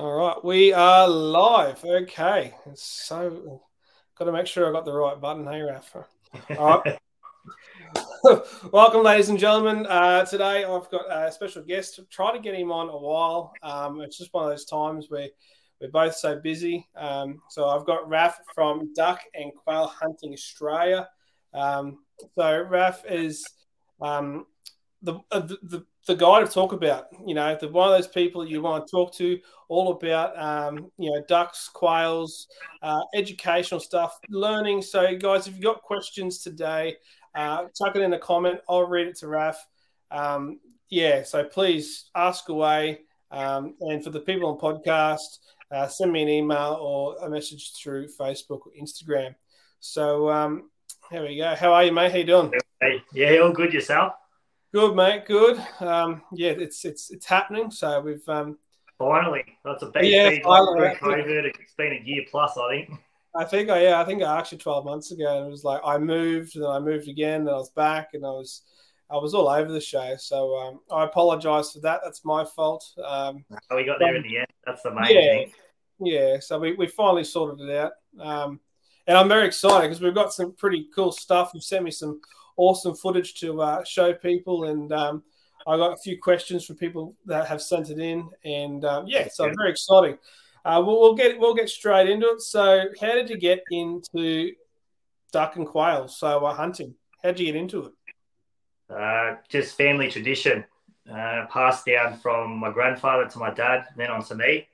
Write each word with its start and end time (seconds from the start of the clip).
All 0.00 0.14
right, 0.14 0.42
we 0.42 0.72
are 0.72 1.06
live. 1.06 1.84
Okay, 1.84 2.54
so 2.72 3.60
got 4.18 4.24
to 4.24 4.32
make 4.32 4.46
sure 4.46 4.66
I 4.66 4.72
got 4.72 4.86
the 4.86 4.94
right 4.94 5.20
button. 5.20 5.46
Hey, 5.46 5.60
Rafa. 5.60 6.06
All 6.58 6.82
right. 6.82 6.98
Welcome, 8.72 9.02
ladies 9.02 9.28
and 9.28 9.38
gentlemen. 9.38 9.84
Uh, 9.86 10.24
today 10.24 10.64
I've 10.64 10.90
got 10.90 11.04
a 11.10 11.30
special 11.30 11.62
guest. 11.62 12.00
Try 12.08 12.32
to 12.32 12.38
get 12.38 12.54
him 12.54 12.72
on 12.72 12.88
a 12.88 12.96
while. 12.96 13.52
Um, 13.62 14.00
it's 14.00 14.16
just 14.16 14.32
one 14.32 14.44
of 14.44 14.50
those 14.50 14.64
times 14.64 15.10
where 15.10 15.28
we're 15.82 15.90
both 15.90 16.14
so 16.14 16.40
busy. 16.40 16.88
Um, 16.96 17.42
so 17.50 17.68
I've 17.68 17.84
got 17.84 18.08
Raf 18.08 18.38
from 18.54 18.94
Duck 18.94 19.20
and 19.34 19.52
Quail 19.54 19.88
Hunting 19.88 20.32
Australia. 20.32 21.10
Um, 21.52 21.98
so 22.38 22.62
Raf 22.62 23.04
is 23.06 23.46
um, 24.00 24.46
the, 25.02 25.18
uh, 25.30 25.40
the, 25.40 25.84
the 26.06 26.14
guy 26.14 26.40
to 26.40 26.46
talk 26.46 26.72
about. 26.72 27.06
You 27.26 27.34
know, 27.34 27.56
the 27.60 27.68
one 27.68 27.92
of 27.92 27.96
those 27.96 28.08
people 28.08 28.46
you 28.46 28.62
want 28.62 28.86
to 28.86 28.90
talk 28.90 29.14
to, 29.14 29.38
all 29.68 29.92
about 29.92 30.38
um, 30.38 30.90
you 30.98 31.10
know 31.10 31.22
ducks, 31.28 31.68
quails, 31.68 32.48
uh, 32.82 33.02
educational 33.14 33.80
stuff, 33.80 34.18
learning. 34.28 34.82
So, 34.82 35.16
guys, 35.16 35.46
if 35.46 35.54
you've 35.54 35.62
got 35.62 35.82
questions 35.82 36.38
today, 36.42 36.96
uh, 37.34 37.64
tuck 37.78 37.96
it 37.96 38.02
in 38.02 38.12
a 38.12 38.18
comment. 38.18 38.60
I'll 38.68 38.86
read 38.86 39.06
it 39.06 39.16
to 39.18 39.28
Raf. 39.28 39.66
Um, 40.10 40.58
yeah, 40.88 41.22
so 41.22 41.44
please 41.44 42.10
ask 42.14 42.48
away. 42.48 43.00
Um, 43.30 43.74
and 43.80 44.02
for 44.02 44.10
the 44.10 44.20
people 44.20 44.48
on 44.48 44.58
podcast, 44.58 45.38
uh, 45.70 45.86
send 45.86 46.12
me 46.12 46.22
an 46.22 46.28
email 46.28 46.78
or 46.80 47.16
a 47.24 47.30
message 47.30 47.74
through 47.74 48.08
Facebook 48.08 48.66
or 48.66 48.72
Instagram. 48.80 49.34
So 49.78 50.28
um, 50.28 50.70
here 51.10 51.22
we 51.22 51.36
go. 51.36 51.54
How 51.54 51.72
are 51.72 51.84
you, 51.84 51.92
mate? 51.92 52.10
How 52.10 52.18
you 52.18 52.24
doing? 52.24 52.52
Hey, 52.80 53.02
yeah, 53.12 53.38
all 53.38 53.52
good 53.52 53.72
yourself. 53.72 54.14
Good, 54.72 54.94
mate. 54.94 55.26
Good. 55.26 55.60
Um, 55.80 56.22
yeah, 56.32 56.50
it's 56.50 56.84
it's 56.84 57.10
it's 57.10 57.26
happening. 57.26 57.72
So 57.72 58.00
we've 58.00 58.28
um, 58.28 58.56
finally. 58.98 59.44
That's 59.64 59.82
a 59.82 59.86
big 59.86 60.04
yeah, 60.04 60.30
finally. 60.44 60.94
COVID. 61.00 61.52
It's 61.60 61.74
been 61.74 61.92
a 61.92 62.00
year 62.04 62.22
plus, 62.30 62.56
I 62.56 62.70
think. 62.70 63.00
I 63.34 63.44
think 63.44 63.68
I 63.68 63.82
yeah, 63.82 64.00
I 64.00 64.04
think 64.04 64.22
actually 64.22 64.58
twelve 64.58 64.84
months 64.84 65.10
ago, 65.10 65.38
and 65.38 65.46
it 65.48 65.50
was 65.50 65.64
like 65.64 65.80
I 65.84 65.98
moved, 65.98 66.54
and 66.54 66.64
then 66.64 66.70
I 66.70 66.78
moved 66.78 67.08
again, 67.08 67.40
and 67.40 67.50
I 67.50 67.54
was 67.54 67.70
back, 67.70 68.10
and 68.14 68.24
I 68.24 68.30
was 68.30 68.62
I 69.10 69.16
was 69.16 69.34
all 69.34 69.48
over 69.48 69.72
the 69.72 69.80
show. 69.80 70.14
So 70.16 70.56
um, 70.56 70.80
I 70.90 71.04
apologise 71.04 71.72
for 71.72 71.80
that. 71.80 72.00
That's 72.04 72.24
my 72.24 72.44
fault. 72.44 72.84
Um, 73.04 73.44
oh, 73.70 73.76
we 73.76 73.84
got 73.84 73.98
there 73.98 74.14
in 74.14 74.22
the 74.22 74.38
end. 74.38 74.46
That's 74.64 74.82
the 74.82 74.92
main 74.92 75.10
yeah, 75.10 75.20
thing. 75.20 75.52
Yeah. 75.98 76.38
So 76.38 76.60
we, 76.60 76.74
we 76.74 76.86
finally 76.86 77.24
sorted 77.24 77.68
it 77.68 77.76
out. 77.76 77.92
Um, 78.20 78.60
and 79.08 79.18
I'm 79.18 79.28
very 79.28 79.48
excited 79.48 79.88
because 79.88 80.00
we've 80.00 80.14
got 80.14 80.32
some 80.32 80.52
pretty 80.52 80.88
cool 80.94 81.10
stuff. 81.10 81.50
You've 81.54 81.64
sent 81.64 81.84
me 81.84 81.90
some 81.90 82.20
awesome 82.60 82.94
footage 82.94 83.34
to 83.40 83.62
uh, 83.62 83.84
show 83.84 84.12
people. 84.12 84.64
And 84.64 84.92
um, 84.92 85.22
I 85.66 85.76
got 85.76 85.94
a 85.94 85.96
few 85.96 86.20
questions 86.20 86.66
from 86.66 86.76
people 86.76 87.16
that 87.26 87.48
have 87.48 87.62
sent 87.62 87.90
it 87.90 87.98
in. 87.98 88.28
And 88.44 88.84
um, 88.84 89.06
yeah, 89.06 89.28
so 89.32 89.46
yeah. 89.46 89.52
very 89.56 89.70
exciting. 89.70 90.18
Uh, 90.64 90.82
we'll, 90.84 91.00
we'll, 91.00 91.14
get 91.14 91.38
we'll 91.38 91.54
get 91.54 91.70
straight 91.70 92.08
into 92.08 92.28
it. 92.28 92.42
So, 92.42 92.84
how 93.00 93.14
did 93.14 93.30
you 93.30 93.38
get 93.38 93.62
into 93.70 94.52
duck 95.32 95.56
and 95.56 95.66
quail? 95.66 96.06
So, 96.06 96.44
uh, 96.44 96.54
hunting. 96.54 96.94
How 97.22 97.30
did 97.30 97.40
you 97.40 97.46
get 97.46 97.56
into 97.56 97.86
it? 97.86 97.92
Uh, 98.94 99.36
just 99.48 99.76
family 99.76 100.10
tradition, 100.10 100.64
uh, 101.10 101.46
passed 101.50 101.86
down 101.86 102.18
from 102.18 102.58
my 102.58 102.70
grandfather 102.70 103.26
to 103.28 103.38
my 103.38 103.50
dad, 103.50 103.86
then 103.96 104.10
on 104.10 104.22
to 104.24 104.34
me. 104.34 104.68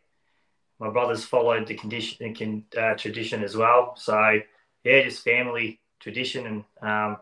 My 0.80 0.90
brothers 0.90 1.24
followed 1.24 1.66
the 1.66 1.74
condition 1.74 2.64
uh, 2.76 2.94
tradition 2.94 3.44
as 3.44 3.56
well. 3.56 3.94
So, 3.96 4.40
yeah, 4.82 5.02
just 5.02 5.22
family 5.22 5.80
tradition 6.00 6.46
and 6.46 6.64
um, 6.82 7.16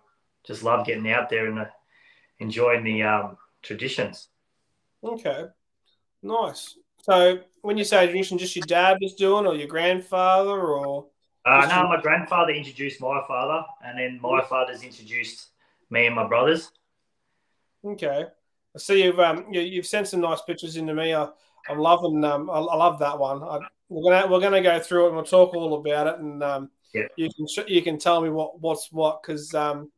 just 0.47 0.62
love 0.62 0.87
getting 0.87 1.11
out 1.11 1.28
there 1.28 1.47
and 1.47 1.59
uh, 1.59 1.64
enjoying 2.39 2.84
the 2.84 3.03
um, 3.03 3.37
traditions. 3.62 4.28
Okay, 5.03 5.45
nice. 6.23 6.77
So 7.03 7.41
when 7.62 7.77
you 7.77 7.84
say 7.84 8.06
tradition, 8.06 8.39
just 8.39 8.56
your 8.56 8.67
dad 8.67 8.98
was 9.01 9.14
doing, 9.14 9.47
or 9.47 9.55
your 9.55 9.69
grandfather, 9.69 10.61
or? 10.61 11.06
Uh, 11.45 11.67
no, 11.69 11.81
your... 11.81 11.89
my 11.89 12.01
grandfather 12.01 12.53
introduced 12.53 13.01
my 13.01 13.20
father, 13.28 13.64
and 13.84 13.98
then 13.98 14.19
my 14.20 14.42
father's 14.42 14.83
introduced 14.83 15.48
me 15.91 16.07
and 16.07 16.14
my 16.14 16.27
brothers. 16.27 16.70
Okay, 17.85 18.24
I 18.74 18.79
see 18.79 19.05
you've 19.05 19.20
um, 19.20 19.46
you, 19.52 19.77
have 19.77 19.86
sent 19.86 20.08
some 20.08 20.20
nice 20.20 20.40
pictures 20.42 20.77
into 20.77 20.95
me. 20.95 21.14
I, 21.14 21.29
I'm 21.69 21.79
loving 21.79 22.24
um, 22.24 22.48
I, 22.48 22.55
I 22.55 22.77
love 22.77 22.98
that 23.01 23.19
one. 23.19 23.42
I, 23.42 23.58
we're 23.89 24.11
gonna 24.11 24.30
we're 24.30 24.40
gonna 24.40 24.63
go 24.63 24.80
through 24.80 25.05
it 25.05 25.07
and 25.08 25.17
we'll 25.17 25.24
talk 25.24 25.55
all 25.55 25.74
about 25.74 26.07
it, 26.07 26.19
and 26.19 26.42
um, 26.42 26.70
yeah. 26.95 27.05
you 27.17 27.29
can 27.29 27.67
you 27.69 27.83
can 27.83 27.98
tell 27.98 28.20
me 28.23 28.30
what 28.30 28.61
what's 28.61 28.90
what 28.90 29.23
because 29.23 29.55
um, 29.55 29.90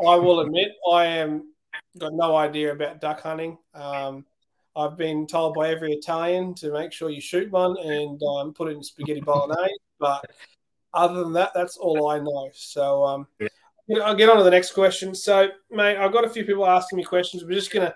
I 0.00 0.16
will 0.16 0.40
admit 0.40 0.72
I 0.90 1.06
am 1.06 1.54
got 1.98 2.14
no 2.14 2.36
idea 2.36 2.72
about 2.72 3.00
duck 3.00 3.20
hunting. 3.20 3.58
Um, 3.74 4.24
I've 4.76 4.96
been 4.96 5.26
told 5.26 5.54
by 5.54 5.70
every 5.70 5.92
Italian 5.92 6.54
to 6.56 6.72
make 6.72 6.92
sure 6.92 7.10
you 7.10 7.20
shoot 7.20 7.50
one 7.50 7.76
and 7.78 8.20
um, 8.22 8.52
put 8.52 8.68
it 8.68 8.76
in 8.76 8.82
spaghetti 8.82 9.20
bolognese. 9.20 9.70
But 10.00 10.24
other 10.92 11.22
than 11.22 11.32
that, 11.34 11.52
that's 11.54 11.76
all 11.76 12.08
I 12.10 12.18
know. 12.18 12.50
So 12.52 13.04
um, 13.04 13.26
yeah. 13.38 13.48
I'll 14.04 14.14
get 14.16 14.28
on 14.28 14.36
to 14.36 14.42
the 14.42 14.50
next 14.50 14.72
question. 14.72 15.14
So, 15.14 15.48
mate, 15.70 15.96
I've 15.96 16.12
got 16.12 16.24
a 16.24 16.28
few 16.28 16.44
people 16.44 16.66
asking 16.66 16.96
me 16.96 17.04
questions. 17.04 17.44
We're 17.44 17.52
just 17.52 17.72
gonna 17.72 17.94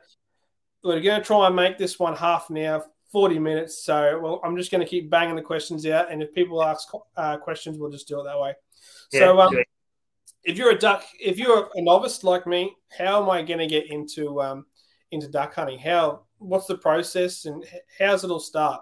we're 0.85 1.01
gonna 1.01 1.23
try 1.23 1.49
and 1.49 1.57
make 1.57 1.77
this 1.77 1.99
one 1.99 2.15
half 2.15 2.51
an 2.51 2.59
hour, 2.59 2.87
forty 3.11 3.39
minutes. 3.39 3.85
So, 3.85 4.21
well, 4.23 4.41
I'm 4.45 4.57
just 4.57 4.71
gonna 4.71 4.87
keep 4.87 5.11
banging 5.11 5.35
the 5.37 5.43
questions 5.43 5.85
out, 5.87 6.11
and 6.11 6.23
if 6.23 6.33
people 6.33 6.63
ask 6.63 6.89
uh, 7.17 7.37
questions, 7.39 7.79
we'll 7.79 7.91
just 7.91 8.09
do 8.09 8.21
it 8.21 8.25
that 8.25 8.39
way. 8.39 8.55
Yeah, 9.13 9.21
so, 9.21 9.41
um, 9.41 9.57
if 10.49 10.57
you're 10.57 10.71
a 10.71 10.79
duck, 10.79 11.05
if 11.21 11.39
you're 11.39 11.69
a 11.75 11.83
novice 11.83 12.25
like 12.25 12.47
me, 12.47 12.75
how 12.97 13.23
am 13.23 13.29
I 13.29 13.43
going 13.43 13.61
to 13.61 13.67
get 13.67 13.91
into 13.91 14.41
um, 14.41 14.65
into 15.11 15.29
duck 15.29 15.55
hunting? 15.55 15.79
How 15.79 16.23
what's 16.39 16.67
the 16.67 16.79
process 16.79 17.45
and 17.45 17.65
how's 17.99 18.25
it 18.25 18.31
all 18.31 18.41
start? 18.41 18.81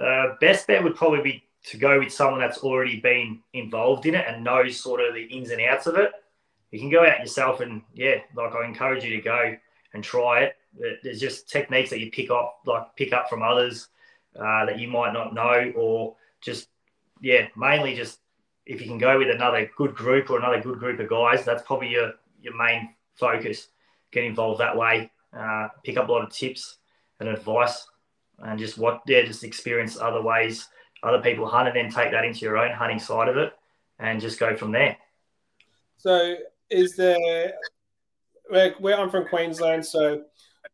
Uh, 0.00 0.34
best 0.40 0.68
bet 0.68 0.82
would 0.84 0.94
probably 0.94 1.22
be 1.22 1.44
to 1.64 1.76
go 1.76 1.98
with 1.98 2.12
someone 2.12 2.38
that's 2.38 2.58
already 2.58 3.00
been 3.00 3.40
involved 3.52 4.06
in 4.06 4.14
it 4.14 4.24
and 4.28 4.44
knows 4.44 4.80
sort 4.80 5.00
of 5.00 5.12
the 5.14 5.24
ins 5.24 5.50
and 5.50 5.60
outs 5.60 5.88
of 5.88 5.96
it. 5.96 6.12
You 6.70 6.78
can 6.78 6.90
go 6.90 7.04
out 7.04 7.18
yourself 7.18 7.60
and 7.60 7.82
yeah, 7.92 8.18
like 8.36 8.54
I 8.54 8.64
encourage 8.64 9.04
you 9.04 9.16
to 9.16 9.22
go 9.22 9.56
and 9.92 10.04
try 10.04 10.44
it. 10.44 10.54
There's 11.02 11.20
just 11.20 11.50
techniques 11.50 11.90
that 11.90 11.98
you 11.98 12.12
pick 12.12 12.30
up, 12.30 12.60
like 12.64 12.94
pick 12.96 13.12
up 13.12 13.28
from 13.28 13.42
others 13.42 13.88
uh, 14.36 14.66
that 14.66 14.78
you 14.78 14.86
might 14.86 15.12
not 15.12 15.34
know, 15.34 15.72
or 15.76 16.14
just 16.40 16.68
yeah, 17.20 17.48
mainly 17.56 17.96
just 17.96 18.20
if 18.66 18.80
you 18.80 18.86
can 18.86 18.98
go 18.98 19.18
with 19.18 19.30
another 19.30 19.70
good 19.76 19.94
group 19.94 20.30
or 20.30 20.38
another 20.38 20.60
good 20.60 20.78
group 20.78 21.00
of 21.00 21.08
guys, 21.08 21.44
that's 21.44 21.62
probably 21.62 21.88
your, 21.88 22.12
your 22.40 22.56
main 22.56 22.94
focus. 23.14 23.68
Get 24.10 24.24
involved 24.24 24.60
that 24.60 24.76
way, 24.76 25.10
uh, 25.36 25.68
pick 25.84 25.96
up 25.96 26.08
a 26.08 26.12
lot 26.12 26.22
of 26.22 26.30
tips 26.30 26.78
and 27.20 27.28
advice, 27.28 27.86
and 28.38 28.58
just 28.58 28.78
what, 28.78 29.02
yeah, 29.06 29.22
just 29.22 29.44
experience 29.44 29.98
other 29.98 30.22
ways 30.22 30.68
other 31.02 31.20
people 31.20 31.46
hunt, 31.46 31.68
and 31.68 31.76
then 31.76 31.90
take 31.90 32.12
that 32.12 32.24
into 32.24 32.40
your 32.40 32.56
own 32.56 32.72
hunting 32.72 32.98
side 32.98 33.28
of 33.28 33.36
it, 33.36 33.52
and 33.98 34.20
just 34.20 34.38
go 34.38 34.56
from 34.56 34.72
there. 34.72 34.96
So, 35.96 36.36
is 36.70 36.94
there 36.96 37.54
where, 38.48 38.74
where 38.78 38.98
I'm 38.98 39.10
from 39.10 39.26
Queensland, 39.26 39.84
so 39.84 40.24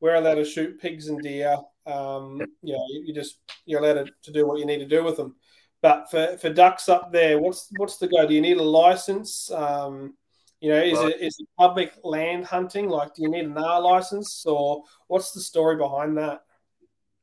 we're 0.01 0.17
allowed 0.17 0.35
to 0.35 0.45
shoot 0.45 0.81
pigs 0.81 1.09
and 1.09 1.21
deer. 1.23 1.57
Um, 1.87 2.43
you 2.63 2.75
know, 2.75 2.85
you, 2.91 3.05
you 3.07 3.15
just 3.15 3.39
you're 3.65 3.83
allowed 3.83 4.05
to, 4.07 4.13
to 4.25 4.33
do 4.33 4.47
what 4.47 4.59
you 4.59 4.67
need 4.67 4.79
to 4.79 4.87
do 4.87 5.03
with 5.03 5.17
them. 5.17 5.37
But 5.81 6.11
for, 6.11 6.37
for 6.39 6.51
ducks 6.51 6.89
up 6.89 7.13
there, 7.13 7.39
what's 7.39 7.69
what's 7.77 7.99
the 7.99 8.09
go? 8.09 8.27
Do 8.27 8.35
you 8.35 8.41
need 8.41 8.57
a 8.57 8.63
license? 8.63 9.51
Um, 9.51 10.15
you 10.61 10.71
know, 10.71 10.83
is 10.83 10.95
well, 10.95 11.09
it 11.09 11.21
is 11.21 11.37
it 11.39 11.47
public 11.57 11.93
land 12.03 12.45
hunting? 12.45 12.89
Like, 12.89 13.15
do 13.15 13.23
you 13.23 13.31
need 13.31 13.45
an 13.45 13.57
R 13.57 13.81
license, 13.81 14.45
or 14.45 14.83
what's 15.07 15.31
the 15.31 15.41
story 15.41 15.77
behind 15.77 16.19
that? 16.19 16.43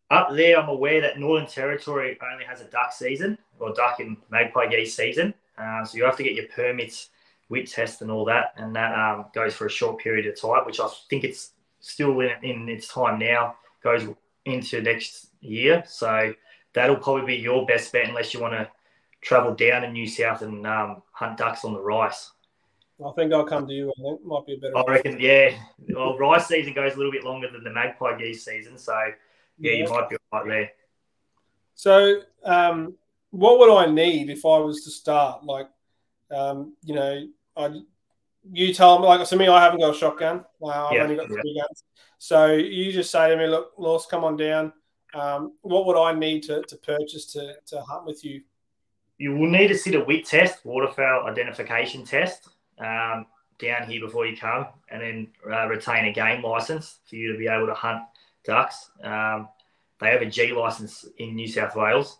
Up 0.09 0.29
there, 0.33 0.57
I'm 0.57 0.69
aware 0.69 1.01
that 1.01 1.19
Northern 1.19 1.47
Territory 1.47 2.17
only 2.31 2.45
has 2.45 2.61
a 2.61 2.65
duck 2.65 2.93
season 2.93 3.37
or 3.59 3.73
duck 3.73 3.99
and 3.99 4.15
magpie 4.29 4.67
geese 4.67 4.95
season, 4.95 5.33
uh, 5.57 5.83
so 5.83 5.97
you 5.97 6.05
have 6.05 6.15
to 6.17 6.23
get 6.23 6.33
your 6.35 6.47
permits, 6.47 7.09
wit 7.49 7.69
test, 7.69 8.01
and 8.01 8.11
all 8.11 8.23
that, 8.25 8.53
and 8.55 8.73
that 8.75 8.97
um, 8.97 9.25
goes 9.33 9.53
for 9.53 9.65
a 9.65 9.69
short 9.69 9.99
period 9.99 10.27
of 10.27 10.39
time, 10.39 10.65
which 10.65 10.79
I 10.79 10.87
think 11.09 11.25
it's 11.25 11.51
still 11.81 12.19
in, 12.21 12.31
in 12.43 12.69
its 12.69 12.87
time 12.87 13.19
now. 13.19 13.55
Goes 13.83 14.07
into 14.45 14.81
next 14.81 15.27
year, 15.41 15.83
so 15.85 16.33
that'll 16.75 16.97
probably 16.97 17.37
be 17.37 17.41
your 17.41 17.65
best 17.65 17.91
bet 17.91 18.07
unless 18.07 18.33
you 18.33 18.41
want 18.41 18.53
to 18.53 18.69
travel 19.21 19.55
down 19.55 19.81
to 19.81 19.91
New 19.91 20.07
South 20.07 20.43
and 20.43 20.67
um, 20.67 21.01
hunt 21.11 21.37
ducks 21.37 21.65
on 21.65 21.73
the 21.73 21.81
rice. 21.81 22.31
I 23.03 23.11
think 23.13 23.33
I'll 23.33 23.45
come 23.45 23.67
to 23.67 23.73
you. 23.73 23.91
I 23.91 24.01
think 24.01 24.25
might 24.25 24.45
be 24.45 24.53
a 24.53 24.57
better. 24.57 24.77
I 24.77 24.83
reckon, 24.87 25.19
yeah. 25.19 25.57
Well, 25.89 26.17
rice 26.17 26.47
season 26.47 26.73
goes 26.73 26.93
a 26.93 26.97
little 26.97 27.11
bit 27.11 27.23
longer 27.23 27.49
than 27.51 27.63
the 27.63 27.71
magpie 27.71 28.17
geese 28.17 28.45
season, 28.45 28.77
so 28.77 28.93
yeah, 29.57 29.71
yeah. 29.71 29.83
you 29.83 29.89
might 29.89 30.09
be 30.09 30.17
right 30.31 30.47
there. 30.47 30.71
So, 31.73 32.21
um, 32.43 32.93
what 33.31 33.59
would 33.59 33.75
I 33.75 33.91
need 33.91 34.29
if 34.29 34.45
I 34.45 34.59
was 34.59 34.83
to 34.85 34.91
start? 34.91 35.43
Like, 35.43 35.67
um, 36.31 36.73
you 36.83 36.95
know, 36.95 37.27
I 37.57 37.81
you 38.51 38.73
tell 38.73 38.99
me 38.99 39.07
like 39.07 39.27
to 39.27 39.35
me, 39.35 39.47
I 39.47 39.61
haven't 39.61 39.79
got 39.79 39.95
a 39.95 39.97
shotgun. 39.97 40.45
Uh, 40.61 40.67
I've 40.67 40.93
yeah, 40.93 41.03
only 41.03 41.15
got 41.15 41.27
three 41.27 41.59
guns. 41.59 41.83
So 42.17 42.53
you 42.53 42.91
just 42.91 43.11
say 43.11 43.29
to 43.29 43.37
me, 43.37 43.47
look, 43.47 43.73
Lawes, 43.77 44.05
come 44.05 44.23
on 44.23 44.37
down. 44.37 44.71
Um, 45.15 45.53
what 45.61 45.85
would 45.85 45.97
I 45.97 46.13
need 46.13 46.43
to, 46.43 46.61
to 46.63 46.75
purchase 46.77 47.25
to, 47.33 47.55
to 47.67 47.81
hunt 47.81 48.05
with 48.05 48.23
you? 48.23 48.41
You 49.17 49.35
will 49.35 49.49
need 49.49 49.69
to 49.69 49.77
sit 49.77 49.95
a 49.95 50.03
wit 50.03 50.25
test, 50.25 50.65
waterfowl 50.65 51.25
identification 51.25 52.03
test, 52.03 52.49
um, 52.79 53.25
down 53.57 53.89
here 53.89 54.01
before 54.01 54.25
you 54.25 54.35
come, 54.35 54.67
and 54.89 55.01
then 55.01 55.27
uh, 55.49 55.67
retain 55.67 56.05
a 56.05 56.11
game 56.11 56.43
license 56.43 56.99
for 57.09 57.15
you 57.15 57.31
to 57.31 57.37
be 57.37 57.47
able 57.47 57.67
to 57.67 57.73
hunt 57.73 58.03
ducks. 58.43 58.89
Um, 59.01 59.47
they 60.01 60.09
have 60.09 60.21
a 60.21 60.25
G 60.25 60.51
license 60.51 61.05
in 61.17 61.35
New 61.35 61.47
South 61.47 61.75
Wales. 61.77 62.17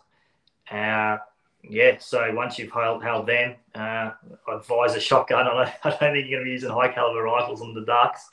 Uh, 0.70 1.18
yeah, 1.62 1.96
so 1.98 2.32
once 2.32 2.58
you've 2.58 2.72
held, 2.72 3.02
held 3.02 3.26
them, 3.26 3.56
uh, 3.74 4.12
I 4.48 4.56
advise 4.56 4.94
a 4.94 5.00
shotgun. 5.00 5.46
I 5.46 5.64
don't, 5.64 5.74
I 5.84 5.90
don't 5.90 6.14
think 6.14 6.30
you're 6.30 6.38
going 6.38 6.44
to 6.44 6.44
be 6.44 6.52
using 6.52 6.70
high 6.70 6.88
caliber 6.88 7.22
rifles 7.22 7.60
on 7.60 7.74
the 7.74 7.84
ducks, 7.84 8.30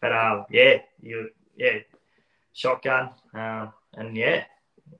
but 0.00 0.12
um, 0.12 0.46
yeah, 0.50 0.78
you 1.02 1.28
yeah, 1.56 1.78
shotgun, 2.52 3.10
uh, 3.34 3.68
and 3.96 4.16
yeah, 4.16 4.44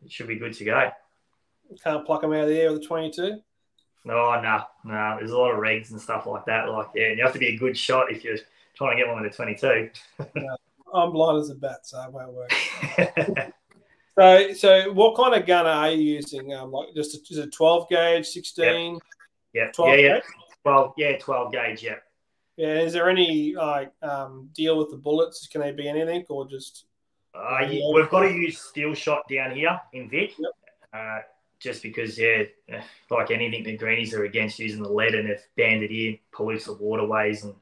it 0.05 0.11
should 0.11 0.29
be 0.29 0.37
good 0.37 0.55
to 0.55 0.65
go. 0.65 0.91
Can't 1.83 2.07
pluck 2.07 2.23
them 2.23 2.33
out 2.33 2.45
of 2.45 2.49
the 2.49 2.61
air 2.61 2.73
with 2.73 2.83
a 2.83 2.87
22. 2.87 3.41
No, 4.05 4.41
no, 4.41 4.63
no. 4.85 5.17
There's 5.19 5.33
a 5.33 5.37
lot 5.37 5.53
of 5.53 5.59
regs 5.59 5.91
and 5.91 6.01
stuff 6.01 6.27
like 6.27 6.45
that. 6.47 6.69
Like, 6.69 6.89
yeah, 6.95 7.09
and 7.09 7.19
you 7.19 7.25
have 7.25 7.33
to 7.33 7.39
be 7.39 7.49
a 7.49 7.57
good 7.57 7.77
shot 7.77 8.11
if 8.11 8.23
you're 8.23 8.39
trying 8.77 8.97
to 8.97 9.03
get 9.03 9.13
one 9.13 9.23
with 9.23 9.33
a 9.33 9.37
22. 9.37 9.91
no, 10.37 10.57
I'm 10.95 11.13
blind 11.13 11.41
as 11.41 11.51
a 11.51 11.55
bat, 11.55 11.87
so 11.87 12.01
it 12.03 12.13
won't 12.13 12.33
work. 12.33 12.53
so, 14.19 14.53
so 14.53 14.93
what 14.93 15.17
kind 15.17 15.35
of 15.35 15.47
gun 15.47 15.67
are 15.67 15.91
you 15.91 16.15
using? 16.15 16.55
Um, 16.55 16.71
like 16.71 16.95
just 16.95 17.17
a, 17.17 17.19
is 17.33 17.39
it 17.39 17.53
12 17.53 17.89
gauge, 17.89 18.27
16? 18.27 18.99
Yeah, 19.53 19.71
12 19.73 19.91
yeah, 19.91 20.05
yeah. 20.07 20.21
12, 20.63 20.93
yeah, 20.97 21.19
12 21.19 21.53
gauge, 21.53 21.83
yeah. 21.83 21.97
Yeah, 22.57 22.79
is 22.81 22.93
there 22.93 23.11
any 23.11 23.55
like 23.55 23.93
um, 24.03 24.49
deal 24.55 24.79
with 24.79 24.91
the 24.91 24.97
bullets? 24.97 25.47
Can 25.47 25.61
they 25.61 25.73
be 25.73 25.89
anything 25.89 26.25
or 26.29 26.49
just? 26.49 26.87
Uh, 27.37 27.67
yeah, 27.71 27.91
we've 27.93 28.11
got 28.11 28.23
to 28.23 28.33
use 28.33 28.59
steel 28.59 28.95
shot 28.95 29.29
down 29.29 29.55
here 29.55 29.79
in 29.93 30.09
Vic. 30.09 30.33
Yep. 30.39 30.51
Uh, 30.93 31.19
just 31.59 31.83
because, 31.83 32.19
yeah, 32.19 32.43
like 33.11 33.31
anything, 33.31 33.65
the 33.65 33.77
greenies 33.77 34.15
are 34.15 34.25
against 34.25 34.59
using 34.59 34.83
the 34.83 34.89
lead 34.89 35.15
and 35.15 35.37
banned 35.57 35.83
it 35.83 35.91
here, 35.91 36.17
pollutes 36.33 36.67
the 36.67 36.75
waterways 36.75 37.45
and 37.45 37.55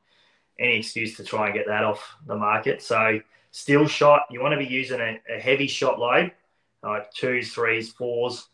any 0.59 0.79
excuse 0.79 1.17
to 1.17 1.25
try 1.25 1.47
and 1.47 1.55
get 1.55 1.67
that 1.67 1.85
off 1.85 2.17
the 2.27 2.37
market. 2.37 2.83
So, 2.83 3.21
steel 3.51 3.87
shot, 3.87 4.23
you 4.31 4.41
want 4.41 4.53
to 4.53 4.59
be 4.59 4.67
using 4.67 5.01
a, 5.01 5.21
a 5.33 5.41
heavy 5.41 5.67
shot 5.67 5.99
load, 5.99 6.33
like 6.83 7.13
twos, 7.13 7.53
threes, 7.53 7.93
fours, 7.93 8.49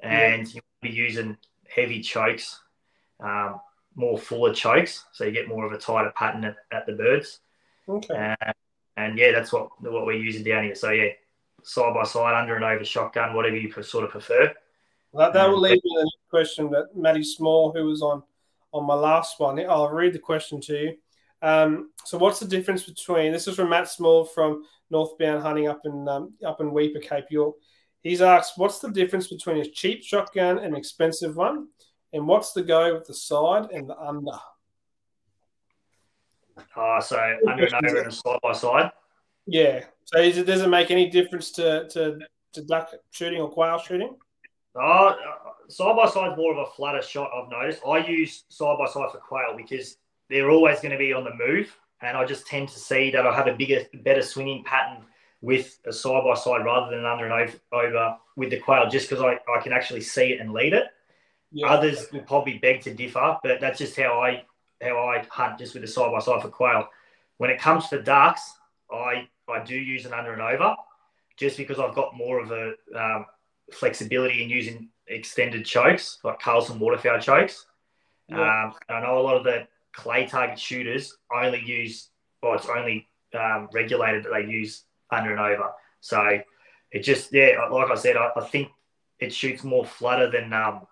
and 0.00 0.46
yeah. 0.46 0.54
you 0.54 0.60
want 0.60 0.82
to 0.82 0.88
be 0.88 0.94
using 0.94 1.36
heavy 1.68 2.00
chokes, 2.00 2.60
um, 3.20 3.60
more 3.96 4.18
fuller 4.18 4.54
chokes, 4.54 5.04
so 5.12 5.24
you 5.24 5.32
get 5.32 5.48
more 5.48 5.66
of 5.66 5.72
a 5.72 5.78
tighter 5.78 6.12
pattern 6.16 6.44
at, 6.44 6.56
at 6.72 6.86
the 6.86 6.92
birds. 6.92 7.40
Okay. 7.88 8.36
Uh, 8.40 8.52
and 8.96 9.18
yeah, 9.18 9.32
that's 9.32 9.52
what 9.52 9.68
what 9.80 10.06
we're 10.06 10.12
using 10.12 10.44
down 10.44 10.64
here. 10.64 10.74
So 10.74 10.90
yeah, 10.90 11.10
side 11.62 11.94
by 11.94 12.04
side, 12.04 12.40
under 12.40 12.56
and 12.56 12.64
over 12.64 12.84
shotgun, 12.84 13.34
whatever 13.34 13.56
you 13.56 13.70
sort 13.82 14.04
of 14.04 14.10
prefer. 14.10 14.52
That, 15.14 15.32
that 15.32 15.48
will 15.48 15.60
lead 15.60 15.80
me 15.84 15.96
to 15.96 16.02
the 16.02 16.10
question 16.28 16.70
that 16.70 16.96
Matty 16.96 17.22
Small, 17.22 17.72
who 17.72 17.84
was 17.84 18.02
on 18.02 18.22
on 18.72 18.86
my 18.86 18.94
last 18.94 19.38
one. 19.38 19.58
I'll 19.60 19.90
read 19.90 20.12
the 20.12 20.18
question 20.18 20.60
to 20.62 20.72
you. 20.74 20.96
Um, 21.42 21.90
so, 22.04 22.18
what's 22.18 22.40
the 22.40 22.48
difference 22.48 22.84
between 22.84 23.32
this 23.32 23.46
is 23.46 23.56
from 23.56 23.70
Matt 23.70 23.88
Small 23.88 24.24
from 24.24 24.64
Northbound 24.90 25.42
Hunting 25.42 25.68
up 25.68 25.80
in 25.84 26.08
um, 26.08 26.34
up 26.44 26.60
in 26.60 26.70
Weipa, 26.70 27.02
Cape 27.02 27.26
York. 27.30 27.54
He's 28.02 28.20
asked, 28.20 28.54
what's 28.56 28.80
the 28.80 28.90
difference 28.90 29.28
between 29.28 29.58
a 29.58 29.64
cheap 29.64 30.02
shotgun 30.02 30.58
and 30.58 30.66
an 30.66 30.76
expensive 30.76 31.36
one, 31.36 31.68
and 32.12 32.26
what's 32.26 32.52
the 32.52 32.62
go 32.62 32.94
with 32.94 33.06
the 33.06 33.14
side 33.14 33.70
and 33.70 33.88
the 33.88 33.98
under? 33.98 34.38
Oh, 36.76 36.98
so 37.00 37.18
under 37.48 37.64
and 37.64 37.86
over 37.86 38.02
and 38.02 38.14
side 38.14 38.38
by 38.42 38.52
side. 38.52 38.90
Yeah. 39.46 39.84
So 40.04 40.20
is 40.20 40.38
it, 40.38 40.46
does 40.46 40.62
it 40.62 40.68
make 40.68 40.90
any 40.90 41.10
difference 41.10 41.50
to, 41.52 41.88
to, 41.88 42.18
to 42.52 42.62
duck 42.62 42.90
shooting 43.10 43.40
or 43.40 43.50
quail 43.50 43.78
shooting? 43.78 44.16
Oh, 44.76 45.16
side 45.68 45.96
by 45.96 46.08
side 46.08 46.32
is 46.32 46.36
more 46.36 46.52
of 46.52 46.58
a 46.58 46.70
flatter 46.72 47.02
shot. 47.02 47.30
I've 47.34 47.50
noticed. 47.50 47.82
I 47.86 48.06
use 48.06 48.44
side 48.48 48.76
by 48.78 48.86
side 48.86 49.10
for 49.12 49.18
quail 49.18 49.54
because 49.56 49.96
they're 50.28 50.50
always 50.50 50.80
going 50.80 50.92
to 50.92 50.98
be 50.98 51.12
on 51.12 51.24
the 51.24 51.34
move, 51.34 51.76
and 52.00 52.16
I 52.16 52.24
just 52.24 52.46
tend 52.46 52.68
to 52.70 52.78
see 52.78 53.10
that 53.10 53.26
I 53.26 53.34
have 53.34 53.46
a 53.46 53.54
bigger, 53.54 53.82
better 54.02 54.22
swinging 54.22 54.64
pattern 54.64 55.04
with 55.42 55.78
a 55.86 55.92
side 55.92 56.24
by 56.24 56.34
side 56.34 56.64
rather 56.64 56.94
than 56.94 57.04
under 57.04 57.26
and 57.26 57.32
over, 57.32 57.58
over 57.72 58.16
with 58.36 58.50
the 58.50 58.58
quail, 58.58 58.88
just 58.88 59.08
because 59.08 59.22
I, 59.22 59.38
I 59.52 59.62
can 59.62 59.72
actually 59.72 60.00
see 60.00 60.32
it 60.32 60.40
and 60.40 60.52
lead 60.52 60.72
it. 60.72 60.84
Yeah. 61.52 61.68
Others 61.68 62.06
will 62.12 62.22
probably 62.22 62.58
beg 62.58 62.80
to 62.82 62.94
differ, 62.94 63.36
but 63.42 63.60
that's 63.60 63.78
just 63.78 63.96
how 63.96 64.20
I 64.20 64.44
how 64.84 64.96
I 65.08 65.24
hunt 65.30 65.58
just 65.58 65.74
with 65.74 65.84
a 65.84 65.88
side 65.88 66.12
by 66.12 66.20
side 66.20 66.42
for 66.42 66.48
quail. 66.48 66.88
When 67.38 67.50
it 67.50 67.60
comes 67.60 67.88
to 67.88 68.02
ducks, 68.02 68.54
I 68.90 69.28
I 69.48 69.64
do 69.64 69.76
use 69.76 70.06
an 70.06 70.12
under 70.12 70.32
and 70.32 70.42
over, 70.42 70.76
just 71.36 71.56
because 71.56 71.78
I've 71.78 71.94
got 71.94 72.16
more 72.16 72.40
of 72.40 72.50
a 72.50 72.74
um, 72.94 73.26
flexibility 73.72 74.42
in 74.42 74.50
using 74.50 74.88
extended 75.08 75.64
chokes, 75.64 76.18
like 76.24 76.38
Carlson 76.38 76.78
waterfowl 76.78 77.18
chokes. 77.18 77.66
Yeah. 78.28 78.40
Um, 78.40 78.74
I 78.88 79.00
know 79.00 79.18
a 79.18 79.20
lot 79.20 79.36
of 79.36 79.44
the 79.44 79.66
clay 79.92 80.26
target 80.26 80.58
shooters 80.58 81.16
only 81.34 81.60
use, 81.60 82.08
well, 82.42 82.54
it's 82.54 82.66
only 82.66 83.08
um, 83.38 83.68
regulated 83.72 84.24
that 84.24 84.32
they 84.32 84.50
use 84.50 84.84
under 85.10 85.30
and 85.30 85.40
over. 85.40 85.70
So 86.00 86.40
it 86.90 87.00
just, 87.00 87.32
yeah, 87.32 87.68
like 87.70 87.90
I 87.90 87.94
said, 87.94 88.16
I, 88.16 88.30
I 88.36 88.44
think 88.44 88.68
it 89.18 89.32
shoots 89.32 89.62
more 89.62 89.84
flutter 89.84 90.30
than, 90.30 90.52
um, 90.52 90.86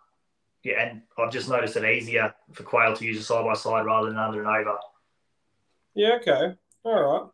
yeah, 0.64 0.82
and 0.82 1.02
I've 1.18 1.32
just 1.32 1.48
noticed 1.48 1.76
it 1.76 1.84
easier 1.84 2.34
for 2.52 2.62
quail 2.62 2.94
to 2.96 3.04
use 3.04 3.18
a 3.18 3.22
side 3.22 3.44
by 3.44 3.54
side 3.54 3.84
rather 3.84 4.08
than 4.08 4.18
under 4.18 4.40
and 4.40 4.48
over. 4.48 4.78
Yeah, 5.94 6.18
okay. 6.20 6.56
All 6.84 7.02
right. 7.02 7.28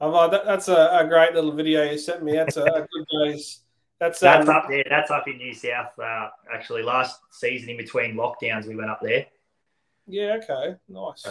Oh, 0.00 0.30
that, 0.30 0.44
that's 0.44 0.68
a, 0.68 0.98
a, 1.00 1.06
great 1.06 1.32
little 1.32 1.52
video 1.52 1.84
you 1.84 1.96
sent 1.96 2.24
me. 2.24 2.32
That's 2.32 2.56
a, 2.56 2.64
a 2.64 2.80
good 2.92 3.06
day's 3.24 3.62
that's 4.02 4.18
that's 4.18 4.48
um, 4.48 4.56
up 4.56 4.64
there. 4.68 4.82
That's 4.90 5.12
up 5.12 5.28
in 5.28 5.36
New 5.36 5.54
South. 5.54 5.96
Uh, 5.96 6.28
actually, 6.52 6.82
last 6.82 7.20
season 7.30 7.70
in 7.70 7.76
between 7.76 8.16
lockdowns, 8.16 8.66
we 8.66 8.74
went 8.74 8.90
up 8.90 8.98
there. 9.00 9.26
Yeah. 10.08 10.40
Okay. 10.42 10.74
Nice. 10.88 11.24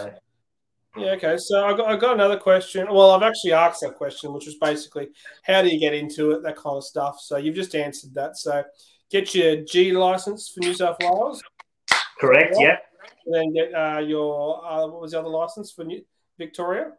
Yeah. 0.96 1.10
Okay. 1.10 1.36
So 1.36 1.66
I 1.66 1.76
got 1.76 1.88
I 1.88 1.96
got 1.96 2.14
another 2.14 2.38
question. 2.38 2.86
Well, 2.90 3.10
I've 3.10 3.22
actually 3.22 3.52
asked 3.52 3.82
that 3.82 3.96
question, 3.96 4.32
which 4.32 4.46
was 4.46 4.54
basically 4.54 5.08
how 5.42 5.60
do 5.60 5.68
you 5.68 5.78
get 5.78 5.92
into 5.92 6.30
it, 6.30 6.42
that 6.44 6.56
kind 6.56 6.78
of 6.78 6.84
stuff. 6.84 7.20
So 7.20 7.36
you've 7.36 7.56
just 7.56 7.74
answered 7.74 8.14
that. 8.14 8.38
So 8.38 8.64
get 9.12 9.34
your 9.34 9.56
G 9.56 9.92
license 9.92 10.48
for 10.48 10.60
New 10.60 10.74
South 10.74 10.96
Wales. 11.00 11.42
Correct. 12.18 12.56
Yeah. 12.58 12.78
And 13.26 13.34
then 13.34 13.52
get 13.52 13.74
uh, 13.74 13.98
your 13.98 14.64
uh, 14.64 14.86
what 14.86 15.00
was 15.00 15.12
the 15.12 15.20
other 15.20 15.28
license 15.28 15.70
for 15.70 15.84
New- 15.84 16.04
Victoria? 16.38 16.92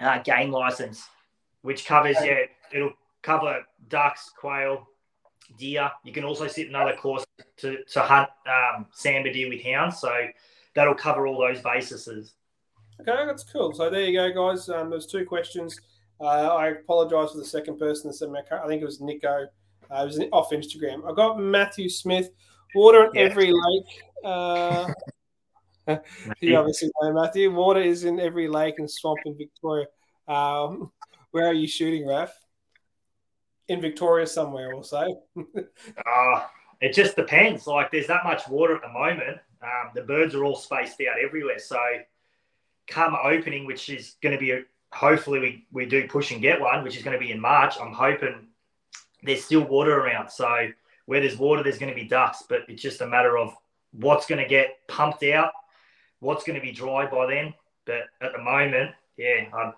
Uh, 0.00 0.18
game 0.22 0.50
license, 0.50 1.06
which 1.62 1.86
covers 1.86 2.16
okay. 2.16 2.26
yeah, 2.26 2.76
it'll 2.76 2.92
cover 3.22 3.60
ducks, 3.88 4.30
quail, 4.38 4.86
deer. 5.58 5.90
You 6.04 6.12
can 6.12 6.24
also 6.24 6.46
sit 6.46 6.68
another 6.68 6.94
course 6.94 7.24
to, 7.58 7.78
to 7.92 8.00
hunt 8.00 8.28
um, 8.46 8.86
sambar 8.94 9.32
deer 9.32 9.48
with 9.48 9.62
hounds. 9.62 10.00
So 10.00 10.10
that'll 10.74 10.94
cover 10.94 11.26
all 11.26 11.38
those 11.38 11.60
bases. 11.62 12.34
Okay, 13.00 13.26
that's 13.26 13.44
cool. 13.44 13.72
So 13.74 13.90
there 13.90 14.04
you 14.04 14.18
go, 14.18 14.52
guys. 14.52 14.68
Um, 14.68 14.90
there's 14.90 15.06
two 15.06 15.24
questions. 15.24 15.78
Uh, 16.20 16.24
I 16.24 16.68
apologise 16.68 17.32
for 17.32 17.38
the 17.38 17.44
second 17.44 17.78
person 17.78 18.08
that 18.08 18.14
said 18.14 18.28
I 18.30 18.66
think 18.66 18.82
it 18.82 18.86
was 18.86 19.00
Nico. 19.00 19.46
It 19.90 20.04
was 20.04 20.20
off 20.32 20.50
Instagram. 20.50 21.10
I 21.10 21.14
got 21.14 21.38
Matthew 21.40 21.88
Smith. 21.88 22.30
Water 22.74 23.06
in 23.06 23.10
yeah. 23.14 23.20
every 23.22 23.52
lake. 23.52 24.02
Uh, 24.24 24.92
you 26.40 26.56
obviously 26.56 26.90
know 27.00 27.12
Matthew. 27.12 27.52
Water 27.52 27.80
is 27.80 28.04
in 28.04 28.20
every 28.20 28.48
lake 28.48 28.76
and 28.78 28.90
swamp 28.90 29.18
in 29.26 29.36
Victoria. 29.36 29.86
Um, 30.28 30.92
where 31.32 31.46
are 31.46 31.54
you 31.54 31.66
shooting, 31.66 32.06
Raf? 32.06 32.32
in 33.70 33.80
Victoria 33.80 34.26
somewhere, 34.26 34.74
we'll 34.74 34.82
say. 34.82 35.06
uh, 35.36 36.44
it 36.80 36.92
just 36.92 37.14
depends. 37.14 37.68
Like, 37.68 37.92
there's 37.92 38.08
that 38.08 38.24
much 38.24 38.48
water 38.48 38.74
at 38.74 38.82
the 38.82 38.88
moment. 38.88 39.38
Um, 39.62 39.90
the 39.94 40.02
birds 40.02 40.34
are 40.34 40.44
all 40.44 40.56
spaced 40.56 41.00
out 41.00 41.22
everywhere. 41.24 41.60
So, 41.60 41.78
come 42.88 43.16
opening, 43.22 43.66
which 43.66 43.88
is 43.88 44.16
going 44.22 44.34
to 44.34 44.40
be 44.40 44.50
a, 44.50 44.62
hopefully 44.92 45.38
we, 45.38 45.66
we 45.70 45.86
do 45.86 46.08
push 46.08 46.32
and 46.32 46.42
get 46.42 46.60
one, 46.60 46.82
which 46.82 46.96
is 46.96 47.04
going 47.04 47.16
to 47.16 47.24
be 47.24 47.30
in 47.30 47.38
March. 47.38 47.76
I'm 47.80 47.92
hoping 47.92 48.48
there's 49.22 49.44
still 49.44 49.62
water 49.62 49.98
around. 49.98 50.30
So, 50.30 50.68
where 51.06 51.20
there's 51.20 51.38
water, 51.38 51.62
there's 51.62 51.78
going 51.78 51.92
to 51.92 52.00
be 52.00 52.06
ducks, 52.06 52.44
but 52.48 52.60
it's 52.68 52.82
just 52.82 53.00
a 53.00 53.06
matter 53.06 53.36
of 53.36 53.54
what's 53.92 54.26
going 54.26 54.40
to 54.40 54.48
get 54.48 54.78
pumped 54.88 55.24
out, 55.24 55.52
what's 56.20 56.44
going 56.44 56.58
to 56.58 56.64
be 56.64 56.72
dry 56.72 57.10
by 57.10 57.26
then. 57.26 57.54
But 57.84 58.04
at 58.20 58.32
the 58.32 58.42
moment, 58.42 58.92
yeah, 59.16 59.46
I'm, 59.52 59.72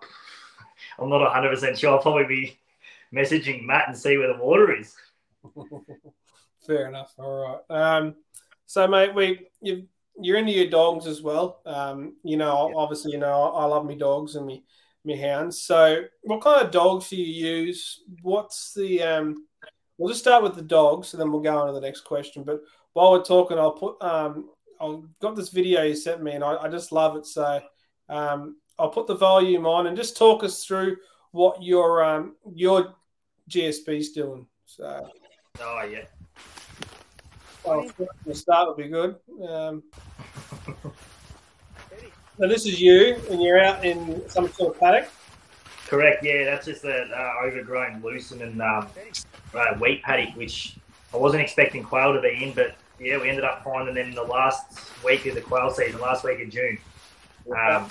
I'm 0.99 1.09
not 1.09 1.33
100% 1.33 1.77
sure. 1.77 1.91
I'll 1.91 1.99
probably 2.01 2.25
be 2.25 2.59
messaging 3.13 3.63
Matt 3.63 3.87
and 3.87 3.97
see 3.97 4.17
where 4.17 4.31
the 4.31 4.43
water 4.43 4.75
is. 4.77 4.95
Fair 6.67 6.87
enough. 6.87 7.13
All 7.17 7.61
right. 7.69 7.97
Um, 7.97 8.15
so, 8.65 8.87
mate, 8.87 9.13
we 9.13 9.47
you 9.61 9.87
you're 10.19 10.37
into 10.37 10.51
your 10.51 10.69
dogs 10.69 11.07
as 11.07 11.21
well. 11.21 11.59
Um, 11.65 12.15
you 12.23 12.37
know, 12.37 12.71
obviously, 12.75 13.11
you 13.11 13.17
know, 13.17 13.51
I 13.51 13.65
love 13.65 13.85
me 13.85 13.95
dogs 13.95 14.35
and 14.35 14.45
me 14.45 14.63
me 15.05 15.17
hounds. 15.17 15.61
So, 15.61 16.03
what 16.21 16.41
kind 16.41 16.65
of 16.65 16.71
dogs 16.71 17.09
do 17.09 17.17
you 17.17 17.47
use? 17.65 18.01
What's 18.21 18.73
the 18.73 19.01
um? 19.03 19.47
We'll 19.97 20.09
just 20.09 20.21
start 20.21 20.43
with 20.43 20.55
the 20.55 20.61
dogs, 20.61 21.13
and 21.13 21.21
then 21.21 21.31
we'll 21.31 21.41
go 21.41 21.57
on 21.57 21.67
to 21.67 21.73
the 21.73 21.81
next 21.81 22.01
question. 22.01 22.43
But 22.43 22.61
while 22.93 23.11
we're 23.11 23.23
talking, 23.23 23.57
I'll 23.57 23.71
put 23.71 24.01
um, 24.01 24.49
I've 24.81 25.03
got 25.19 25.35
this 25.35 25.49
video 25.49 25.83
you 25.83 25.95
sent 25.95 26.23
me, 26.23 26.33
and 26.33 26.43
I, 26.43 26.55
I 26.55 26.67
just 26.67 26.91
love 26.91 27.15
it. 27.15 27.25
So, 27.25 27.61
um, 28.09 28.57
I'll 28.79 28.89
put 28.89 29.07
the 29.07 29.15
volume 29.15 29.65
on 29.65 29.87
and 29.87 29.97
just 29.97 30.17
talk 30.17 30.43
us 30.43 30.65
through 30.65 30.97
what 31.31 31.61
your 31.61 32.03
um 32.03 32.35
your 32.53 32.95
GSP's 33.49 34.11
doing. 34.11 34.47
So. 34.65 35.09
Oh 35.59 35.83
yeah. 35.83 36.05
Well, 37.63 37.89
the 38.25 38.35
start 38.35 38.67
would 38.67 38.77
be 38.77 38.89
good. 38.89 39.15
Um, 39.47 39.83
so 42.37 42.47
this 42.47 42.65
is 42.65 42.79
you, 42.81 43.15
and 43.29 43.41
you're 43.41 43.59
out 43.59 43.85
in 43.85 44.27
some 44.29 44.49
sort 44.49 44.75
of 44.75 44.79
paddock. 44.79 45.09
Correct. 45.87 46.23
Yeah, 46.23 46.45
that's 46.45 46.65
just 46.65 46.81
the 46.81 47.03
uh, 47.03 47.45
overgrown 47.45 48.01
lucerne 48.01 48.41
and 48.41 48.61
um, 48.61 48.87
uh, 49.53 49.75
wheat 49.75 50.01
paddock, 50.03 50.35
which 50.35 50.75
I 51.13 51.17
wasn't 51.17 51.43
expecting 51.43 51.83
quail 51.83 52.13
to 52.13 52.21
be 52.21 52.43
in, 52.43 52.53
but 52.53 52.75
yeah, 52.99 53.19
we 53.21 53.29
ended 53.29 53.43
up 53.43 53.63
finding 53.63 53.95
them 53.95 54.09
in 54.09 54.15
the 54.15 54.23
last 54.23 54.79
week 55.03 55.25
of 55.25 55.35
the 55.35 55.41
quail 55.41 55.69
season, 55.69 55.99
last 55.99 56.23
week 56.23 56.39
of 56.41 56.49
June. 56.49 56.77
Um, 57.55 57.89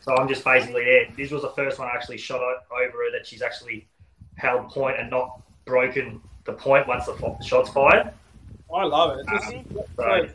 so 0.00 0.16
I'm 0.16 0.28
just 0.28 0.44
basically 0.44 0.84
there. 0.84 1.02
Yeah, 1.04 1.10
this 1.16 1.30
was 1.30 1.42
the 1.42 1.50
first 1.50 1.78
one 1.78 1.88
I 1.88 1.92
actually 1.92 2.18
shot 2.18 2.40
over 2.40 2.60
her 2.70 3.10
that 3.12 3.26
she's 3.26 3.42
actually 3.42 3.88
held 4.36 4.68
point 4.70 4.98
and 4.98 5.10
not 5.10 5.42
broken 5.64 6.20
the 6.44 6.52
point 6.52 6.86
once 6.86 7.06
the 7.06 7.36
shot's 7.42 7.70
fired. 7.70 8.12
I 8.74 8.84
love 8.84 9.18
it. 9.18 9.28
Um, 9.28 9.64
so, 9.96 10.28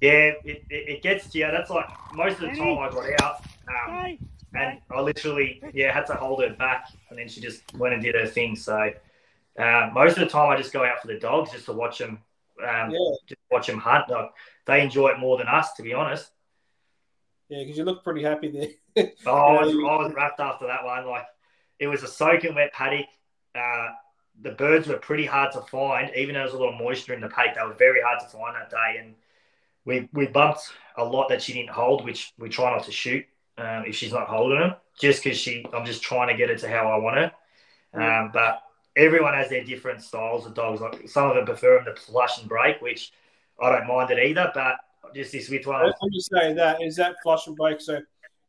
yeah, 0.00 0.32
it, 0.44 0.44
it, 0.44 0.64
it, 0.70 1.02
gets 1.02 1.28
to 1.30 1.38
you. 1.38 1.48
That's 1.50 1.70
like 1.70 1.88
most 2.14 2.34
of 2.34 2.50
the 2.50 2.56
time 2.56 2.78
I 2.78 2.90
got 2.90 3.22
out. 3.22 3.40
Um, 3.68 4.18
and 4.54 4.80
I 4.90 5.00
literally, 5.00 5.62
yeah, 5.74 5.92
had 5.92 6.06
to 6.06 6.14
hold 6.14 6.42
her 6.42 6.50
back, 6.50 6.88
and 7.10 7.18
then 7.18 7.28
she 7.28 7.40
just 7.40 7.62
went 7.74 7.94
and 7.94 8.02
did 8.02 8.14
her 8.14 8.26
thing. 8.26 8.56
So 8.56 8.92
uh, 9.58 9.90
most 9.92 10.12
of 10.12 10.20
the 10.20 10.26
time, 10.26 10.50
I 10.50 10.56
just 10.56 10.72
go 10.72 10.84
out 10.84 11.00
for 11.00 11.08
the 11.08 11.18
dogs 11.18 11.52
just 11.52 11.66
to 11.66 11.72
watch 11.72 11.98
them, 11.98 12.18
um, 12.62 12.90
yeah. 12.90 12.98
just 13.26 13.40
watch 13.50 13.66
them 13.66 13.78
hunt. 13.78 14.08
Like, 14.08 14.30
they 14.66 14.82
enjoy 14.82 15.08
it 15.08 15.18
more 15.18 15.38
than 15.38 15.46
us, 15.46 15.74
to 15.74 15.82
be 15.82 15.94
honest. 15.94 16.30
Yeah, 17.48 17.62
because 17.62 17.76
you 17.76 17.84
look 17.84 18.02
pretty 18.02 18.22
happy 18.22 18.76
there. 18.94 19.10
oh, 19.26 19.56
I 19.56 19.64
was, 19.64 19.72
I 19.74 19.76
was 19.76 20.12
wrapped 20.14 20.40
after 20.40 20.66
that 20.66 20.84
one. 20.84 21.06
Like 21.06 21.26
it 21.78 21.86
was 21.86 22.02
a 22.02 22.08
soaking 22.08 22.54
wet 22.54 22.72
paddock. 22.72 23.06
Uh, 23.54 23.88
the 24.42 24.50
birds 24.50 24.86
were 24.88 24.98
pretty 24.98 25.24
hard 25.24 25.52
to 25.52 25.60
find, 25.62 26.10
even 26.14 26.34
though 26.34 26.40
there 26.40 26.44
was 26.44 26.54
a 26.54 26.58
lot 26.58 26.74
of 26.74 26.80
moisture 26.80 27.14
in 27.14 27.20
the 27.20 27.28
paddock. 27.28 27.54
They 27.54 27.62
were 27.62 27.74
very 27.74 28.00
hard 28.02 28.20
to 28.20 28.26
find 28.26 28.54
that 28.56 28.70
day, 28.70 29.00
and 29.00 29.14
we 29.86 30.08
we 30.12 30.26
bumped 30.26 30.60
a 30.98 31.04
lot 31.04 31.28
that 31.30 31.40
she 31.40 31.54
didn't 31.54 31.70
hold, 31.70 32.04
which 32.04 32.34
we 32.38 32.50
try 32.50 32.70
not 32.70 32.84
to 32.84 32.92
shoot 32.92 33.24
um, 33.56 33.84
if 33.86 33.94
she's 33.94 34.12
not 34.12 34.28
holding 34.28 34.58
them, 34.58 34.74
just 35.00 35.24
because 35.24 35.38
she. 35.38 35.64
I'm 35.72 35.86
just 35.86 36.02
trying 36.02 36.28
to 36.28 36.36
get 36.36 36.50
it 36.50 36.58
to 36.58 36.68
how 36.68 36.88
I 36.88 36.98
want 36.98 37.16
her. 37.16 37.32
Um, 37.94 38.30
but 38.32 38.62
everyone 38.96 39.32
has 39.32 39.48
their 39.48 39.64
different 39.64 40.02
styles 40.02 40.44
of 40.44 40.54
dogs. 40.54 40.80
Like 40.80 41.08
some 41.08 41.28
of 41.30 41.36
them 41.36 41.46
prefer 41.46 41.76
them 41.76 41.94
to 41.94 42.00
flush 42.00 42.38
and 42.38 42.48
break, 42.48 42.82
which 42.82 43.12
I 43.62 43.70
don't 43.70 43.86
mind 43.86 44.10
it 44.10 44.18
either. 44.18 44.50
But 44.52 44.76
just 45.14 45.32
this 45.32 45.48
with 45.48 45.66
one. 45.66 45.86
I'm 45.86 46.12
just 46.12 46.30
saying 46.30 46.56
that 46.56 46.82
is 46.82 46.96
that 46.96 47.16
flush 47.22 47.46
and 47.46 47.56
break. 47.56 47.80
So 47.80 48.00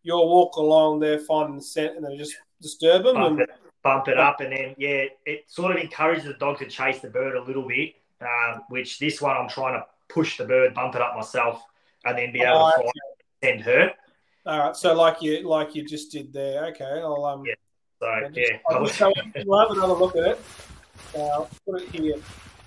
you'll 0.03 0.27
walk 0.27 0.55
along 0.55 0.99
there, 0.99 1.19
finding 1.19 1.57
the 1.57 1.63
scent, 1.63 1.95
and 1.95 2.03
then 2.03 2.17
just 2.17 2.35
disturb 2.61 3.03
them 3.03 3.15
bump 3.15 3.39
and 3.39 3.41
it, 3.41 3.49
bump 3.83 4.07
it 4.07 4.17
up, 4.17 4.41
and 4.41 4.51
then 4.51 4.75
yeah, 4.77 5.05
it 5.25 5.45
sort 5.47 5.71
of 5.71 5.77
encourages 5.77 6.25
the 6.25 6.33
dog 6.33 6.57
to 6.59 6.65
chase 6.65 6.99
the 6.99 7.09
bird 7.09 7.35
a 7.35 7.43
little 7.43 7.67
bit. 7.67 7.93
Um, 8.19 8.63
which 8.69 8.97
this 8.97 9.21
one 9.21 9.37
I'm 9.37 9.47
trying 9.47 9.79
to 9.79 9.85
push 10.09 10.37
the 10.37 10.45
bird, 10.45 10.73
bump 10.73 10.95
it 10.95 11.01
up 11.01 11.15
myself, 11.15 11.61
and 12.05 12.17
then 12.17 12.31
be 12.31 12.41
able 12.41 12.57
oh, 12.57 12.71
to 12.71 12.83
okay. 12.83 12.91
send 13.43 13.61
her. 13.61 13.91
All 14.45 14.59
right, 14.59 14.75
so 14.75 14.93
like 14.93 15.21
you 15.21 15.47
like 15.47 15.75
you 15.75 15.85
just 15.85 16.11
did 16.11 16.31
there. 16.31 16.65
Okay, 16.67 16.85
I'll 16.85 17.25
um. 17.25 17.43
Yeah. 17.45 17.53
So 17.99 18.29
just, 18.29 18.37
yeah, 18.37 18.57
I'll 18.69 18.85
just, 18.85 19.01
we'll 19.45 19.59
have 19.59 19.71
another 19.71 19.93
look 19.93 20.15
at 20.15 20.23
it. 20.23 20.39
Uh, 21.17 21.45
put 21.65 21.81
it 21.81 21.89
here. 21.89 22.15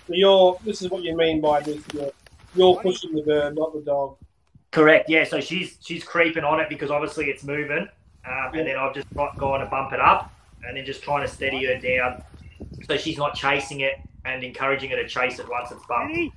So 0.07 0.13
you're. 0.13 0.59
This 0.63 0.81
is 0.81 0.89
what 0.89 1.03
you 1.03 1.15
mean 1.15 1.41
by 1.41 1.61
this. 1.61 1.81
You're, 1.93 2.11
you're 2.53 2.81
pushing 2.81 3.13
the 3.13 3.23
bird, 3.23 3.55
not 3.55 3.73
the 3.73 3.81
dog. 3.81 4.17
Correct. 4.71 5.09
Yeah. 5.09 5.23
So 5.23 5.39
she's 5.39 5.77
she's 5.81 6.03
creeping 6.03 6.43
on 6.43 6.59
it 6.59 6.69
because 6.69 6.91
obviously 6.91 7.25
it's 7.25 7.43
moving, 7.43 7.87
um, 8.25 8.51
and 8.53 8.67
then 8.67 8.77
I've 8.77 8.93
just 8.93 9.07
gone 9.15 9.59
to 9.59 9.65
bump 9.65 9.93
it 9.93 9.99
up, 9.99 10.31
and 10.63 10.77
then 10.77 10.85
just 10.85 11.01
trying 11.01 11.25
to 11.25 11.33
steady 11.33 11.65
her 11.65 11.79
down, 11.79 12.23
so 12.87 12.97
she's 12.97 13.17
not 13.17 13.33
chasing 13.33 13.79
it 13.79 13.95
and 14.25 14.43
encouraging 14.43 14.91
her 14.91 14.97
to 14.97 15.07
chase 15.07 15.39
it 15.39 15.49
once 15.49 15.71
it's 15.71 15.85
bumped. 15.87 16.35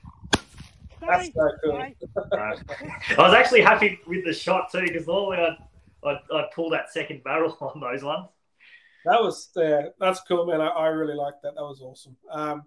That's 1.01 1.33
so 1.33 1.51
cool. 1.63 1.77
I 2.33 3.23
was 3.23 3.35
actually 3.35 3.63
happy 3.63 4.01
with 4.07 4.25
the 4.25 4.33
shot 4.33 4.71
too 4.71 4.83
because 4.83 5.07
normally 5.07 5.39
I'd, 5.39 5.57
I'd, 6.05 6.19
I'd, 6.33 6.51
pull 6.55 6.71
that 6.71 6.93
second 6.93 7.23
barrel 7.25 7.57
on 7.61 7.81
those 7.81 8.03
ones. 8.03 8.29
That 9.05 9.21
was 9.21 9.51
yeah, 9.55 9.89
that's 10.01 10.21
cool, 10.23 10.47
man. 10.47 10.61
I, 10.61 10.69
I 10.69 10.87
really 10.89 11.15
like 11.15 11.35
that. 11.43 11.55
That 11.55 11.63
was 11.63 11.81
awesome. 11.83 12.17
Um, 12.31 12.63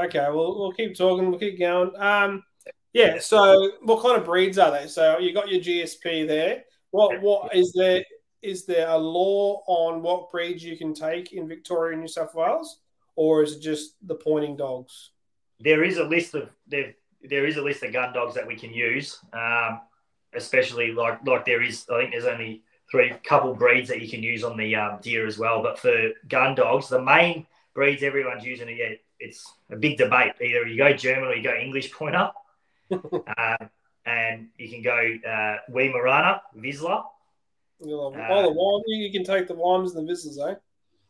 okay, 0.00 0.26
we'll 0.30 0.58
we'll 0.58 0.72
keep 0.72 0.96
talking. 0.96 1.30
We'll 1.30 1.40
keep 1.40 1.58
going. 1.58 1.90
Um, 1.96 2.44
yeah. 2.92 3.18
So, 3.18 3.72
what 3.82 4.02
kind 4.02 4.16
of 4.16 4.24
breeds 4.24 4.58
are 4.58 4.70
they? 4.70 4.86
So, 4.86 5.18
you 5.18 5.34
got 5.34 5.48
your 5.48 5.60
GSP 5.60 6.26
there. 6.26 6.64
What 6.90 7.20
what 7.20 7.54
is 7.54 7.72
there? 7.72 8.04
Is 8.40 8.66
there 8.66 8.88
a 8.88 8.96
law 8.96 9.62
on 9.66 10.00
what 10.00 10.30
breeds 10.30 10.62
you 10.62 10.76
can 10.76 10.94
take 10.94 11.32
in 11.32 11.48
Victoria 11.48 11.94
and 11.94 12.02
New 12.02 12.08
South 12.08 12.34
Wales, 12.36 12.78
or 13.16 13.42
is 13.42 13.56
it 13.56 13.60
just 13.60 13.94
the 14.06 14.14
pointing 14.14 14.56
dogs? 14.56 15.10
There 15.58 15.82
is 15.82 15.98
a 15.98 16.04
list 16.04 16.34
of 16.34 16.50
there. 16.68 16.94
There 17.22 17.46
is 17.46 17.56
a 17.56 17.62
list 17.62 17.82
of 17.82 17.92
gun 17.92 18.12
dogs 18.12 18.34
that 18.34 18.46
we 18.46 18.56
can 18.56 18.72
use, 18.72 19.18
um, 19.32 19.80
especially 20.34 20.92
like 20.92 21.24
like 21.26 21.44
there 21.44 21.62
is. 21.62 21.86
I 21.90 22.00
think 22.00 22.12
there's 22.12 22.24
only 22.24 22.62
three 22.90 23.12
couple 23.24 23.54
breeds 23.54 23.88
that 23.88 24.00
you 24.00 24.08
can 24.08 24.22
use 24.22 24.44
on 24.44 24.56
the 24.56 24.74
um, 24.76 24.98
deer 25.02 25.26
as 25.26 25.38
well. 25.38 25.62
But 25.62 25.78
for 25.78 26.10
gun 26.28 26.54
dogs, 26.54 26.88
the 26.88 27.02
main 27.02 27.46
breeds 27.74 28.02
everyone's 28.02 28.44
using, 28.44 28.68
yeah, 28.68 28.94
it's 29.20 29.52
a 29.70 29.76
big 29.76 29.98
debate. 29.98 30.32
Either 30.40 30.66
you 30.66 30.76
go 30.76 30.92
German 30.92 31.28
or 31.28 31.34
you 31.34 31.42
go 31.42 31.54
English 31.54 31.92
pointer. 31.98 32.30
uh, 32.90 33.56
and 34.06 34.48
you 34.56 34.70
can 34.70 34.82
go 34.82 34.96
uh, 35.28 35.56
Weimaraner, 35.70 36.40
Vizsla. 36.56 37.04
Oh, 37.84 38.42
the 38.42 38.52
Wime, 38.52 38.82
you 38.86 39.12
can 39.12 39.24
take 39.24 39.46
the 39.46 39.54
Wimes 39.54 39.94
and 39.94 40.08
the 40.08 40.12
Vizslas, 40.12 40.50
eh? 40.50 40.54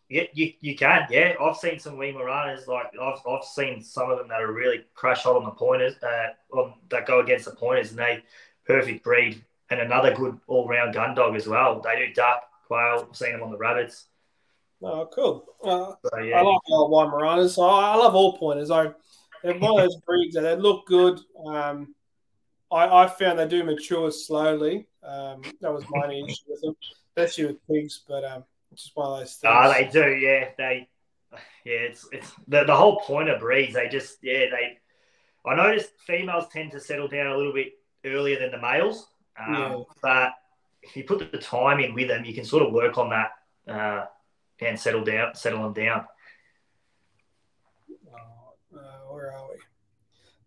Yeah, 0.09 0.25
you, 0.33 0.53
you 0.61 0.75
can. 0.75 1.07
Yeah, 1.11 1.35
I've 1.41 1.57
seen 1.57 1.79
some 1.79 1.97
Weimaraners. 1.97 2.67
Like 2.67 2.87
I've, 3.01 3.21
I've 3.29 3.45
seen 3.45 3.83
some 3.83 4.11
of 4.11 4.19
them 4.19 4.29
that 4.29 4.41
are 4.41 4.53
really 4.53 4.85
crash 4.95 5.23
hot 5.23 5.37
on 5.37 5.45
the 5.45 5.51
pointers, 5.51 5.95
uh, 6.03 6.57
on, 6.57 6.75
that 6.89 7.07
go 7.07 7.21
against 7.21 7.45
the 7.45 7.51
pointers, 7.53 7.91
and 7.91 7.99
they 7.99 8.23
perfect 8.67 9.05
breed 9.05 9.45
and 9.71 9.81
another 9.81 10.15
good 10.15 10.39
all 10.47 10.67
round 10.67 10.95
gun 10.95 11.15
dog 11.15 11.37
as 11.37 11.47
well. 11.47 11.81
They 11.81 12.07
do 12.07 12.15
duck, 12.15 12.45
quail. 12.67 13.07
I've 13.09 13.17
seen 13.17 13.33
them 13.33 13.43
on 13.43 13.51
the 13.51 13.59
rabbits. 13.59 14.07
Oh, 14.83 15.09
cool. 15.13 15.45
Uh, 15.63 15.95
so, 16.09 16.19
yeah. 16.21 16.39
I 16.39 16.43
like 16.43 16.61
the 16.67 16.89
Weimaraners. 16.91 17.55
So 17.55 17.63
I, 17.63 17.93
I 17.93 17.97
love 17.97 18.15
all 18.15 18.39
pointers. 18.39 18.71
I 18.71 18.93
they're 19.43 19.59
one 19.59 19.73
of 19.73 19.89
those 19.89 19.97
breeds 20.07 20.35
that 20.35 20.43
they 20.43 20.57
look 20.57 20.87
good. 20.87 21.21
Um, 21.47 21.95
I, 22.71 23.05
I 23.05 23.07
found 23.09 23.39
they 23.39 23.49
do 23.49 23.65
mature 23.65 24.11
slowly. 24.11 24.87
Um, 25.03 25.43
that 25.61 25.73
was 25.73 25.85
my 25.91 26.07
issue 26.07 26.45
with 26.49 26.61
them, 26.61 26.77
especially 27.17 27.47
with 27.47 27.67
pigs. 27.67 28.05
But 28.07 28.25
um, 28.25 28.45
it's 28.73 28.85
just 28.85 28.97
one 28.97 29.13
of 29.13 29.19
those 29.19 29.35
things. 29.35 29.55
Oh, 29.57 29.73
they 29.73 29.89
do. 29.91 30.11
Yeah, 30.15 30.49
they. 30.57 30.89
Yeah, 31.65 31.75
it's 31.75 32.09
it's 32.13 32.33
the, 32.47 32.65
the 32.65 32.75
whole 32.75 33.01
point 33.01 33.29
of 33.29 33.41
breeds. 33.41 33.75
They 33.75 33.89
just 33.89 34.19
yeah 34.23 34.47
they. 34.51 34.79
I 35.47 35.55
noticed 35.55 35.91
females 36.07 36.47
tend 36.53 36.73
to 36.73 36.81
settle 36.81 37.09
down 37.09 37.27
a 37.27 37.37
little 37.37 37.53
bit 37.53 37.73
earlier 38.05 38.39
than 38.39 38.51
the 38.51 38.61
males. 38.61 39.09
Um, 39.39 39.55
yeah. 39.55 39.83
But 40.03 40.33
if 40.83 40.97
you 40.97 41.05
put 41.05 41.31
the 41.31 41.39
time 41.39 41.81
in 41.81 41.95
with 41.95 42.09
them, 42.09 42.25
you 42.25 42.35
can 42.35 42.45
sort 42.45 42.63
of 42.63 42.73
work 42.73 42.99
on 42.99 43.11
that 43.11 43.33
uh, 43.73 44.07
and 44.61 44.79
settle 44.79 45.05
down, 45.05 45.35
settle 45.35 45.63
them 45.63 45.73
down. 45.73 46.07
Oh, 48.11 48.77
uh, 48.77 49.13
where 49.13 49.33
are 49.33 49.49
we? 49.51 49.57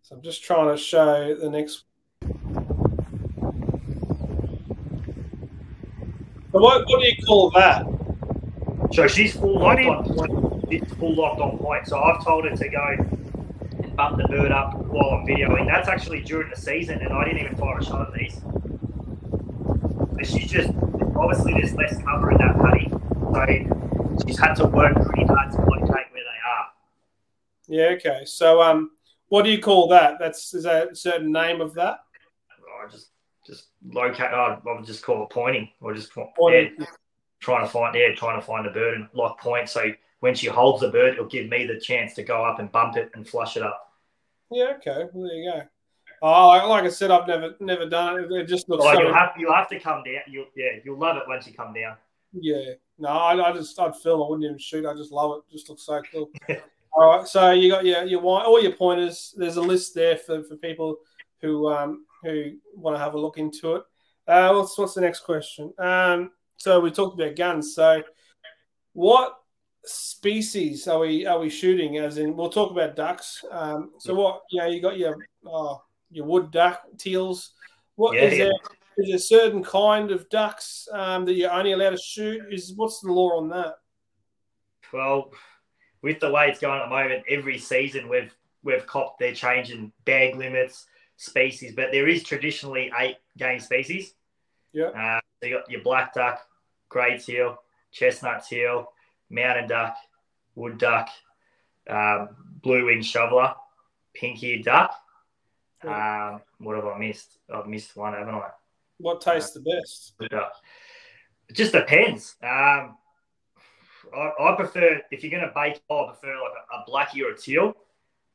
So 0.02 0.16
I'm 0.16 0.22
just 0.22 0.42
trying 0.42 0.74
to 0.74 0.76
show 0.76 1.34
the 1.34 1.48
next. 1.48 1.84
So 6.52 6.58
what, 6.60 6.86
what 6.86 7.00
do 7.00 7.06
you 7.06 7.16
call 7.26 7.50
that? 7.52 7.86
So 8.92 9.06
she's 9.06 9.34
full 9.34 9.58
locked 9.58 9.80
on 9.80 10.04
point. 10.14 10.64
It's 10.70 10.92
full 10.94 11.14
locked 11.14 11.40
on 11.40 11.58
point. 11.58 11.86
So 11.86 11.98
I've 11.98 12.22
told 12.24 12.44
her 12.44 12.54
to 12.54 12.68
go 12.68 12.86
and 12.98 13.96
bump 13.96 14.18
the 14.18 14.28
bird 14.28 14.52
up 14.52 14.76
while 14.76 15.10
I'm 15.10 15.26
videoing. 15.26 15.66
That's 15.66 15.88
actually 15.88 16.20
during 16.20 16.50
the 16.50 16.56
season, 16.56 17.00
and 17.00 17.12
I 17.12 17.24
didn't 17.24 17.40
even 17.40 17.56
fire 17.56 17.78
a 17.78 17.84
shot 17.84 18.08
at 18.08 18.14
these. 18.14 18.40
But 20.12 20.26
she's 20.26 20.50
just 20.50 20.70
obviously 21.16 21.54
there's 21.54 21.74
less 21.74 21.96
cover 22.02 22.32
in 22.32 22.38
that 22.38 22.58
paddy, 22.58 23.66
so 23.68 24.26
she's 24.26 24.38
had 24.38 24.54
to 24.54 24.66
work 24.66 24.94
pretty 24.94 25.24
hard 25.24 25.52
to 25.52 25.58
locate 25.58 25.88
where 25.88 26.24
they 26.28 26.40
are. 26.46 26.68
Yeah. 27.68 27.96
Okay. 27.96 28.24
So 28.26 28.60
um, 28.60 28.90
what 29.28 29.42
do 29.44 29.50
you 29.50 29.60
call 29.60 29.88
that? 29.88 30.18
That's 30.18 30.52
is 30.52 30.64
that 30.64 30.92
a 30.92 30.94
certain 30.94 31.32
name 31.32 31.62
of 31.62 31.74
that? 31.74 32.00
I 32.84 32.90
just 32.90 33.08
just 33.46 33.68
locate. 33.84 34.26
I 34.26 34.58
would 34.64 34.84
just 34.84 35.02
call 35.02 35.24
it 35.24 35.30
pointing, 35.30 35.70
or 35.80 35.94
just 35.94 36.12
pointing. 36.12 36.74
Yeah, 36.78 36.86
trying 37.42 37.66
to 37.66 37.70
find 37.70 37.94
yeah, 37.94 38.14
trying 38.14 38.40
to 38.40 38.46
find 38.46 38.64
the 38.64 38.70
bird 38.70 38.94
and 38.94 39.08
lock 39.12 39.40
point. 39.40 39.68
So 39.68 39.92
when 40.20 40.34
she 40.34 40.46
holds 40.46 40.80
the 40.80 40.88
bird, 40.88 41.14
it'll 41.14 41.26
give 41.26 41.48
me 41.50 41.66
the 41.66 41.78
chance 41.78 42.14
to 42.14 42.22
go 42.22 42.44
up 42.44 42.60
and 42.60 42.70
bump 42.70 42.96
it 42.96 43.10
and 43.14 43.28
flush 43.28 43.56
it 43.56 43.62
up. 43.62 43.92
Yeah. 44.50 44.74
Okay. 44.76 45.04
Well, 45.12 45.28
there 45.28 45.36
you 45.36 45.52
go. 45.52 45.62
Oh, 46.22 46.48
like 46.68 46.84
I 46.84 46.88
said, 46.88 47.10
I've 47.10 47.26
never 47.26 47.56
never 47.60 47.88
done 47.88 48.20
it. 48.20 48.30
It 48.30 48.46
just 48.46 48.68
looks. 48.68 48.84
Oh, 48.86 48.94
so... 48.94 49.00
you'll 49.02 49.14
have 49.14 49.30
you 49.36 49.52
have 49.52 49.68
to 49.68 49.80
come 49.80 50.04
down. 50.04 50.22
You'll 50.28 50.46
yeah, 50.56 50.78
you'll 50.84 50.98
love 50.98 51.16
it 51.16 51.24
once 51.26 51.46
you 51.46 51.52
come 51.52 51.74
down. 51.74 51.96
Yeah. 52.32 52.74
No, 52.98 53.08
I, 53.08 53.50
I 53.50 53.52
just 53.52 53.78
I'd 53.80 53.96
film. 53.96 54.22
I 54.22 54.28
wouldn't 54.28 54.44
even 54.44 54.58
shoot. 54.58 54.86
I 54.86 54.94
just 54.94 55.10
love 55.10 55.38
it. 55.38 55.50
it 55.50 55.56
just 55.56 55.68
looks 55.68 55.82
so 55.82 56.00
cool. 56.12 56.30
All 56.94 57.16
right, 57.16 57.26
so 57.26 57.52
you 57.52 57.70
got 57.70 57.84
your 57.84 58.04
your 58.04 58.22
all 58.22 58.62
your 58.62 58.72
pointers. 58.72 59.34
There's 59.36 59.56
a 59.56 59.62
list 59.62 59.94
there 59.94 60.16
for, 60.16 60.44
for 60.44 60.56
people 60.56 60.98
who 61.40 61.68
um 61.68 62.04
who 62.22 62.52
want 62.74 62.94
to 62.94 63.00
have 63.02 63.14
a 63.14 63.18
look 63.18 63.38
into 63.38 63.76
it. 63.76 63.82
Uh, 64.28 64.52
what's 64.52 64.76
what's 64.78 64.94
the 64.94 65.00
next 65.00 65.20
question? 65.20 65.72
Um, 65.78 66.30
so 66.62 66.78
we 66.78 66.92
talked 66.92 67.20
about 67.20 67.34
guns. 67.34 67.74
So 67.74 68.04
what 68.92 69.36
species 69.84 70.86
are 70.86 71.00
we 71.00 71.26
are 71.26 71.40
we 71.40 71.50
shooting? 71.50 71.98
As 71.98 72.18
in, 72.18 72.36
we'll 72.36 72.50
talk 72.50 72.70
about 72.70 72.94
ducks. 72.94 73.44
Um, 73.50 73.90
so 73.98 74.14
what? 74.14 74.42
Yeah, 74.48 74.68
you 74.68 74.80
got 74.80 74.96
your 74.96 75.16
oh, 75.44 75.82
your 76.12 76.24
wood 76.24 76.52
duck 76.52 76.82
teals. 76.98 77.50
What 77.96 78.14
yeah, 78.14 78.22
is 78.22 78.38
yeah. 78.38 78.44
there? 78.44 78.52
is 78.98 79.12
a 79.12 79.18
certain 79.18 79.64
kind 79.64 80.12
of 80.12 80.28
ducks 80.28 80.86
um, 80.92 81.24
that 81.24 81.32
you're 81.32 81.50
only 81.50 81.72
allowed 81.72 81.90
to 81.90 81.96
shoot? 81.96 82.40
Is 82.52 82.74
what's 82.76 83.00
the 83.00 83.10
law 83.10 83.38
on 83.38 83.48
that? 83.48 83.74
Well, 84.92 85.32
with 86.00 86.20
the 86.20 86.30
way 86.30 86.48
it's 86.48 86.60
going 86.60 86.80
at 86.80 86.84
the 86.84 86.90
moment, 86.90 87.24
every 87.28 87.58
season 87.58 88.08
we've 88.08 88.32
we've 88.62 88.86
copped 88.86 89.18
they're 89.18 89.34
changing 89.34 89.90
bag 90.04 90.36
limits, 90.36 90.86
species, 91.16 91.74
but 91.74 91.90
there 91.90 92.06
is 92.06 92.22
traditionally 92.22 92.92
eight 93.00 93.16
game 93.36 93.58
species. 93.58 94.14
Yeah. 94.72 94.90
Uh, 94.90 95.20
so 95.40 95.48
you 95.48 95.56
got 95.56 95.68
your 95.68 95.82
black 95.82 96.14
duck, 96.14 96.46
grey 96.92 97.18
teal, 97.18 97.56
chestnut 97.90 98.44
teal, 98.46 98.92
mountain 99.30 99.66
duck, 99.66 99.96
wood 100.54 100.76
duck, 100.76 101.08
um, 101.88 102.28
blue 102.62 102.84
winged 102.84 103.06
shoveler, 103.06 103.54
pink 104.14 104.42
eared 104.42 104.64
duck. 104.64 104.94
Um, 105.82 106.42
what 106.58 106.76
have 106.76 106.84
I 106.84 106.98
missed? 106.98 107.38
I've 107.52 107.66
missed 107.66 107.96
one, 107.96 108.12
haven't 108.12 108.34
I? 108.34 108.50
What 108.98 109.20
tastes 109.20 109.52
the 109.52 109.60
best? 109.60 110.12
Uh, 110.20 110.48
it 111.48 111.54
just 111.54 111.72
depends. 111.72 112.36
Um, 112.42 112.96
I, 114.14 114.30
I 114.38 114.54
prefer 114.56 115.00
if 115.10 115.24
you're 115.24 115.30
going 115.30 115.42
to 115.42 115.52
bake, 115.54 115.80
I 115.90 116.04
prefer 116.08 116.34
like 116.40 116.52
a, 116.70 116.76
a 116.76 116.84
blackie 116.88 117.24
or 117.24 117.32
a 117.32 117.36
teal. 117.36 117.74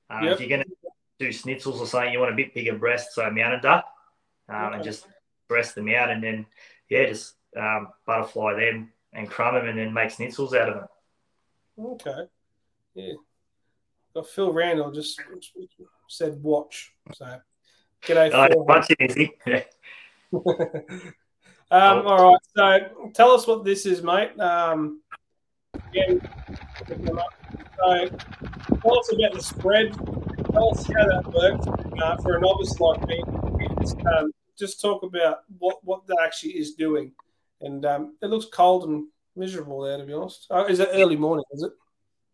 Um, 0.09 0.23
Yep. 0.23 0.33
If 0.33 0.39
you're 0.39 0.49
going 0.49 0.63
to 0.63 0.75
do 1.19 1.29
schnitzels 1.29 1.79
or 1.79 1.85
something, 1.85 2.11
you 2.11 2.19
want 2.19 2.33
a 2.33 2.35
bit 2.35 2.53
bigger 2.53 2.77
breast, 2.77 3.13
so 3.13 3.29
mountain 3.29 3.61
duck, 3.61 3.85
um, 4.49 4.73
and 4.73 4.83
just 4.83 5.07
breast 5.47 5.75
them 5.75 5.89
out, 5.89 6.09
and 6.09 6.23
then 6.23 6.45
yeah, 6.89 7.05
just 7.05 7.36
um, 7.57 7.89
butterfly 8.05 8.53
them 8.53 8.91
and 9.13 9.29
crumb 9.29 9.55
them, 9.55 9.67
and 9.67 9.77
then 9.77 9.93
make 9.93 10.09
schnitzels 10.09 10.55
out 10.55 10.69
of 10.69 10.75
them. 10.75 10.87
Okay. 11.79 12.23
Yeah. 12.95 13.13
Got 14.13 14.27
Phil 14.27 14.51
Randall 14.51 14.91
just 14.91 15.21
said 16.09 16.41
watch. 16.41 16.93
So 17.13 17.39
g'day 18.03 18.33
Uh, 18.33 18.47
Phil. 18.47 18.65
once 18.67 18.87
it 18.89 18.97
is, 18.99 19.29
yeah. 19.45 19.63
um, 21.71 22.07
all 22.07 22.31
right. 22.31 22.39
So 22.55 23.11
tell 23.13 23.31
us 23.31 23.45
what 23.45 23.63
this 23.63 23.85
is, 23.85 24.01
mate. 24.01 24.37
Um, 24.39 25.01
again, 25.89 26.21
so 26.87 28.09
tell 28.81 28.99
us 28.99 29.13
about 29.13 29.33
the 29.33 29.41
spread. 29.41 29.93
Tell 30.51 30.71
us 30.71 30.85
how 30.87 31.05
that 31.05 31.31
works 31.33 31.67
uh, 32.01 32.17
for 32.17 32.37
a 32.37 32.41
novice 32.41 32.79
like 32.79 33.07
me. 33.07 33.23
Just, 33.79 33.97
um, 34.05 34.31
just 34.57 34.81
talk 34.81 35.03
about 35.03 35.39
what, 35.59 35.77
what 35.83 36.07
that 36.07 36.17
actually 36.23 36.53
is 36.53 36.73
doing. 36.73 37.11
And 37.61 37.85
um, 37.85 38.17
it 38.21 38.27
looks 38.27 38.45
cold 38.51 38.87
and 38.87 39.07
miserable 39.35 39.81
there, 39.81 39.97
to 39.97 40.05
be 40.05 40.13
honest. 40.13 40.47
Oh, 40.49 40.65
is 40.65 40.79
it 40.79 40.89
early 40.93 41.15
morning? 41.15 41.45
Is 41.51 41.63
it? 41.63 41.71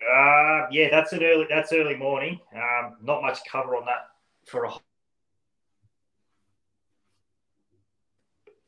Uh, 0.02 0.68
yeah, 0.72 0.90
that's 0.90 1.14
an 1.14 1.24
early. 1.24 1.46
That's 1.50 1.72
early 1.72 1.96
morning. 1.96 2.40
Um, 2.54 2.98
not 3.02 3.22
much 3.22 3.40
cover 3.50 3.76
on 3.76 3.86
that 3.86 4.10
for 4.46 4.66
a 4.66 4.74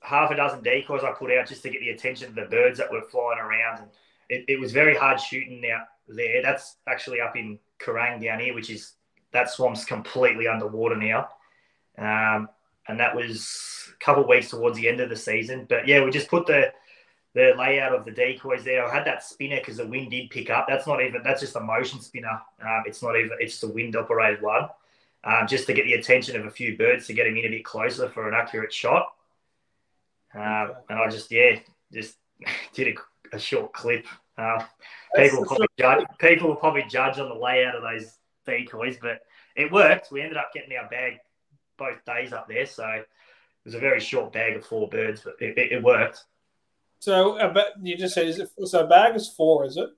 half 0.05 0.29
a 0.29 0.35
dozen 0.35 0.61
decoys 0.61 1.03
I 1.03 1.11
put 1.11 1.31
out 1.31 1.47
just 1.47 1.63
to 1.63 1.69
get 1.69 1.79
the 1.79 1.89
attention 1.89 2.29
of 2.29 2.35
the 2.35 2.45
birds 2.45 2.77
that 2.77 2.91
were 2.91 3.01
flying 3.01 3.39
around. 3.39 3.79
And 3.79 3.87
it, 4.29 4.45
it 4.47 4.59
was 4.59 4.71
very 4.71 4.95
hard 4.95 5.19
shooting 5.19 5.63
out 5.69 5.87
there. 6.07 6.41
That's 6.41 6.77
actually 6.87 7.21
up 7.21 7.35
in 7.35 7.59
Kerang 7.79 8.23
down 8.23 8.39
here, 8.39 8.53
which 8.53 8.69
is 8.69 8.93
that 9.31 9.49
swamp's 9.49 9.83
completely 9.83 10.47
underwater 10.47 10.95
now. 10.95 11.29
Um, 11.97 12.49
and 12.87 12.99
that 12.99 13.15
was 13.15 13.84
couple 13.99 14.23
of 14.23 14.29
weeks 14.29 14.49
towards 14.49 14.77
the 14.77 14.87
end 14.87 14.99
of 14.99 15.09
the 15.09 15.15
season. 15.15 15.65
But 15.69 15.87
yeah, 15.87 16.03
we 16.03 16.11
just 16.11 16.29
put 16.29 16.45
the 16.45 16.71
the 17.35 17.53
layout 17.57 17.93
of 17.93 18.05
the 18.05 18.11
decoys 18.11 18.63
there. 18.63 18.85
I 18.85 18.93
had 18.93 19.05
that 19.05 19.21
spinner 19.21 19.57
because 19.57 19.75
the 19.77 19.85
wind 19.85 20.09
did 20.09 20.29
pick 20.29 20.49
up. 20.49 20.67
That's 20.69 20.87
not 20.87 21.03
even 21.03 21.21
that's 21.21 21.41
just 21.41 21.55
a 21.57 21.59
motion 21.59 21.99
spinner. 21.99 22.41
Um, 22.61 22.83
it's 22.85 23.03
not 23.03 23.17
even 23.17 23.31
it's 23.39 23.61
a 23.61 23.67
wind 23.67 23.95
operated 23.95 24.41
one. 24.41 24.69
Um, 25.23 25.45
just 25.47 25.65
to 25.67 25.73
get 25.73 25.85
the 25.85 25.93
attention 25.93 26.39
of 26.39 26.45
a 26.45 26.51
few 26.51 26.77
birds 26.77 27.07
to 27.07 27.13
get 27.13 27.25
them 27.25 27.35
in 27.35 27.45
a 27.45 27.49
bit 27.49 27.65
closer 27.65 28.07
for 28.09 28.29
an 28.29 28.35
accurate 28.35 28.71
shot. 28.71 29.07
Um, 30.33 30.73
and 30.89 30.99
I 30.99 31.09
just 31.09 31.29
yeah 31.31 31.59
just 31.91 32.15
did 32.73 32.95
a, 32.95 33.35
a 33.35 33.39
short 33.39 33.73
clip. 33.73 34.05
Uh, 34.37 34.63
people 35.15 35.39
will 35.39 35.45
probably 35.45 35.67
judge 35.77 36.05
people 36.19 36.47
will 36.47 36.55
probably 36.55 36.85
judge 36.89 37.19
on 37.19 37.27
the 37.27 37.35
layout 37.35 37.75
of 37.75 37.83
those 37.83 38.17
decoys, 38.45 38.97
but 39.01 39.21
it 39.57 39.71
worked. 39.71 40.11
We 40.11 40.21
ended 40.21 40.37
up 40.37 40.51
getting 40.53 40.77
our 40.77 40.87
bag 40.89 41.19
both 41.77 42.03
days 42.05 42.31
up 42.31 42.47
there, 42.47 42.65
so 42.65 43.03
was 43.65 43.73
a 43.75 43.79
very 43.79 43.99
short 43.99 44.31
bag 44.31 44.55
of 44.55 44.65
four 44.65 44.87
birds, 44.87 45.21
but 45.23 45.35
it, 45.39 45.57
it, 45.57 45.71
it 45.73 45.83
worked. 45.83 46.23
So, 46.99 47.37
uh, 47.37 47.51
but 47.53 47.73
you 47.81 47.97
just 47.97 48.13
said, 48.15 48.27
is 48.27 48.39
it 48.39 48.49
so? 48.65 48.87
Bag 48.87 49.15
is 49.15 49.27
four, 49.29 49.65
is 49.65 49.77
it? 49.77 49.89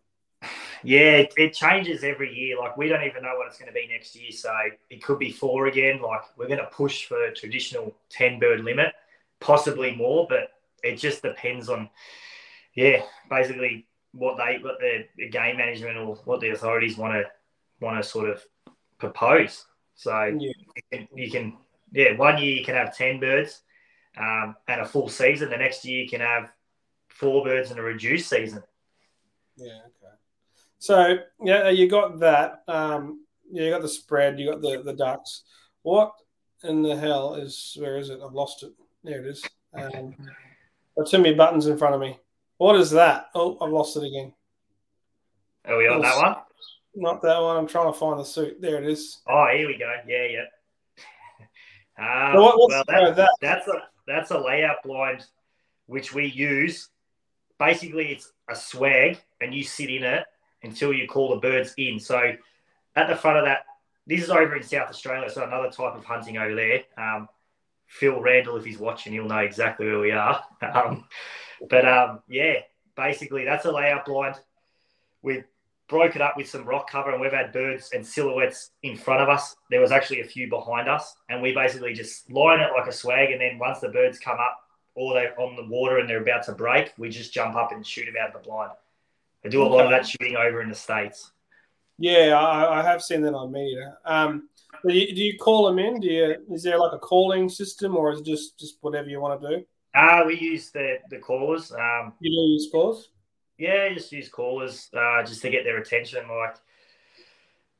Yeah, 0.83 1.13
it, 1.17 1.33
it 1.37 1.53
changes 1.55 2.03
every 2.03 2.31
year. 2.31 2.59
Like 2.59 2.77
we 2.77 2.87
don't 2.87 3.03
even 3.03 3.23
know 3.23 3.33
what 3.35 3.47
it's 3.47 3.57
going 3.57 3.67
to 3.67 3.73
be 3.73 3.87
next 3.91 4.15
year, 4.15 4.31
so 4.31 4.53
it 4.91 5.01
could 5.03 5.17
be 5.17 5.31
four 5.31 5.65
again. 5.65 5.99
Like 6.03 6.21
we're 6.37 6.47
going 6.47 6.59
to 6.59 6.67
push 6.67 7.07
for 7.07 7.25
a 7.25 7.33
traditional 7.33 7.95
ten 8.09 8.37
bird 8.39 8.63
limit, 8.63 8.93
possibly 9.39 9.95
more, 9.95 10.27
but 10.29 10.51
it 10.83 10.97
just 10.97 11.23
depends 11.23 11.67
on, 11.67 11.89
yeah, 12.75 13.01
basically 13.27 13.87
what 14.11 14.37
they, 14.37 14.59
what 14.61 14.79
the, 14.79 15.05
the 15.17 15.29
game 15.29 15.57
management 15.57 15.97
or 15.97 16.15
what 16.25 16.41
the 16.41 16.49
authorities 16.51 16.95
want 16.95 17.13
to 17.13 17.23
want 17.81 18.01
to 18.01 18.07
sort 18.07 18.29
of 18.29 18.45
propose. 18.99 19.65
So 19.95 20.25
Yeah. 20.25 20.51
you, 20.75 20.81
can, 20.91 21.07
you 21.15 21.31
can, 21.31 21.57
yeah, 21.91 22.15
one 22.17 22.37
year 22.37 22.55
you 22.55 22.65
can 22.65 22.75
have 22.75 22.95
ten 22.95 23.19
birds, 23.19 23.61
um, 24.17 24.55
and 24.67 24.81
a 24.81 24.85
full 24.85 25.09
season. 25.09 25.49
The 25.49 25.57
next 25.57 25.85
year 25.85 26.03
you 26.03 26.09
can 26.09 26.21
have 26.21 26.51
four 27.07 27.43
birds 27.43 27.71
in 27.71 27.79
a 27.79 27.81
reduced 27.81 28.29
season. 28.29 28.63
Yeah. 29.55 29.79
Okay. 29.85 30.15
So 30.79 31.15
yeah, 31.43 31.69
you 31.69 31.89
got 31.89 32.19
that. 32.19 32.63
Um, 32.67 33.25
yeah, 33.51 33.65
you 33.65 33.71
got 33.71 33.81
the 33.81 33.89
spread. 33.89 34.39
You 34.39 34.51
got 34.51 34.61
the 34.61 34.81
the 34.83 34.93
ducks. 34.93 35.43
What 35.81 36.13
in 36.63 36.81
the 36.81 36.95
hell 36.95 37.35
is? 37.35 37.75
Where 37.79 37.97
is 37.97 38.09
it? 38.09 38.19
I've 38.23 38.33
lost 38.33 38.63
it. 38.63 38.73
There 39.03 39.19
it 39.19 39.27
is. 39.27 39.45
Um, 39.73 40.15
got 40.97 41.09
too 41.09 41.19
many 41.19 41.35
buttons 41.35 41.67
in 41.67 41.77
front 41.77 41.95
of 41.95 42.01
me. 42.01 42.19
What 42.57 42.75
is 42.75 42.91
that? 42.91 43.27
Oh, 43.35 43.57
I've 43.61 43.71
lost 43.71 43.97
it 43.97 44.03
again. 44.03 44.33
Are 45.65 45.77
we 45.77 45.87
on 45.87 46.01
that 46.01 46.17
one? 46.17 46.35
Not 46.95 47.21
that 47.21 47.39
one. 47.39 47.57
I'm 47.57 47.67
trying 47.67 47.91
to 47.91 47.97
find 47.97 48.19
the 48.19 48.23
suit. 48.23 48.59
There 48.59 48.81
it 48.81 48.89
is. 48.89 49.21
Oh, 49.27 49.47
here 49.53 49.67
we 49.67 49.77
go. 49.77 49.93
Yeah, 50.07 50.25
yeah. 50.25 50.45
Um, 51.97 52.33
So 52.33 52.41
what- 52.41 52.57
well, 52.69 52.83
point 52.85 53.15
that, 53.15 53.29
that's 53.41 53.67
a 53.67 53.73
that's 54.05 54.31
a 54.31 54.37
layout 54.37 54.83
blind 54.83 55.25
which 55.87 56.13
we 56.13 56.25
use. 56.27 56.89
Basically, 57.59 58.11
it's 58.11 58.31
a 58.49 58.55
swag, 58.55 59.19
and 59.41 59.53
you 59.53 59.63
sit 59.63 59.89
in 59.89 60.03
it 60.03 60.25
until 60.63 60.93
you 60.93 61.07
call 61.07 61.29
the 61.29 61.37
birds 61.41 61.73
in. 61.77 61.99
So, 61.99 62.33
at 62.95 63.07
the 63.07 63.15
front 63.15 63.37
of 63.39 63.45
that, 63.45 63.65
this 64.05 64.21
is 64.21 64.29
over 64.29 64.55
in 64.55 64.63
South 64.63 64.89
Australia, 64.89 65.29
so 65.29 65.43
another 65.43 65.69
type 65.69 65.95
of 65.95 66.05
hunting 66.05 66.37
over 66.37 66.55
there. 66.55 66.83
Um, 66.97 67.27
Phil 67.87 68.19
Randall, 68.21 68.57
if 68.57 68.65
he's 68.65 68.77
watching, 68.77 69.13
he'll 69.13 69.25
know 69.25 69.39
exactly 69.39 69.87
where 69.87 69.99
we 69.99 70.11
are. 70.11 70.43
Um, 70.61 71.05
but 71.69 71.87
um, 71.87 72.21
yeah, 72.27 72.59
basically, 72.95 73.43
that's 73.45 73.65
a 73.65 73.71
layout 73.71 74.05
blind. 74.05 74.35
We've 75.21 75.43
broke 75.87 76.15
it 76.15 76.21
up 76.21 76.35
with 76.37 76.49
some 76.49 76.65
rock 76.65 76.89
cover, 76.89 77.11
and 77.11 77.21
we've 77.21 77.31
had 77.31 77.53
birds 77.53 77.91
and 77.93 78.05
silhouettes 78.05 78.71
in 78.83 78.97
front 78.97 79.21
of 79.21 79.29
us. 79.29 79.55
There 79.69 79.81
was 79.81 79.91
actually 79.91 80.21
a 80.21 80.25
few 80.25 80.49
behind 80.49 80.89
us, 80.89 81.15
and 81.29 81.41
we 81.41 81.53
basically 81.53 81.93
just 81.93 82.29
line 82.31 82.59
it 82.59 82.71
like 82.77 82.87
a 82.87 82.91
swag. 82.91 83.31
And 83.31 83.41
then 83.41 83.57
once 83.57 83.79
the 83.79 83.89
birds 83.89 84.19
come 84.19 84.37
up, 84.39 84.57
or 84.95 85.13
they're 85.13 85.39
on 85.39 85.55
the 85.55 85.65
water 85.65 85.99
and 85.99 86.09
they're 86.09 86.21
about 86.21 86.43
to 86.45 86.53
break, 86.53 86.91
we 86.97 87.09
just 87.09 87.31
jump 87.33 87.55
up 87.55 87.71
and 87.71 87.85
shoot 87.85 88.05
them 88.05 88.15
out 88.19 88.35
of 88.35 88.41
the 88.41 88.49
blind. 88.49 88.71
I 89.45 89.49
do 89.49 89.63
a 89.63 89.65
lot 89.65 89.85
of 89.85 89.91
that 89.91 90.07
shooting 90.07 90.35
over 90.35 90.61
in 90.61 90.69
the 90.69 90.75
states. 90.75 91.31
Yeah, 91.99 92.37
I, 92.37 92.79
I 92.79 92.83
have 92.83 93.01
seen 93.01 93.21
that 93.21 93.33
on 93.33 93.51
media. 93.51 93.97
Um, 94.05 94.49
do 94.85 94.93
you, 94.93 95.15
do 95.15 95.21
you 95.21 95.37
call 95.37 95.67
them 95.67 95.79
in? 95.79 95.99
Do 95.99 96.07
you? 96.07 96.35
Is 96.51 96.63
there 96.63 96.77
like 96.77 96.93
a 96.93 96.99
calling 96.99 97.47
system, 97.47 97.95
or 97.95 98.11
is 98.11 98.19
it 98.19 98.25
just 98.25 98.59
just 98.59 98.77
whatever 98.81 99.07
you 99.07 99.21
want 99.21 99.41
to 99.41 99.57
do? 99.57 99.65
Uh, 99.95 100.23
we 100.25 100.37
use 100.37 100.69
the 100.71 100.97
the 101.09 101.17
callers. 101.17 101.71
Um, 101.71 102.13
You 102.19 102.31
do 102.31 102.51
your 102.51 102.59
scores. 102.59 103.09
Yeah, 103.57 103.93
just 103.93 104.11
use 104.11 104.29
callers 104.29 104.89
uh, 104.95 105.23
just 105.23 105.41
to 105.41 105.49
get 105.49 105.63
their 105.63 105.77
attention. 105.77 106.27
Like 106.27 106.55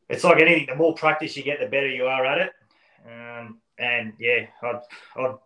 it's 0.09 0.23
like 0.23 0.41
anything. 0.41 0.67
The 0.67 0.75
more 0.75 0.93
practice 0.93 1.35
you 1.37 1.43
get, 1.43 1.59
the 1.59 1.67
better 1.67 1.89
you 1.89 2.05
are 2.05 2.25
at 2.25 2.37
it. 2.39 2.51
Um, 3.05 3.59
and 3.77 4.13
yeah, 4.19 4.47
I've, 4.63 5.37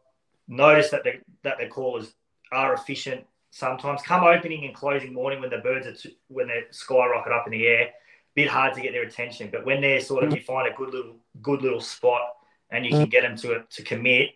noticed 0.47 0.91
that 0.91 1.03
the 1.03 1.13
that 1.43 1.57
the 1.59 1.67
callers 1.67 2.13
are 2.51 2.73
efficient. 2.73 3.25
Sometimes 3.51 4.01
come 4.01 4.23
opening 4.23 4.65
and 4.65 4.73
closing 4.73 5.13
morning 5.13 5.39
when 5.39 5.49
the 5.49 5.57
birds 5.57 5.87
are 5.87 5.93
t- 5.93 6.17
when 6.27 6.47
they 6.47 6.63
skyrocket 6.71 7.31
up 7.31 7.45
in 7.47 7.51
the 7.51 7.65
air, 7.65 7.83
A 7.83 7.91
bit 8.35 8.47
hard 8.47 8.73
to 8.73 8.81
get 8.81 8.91
their 8.91 9.03
attention. 9.03 9.49
But 9.51 9.65
when 9.65 9.81
they're 9.81 10.01
sort 10.01 10.23
of 10.23 10.33
you 10.33 10.41
find 10.41 10.71
a 10.71 10.75
good 10.75 10.93
little 10.93 11.15
good 11.41 11.61
little 11.61 11.81
spot 11.81 12.21
and 12.69 12.85
you 12.85 12.91
can 12.91 13.09
get 13.09 13.21
them 13.23 13.35
to 13.37 13.63
to 13.69 13.83
commit, 13.83 14.31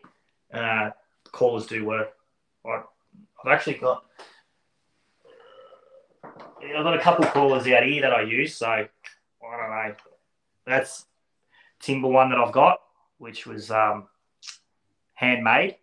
uh, 0.53 0.91
callers 1.31 1.65
do 1.65 1.85
work. 1.85 2.13
I, 2.65 2.81
I've 3.43 3.51
actually 3.51 3.75
got 3.75 4.05
I've 6.61 6.83
got 6.83 6.95
a 6.95 7.01
couple 7.01 7.25
callers 7.25 7.67
out 7.67 7.83
here 7.83 8.01
that 8.01 8.13
I 8.13 8.21
use, 8.21 8.55
so 8.57 8.67
I 8.67 8.87
don't 9.41 9.69
know. 9.69 9.95
That's 10.65 11.05
timber 11.79 12.07
one 12.07 12.29
that 12.29 12.39
I've 12.39 12.51
got, 12.53 12.79
which 13.17 13.45
was 13.45 13.69
um, 13.71 14.07
handmade. 15.13 15.75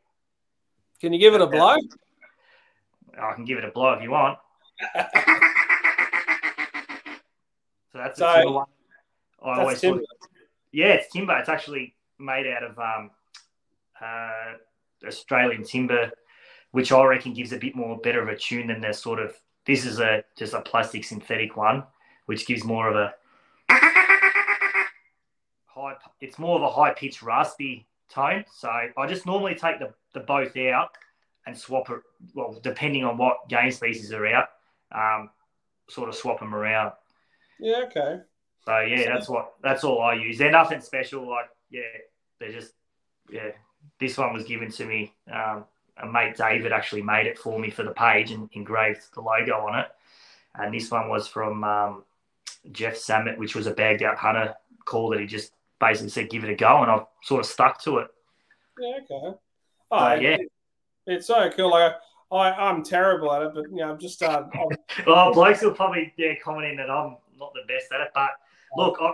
Can 1.00 1.12
you 1.12 1.18
give 1.18 1.34
it 1.34 1.40
a 1.40 1.46
blow? 1.46 1.76
I 3.20 3.32
can 3.34 3.44
give 3.44 3.58
it 3.58 3.64
a 3.64 3.70
blow 3.70 3.92
if 3.92 4.02
you 4.02 4.10
want. 4.10 4.38
So 7.92 7.98
that's 7.98 8.18
So, 8.18 8.26
a 8.26 8.36
timber 8.36 8.52
one. 8.52 8.66
I 9.44 9.48
That's 9.48 9.60
always 9.60 9.80
timber. 9.82 10.02
yeah, 10.72 10.86
it's 10.94 11.12
timber. 11.12 11.36
It's 11.36 11.50
actually 11.50 11.94
made 12.18 12.46
out 12.46 12.62
of 12.62 12.78
um, 12.78 13.10
uh, 14.00 14.54
Australian 15.06 15.62
timber, 15.62 16.10
which 16.70 16.90
I 16.90 17.04
reckon 17.04 17.34
gives 17.34 17.52
a 17.52 17.58
bit 17.58 17.76
more 17.76 17.98
better 17.98 18.22
of 18.22 18.28
a 18.28 18.36
tune 18.36 18.68
than 18.68 18.80
their 18.80 18.94
sort 18.94 19.18
of. 19.18 19.34
This 19.66 19.84
is 19.84 20.00
a 20.00 20.24
just 20.36 20.54
a 20.54 20.60
plastic 20.60 21.04
synthetic 21.04 21.56
one, 21.56 21.84
which 22.26 22.46
gives 22.46 22.64
more 22.64 22.88
of 22.88 22.96
a 22.96 23.14
high. 25.66 25.94
It's 26.20 26.38
more 26.38 26.56
of 26.56 26.62
a 26.62 26.70
high 26.70 26.92
pitched 26.92 27.22
raspy 27.22 27.86
tone. 28.08 28.44
So 28.52 28.68
I 28.68 29.06
just 29.06 29.26
normally 29.26 29.54
take 29.54 29.78
the, 29.78 29.92
the 30.14 30.20
both 30.20 30.56
out 30.56 30.90
and 31.46 31.56
swap 31.56 31.90
it. 31.90 32.00
Well, 32.34 32.58
depending 32.62 33.04
on 33.04 33.16
what 33.16 33.48
game 33.48 33.70
species 33.70 34.12
are 34.12 34.26
out, 34.26 34.48
um, 34.94 35.30
sort 35.88 36.08
of 36.08 36.14
swap 36.14 36.40
them 36.40 36.54
around. 36.54 36.92
Yeah. 37.58 37.84
Okay. 37.86 38.20
So 38.64 38.80
yeah, 38.80 39.12
that's 39.12 39.28
what 39.28 39.54
that's 39.62 39.84
all 39.84 40.00
I 40.02 40.14
use. 40.14 40.38
They're 40.38 40.50
nothing 40.50 40.80
special. 40.80 41.28
Like 41.28 41.46
yeah, 41.70 41.82
they're 42.38 42.52
just 42.52 42.72
yeah. 43.30 43.50
This 43.98 44.16
one 44.16 44.32
was 44.32 44.44
given 44.44 44.70
to 44.72 44.84
me. 44.84 45.12
Um, 45.32 45.64
a 45.98 46.06
mate 46.06 46.36
David 46.36 46.72
actually 46.72 47.02
made 47.02 47.26
it 47.26 47.38
for 47.38 47.58
me 47.58 47.70
for 47.70 47.82
the 47.82 47.92
page 47.92 48.30
and 48.30 48.48
engraved 48.52 49.02
the 49.14 49.20
logo 49.20 49.66
on 49.66 49.78
it. 49.78 49.86
And 50.54 50.74
this 50.74 50.90
one 50.90 51.08
was 51.08 51.26
from 51.26 51.64
um, 51.64 52.04
Jeff 52.72 52.94
Samet, 52.94 53.38
which 53.38 53.54
was 53.54 53.66
a 53.66 53.72
bagged 53.72 54.02
out 54.02 54.16
hunter 54.16 54.54
call 54.84 55.10
that 55.10 55.20
he 55.20 55.26
just 55.26 55.52
basically 55.80 56.10
said 56.10 56.30
give 56.30 56.44
it 56.44 56.50
a 56.50 56.54
go, 56.54 56.82
and 56.82 56.90
I've 56.90 57.06
sort 57.22 57.40
of 57.40 57.46
stuck 57.46 57.82
to 57.82 57.98
it. 57.98 58.08
Yeah. 58.78 58.98
Okay. 59.02 59.38
Oh, 59.90 60.14
yeah. 60.14 60.36
It, 60.36 60.52
it's 61.06 61.26
so 61.26 61.50
cool. 61.50 61.70
Like 61.70 61.94
I, 62.30 62.50
I'm 62.52 62.82
terrible 62.82 63.32
at 63.32 63.42
it, 63.42 63.52
but 63.54 63.64
you 63.70 63.76
know, 63.76 63.90
I'm 63.90 63.98
just 63.98 64.14
started. 64.14 64.50
well, 65.06 65.32
blokes 65.32 65.62
will 65.62 65.72
probably 65.72 66.12
yeah 66.16 66.34
commenting 66.42 66.76
that 66.76 66.90
I'm 66.90 67.16
not 67.38 67.52
the 67.54 67.66
best 67.66 67.92
at 67.92 68.00
it, 68.00 68.08
but 68.14 68.30
look, 68.76 68.98
I, 69.00 69.12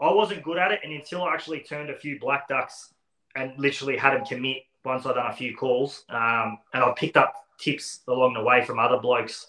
I 0.00 0.12
wasn't 0.12 0.42
good 0.42 0.58
at 0.58 0.72
it, 0.72 0.80
and 0.82 0.92
until 0.92 1.22
I 1.22 1.34
actually 1.34 1.60
turned 1.60 1.90
a 1.90 1.96
few 1.96 2.18
black 2.18 2.48
ducks 2.48 2.94
and 3.36 3.52
literally 3.58 3.96
had 3.96 4.14
them 4.14 4.24
commit 4.24 4.62
once 4.88 5.06
I'd 5.06 5.14
done 5.14 5.30
a 5.30 5.34
few 5.34 5.56
calls, 5.56 6.04
um, 6.08 6.58
and 6.72 6.82
I've 6.82 6.96
picked 6.96 7.16
up 7.16 7.34
tips 7.58 8.00
along 8.08 8.34
the 8.34 8.42
way 8.42 8.64
from 8.64 8.78
other 8.78 8.98
blokes 8.98 9.48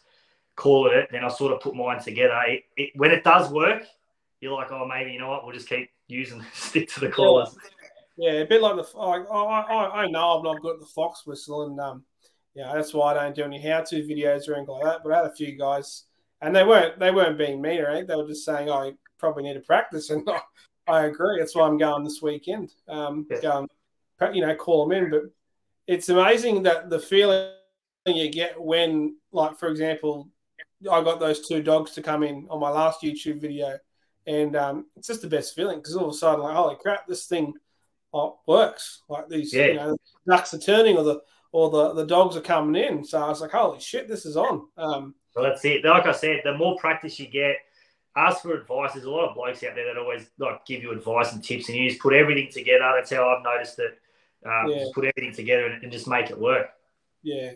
calling 0.55 0.97
it. 0.97 1.09
Then 1.11 1.23
I 1.23 1.29
sort 1.29 1.53
of 1.53 1.61
put 1.61 1.75
mine 1.75 2.01
together. 2.01 2.39
It, 2.47 2.63
it, 2.77 2.89
when 2.95 3.11
it 3.11 3.23
does 3.23 3.51
work, 3.51 3.83
you're 4.41 4.53
like, 4.53 4.71
oh, 4.71 4.85
maybe 4.87 5.11
you 5.11 5.19
know 5.19 5.29
what, 5.29 5.45
we'll 5.45 5.55
just 5.55 5.69
keep 5.69 5.89
using 6.07 6.43
stick 6.53 6.89
to 6.93 6.99
the 6.99 7.09
callers. 7.09 7.55
Yeah, 8.17 8.33
a 8.33 8.45
bit 8.45 8.61
like 8.61 8.75
the 8.75 8.97
like, 8.97 9.25
I, 9.31 9.35
I, 9.35 10.01
I 10.03 10.07
know 10.07 10.31
I'm 10.31 10.43
not 10.43 10.61
good 10.61 10.75
at 10.75 10.79
the 10.81 10.85
fox 10.85 11.25
whistle, 11.25 11.67
and 11.67 11.79
um, 11.79 12.03
yeah, 12.53 12.73
that's 12.73 12.93
why 12.93 13.11
I 13.11 13.13
don't 13.13 13.35
do 13.35 13.43
any 13.43 13.61
how-to 13.61 14.03
videos 14.03 14.49
or 14.49 14.55
anything 14.55 14.75
like 14.75 14.83
that. 14.83 14.99
But 15.03 15.13
I 15.13 15.17
had 15.17 15.25
a 15.25 15.35
few 15.35 15.57
guys, 15.57 16.03
and 16.41 16.53
they 16.53 16.65
weren't 16.65 16.99
they 16.99 17.11
weren't 17.11 17.37
being 17.37 17.61
mean 17.61 17.79
or 17.79 17.87
anything. 17.87 18.07
They 18.07 18.15
were 18.15 18.27
just 18.27 18.43
saying, 18.43 18.69
"Oh, 18.69 18.83
you 18.83 18.97
probably 19.17 19.43
need 19.43 19.53
to 19.53 19.61
practice," 19.61 20.09
and 20.09 20.27
I, 20.29 20.41
I 20.89 21.05
agree. 21.05 21.39
That's 21.39 21.55
why 21.55 21.65
I'm 21.65 21.77
going 21.77 22.03
this 22.03 22.21
weekend. 22.21 22.73
Um, 22.89 23.25
yeah. 23.29 23.39
going, 23.39 23.69
you 24.33 24.41
know, 24.41 24.55
call 24.55 24.87
them 24.87 25.03
in. 25.03 25.09
But 25.09 25.23
it's 25.87 26.09
amazing 26.09 26.63
that 26.63 26.89
the 26.89 26.99
feeling 26.99 27.51
you 28.05 28.29
get 28.29 28.59
when, 28.59 29.17
like, 29.31 29.57
for 29.57 29.67
example, 29.67 30.29
I 30.89 31.03
got 31.03 31.19
those 31.19 31.47
two 31.47 31.61
dogs 31.61 31.91
to 31.91 32.01
come 32.01 32.23
in 32.23 32.47
on 32.49 32.59
my 32.59 32.69
last 32.69 33.01
YouTube 33.01 33.41
video, 33.41 33.77
and 34.25 34.55
um, 34.55 34.85
it's 34.95 35.07
just 35.07 35.21
the 35.21 35.27
best 35.27 35.55
feeling 35.55 35.79
because 35.79 35.95
all 35.95 36.09
of 36.09 36.15
a 36.15 36.17
sudden, 36.17 36.43
like, 36.43 36.55
holy 36.55 36.75
crap, 36.75 37.07
this 37.07 37.25
thing 37.25 37.53
works. 38.47 39.03
Like 39.07 39.29
these, 39.29 39.53
yeah. 39.53 39.65
you 39.65 39.73
know, 39.75 39.97
ducks 40.27 40.53
are 40.53 40.59
turning 40.59 40.97
or 40.97 41.03
the 41.03 41.21
or 41.51 41.69
the, 41.69 41.93
the 41.93 42.05
dogs 42.05 42.37
are 42.37 42.41
coming 42.41 42.81
in. 42.81 43.03
So 43.03 43.21
I 43.21 43.29
was 43.29 43.41
like, 43.41 43.51
holy 43.51 43.79
shit, 43.79 44.07
this 44.07 44.25
is 44.25 44.37
on. 44.37 44.67
Um, 44.77 45.15
well, 45.35 45.45
that's 45.45 45.65
it. 45.65 45.83
Like 45.83 46.05
I 46.05 46.11
said, 46.11 46.41
the 46.43 46.55
more 46.55 46.77
practice 46.77 47.19
you 47.19 47.27
get, 47.27 47.57
ask 48.15 48.41
for 48.41 48.53
advice. 48.53 48.93
There's 48.93 49.05
a 49.05 49.11
lot 49.11 49.29
of 49.29 49.35
blokes 49.35 49.63
out 49.63 49.75
there 49.75 49.85
that 49.85 49.99
always 49.99 50.27
like 50.37 50.65
give 50.65 50.83
you 50.83 50.91
advice 50.91 51.33
and 51.33 51.43
tips, 51.43 51.69
and 51.69 51.77
you 51.77 51.89
just 51.89 52.01
put 52.01 52.13
everything 52.13 52.51
together. 52.51 52.91
That's 52.95 53.11
how 53.11 53.29
I've 53.29 53.43
noticed 53.43 53.79
it. 53.79 53.99
Um, 54.45 54.69
yeah. 54.69 54.79
Just 54.79 54.93
put 54.93 55.05
everything 55.05 55.33
together 55.33 55.67
and, 55.67 55.83
and, 55.83 55.91
just 55.91 56.07
make 56.07 56.29
it 56.29 56.39
work. 56.39 56.67
Yeah, 57.23 57.51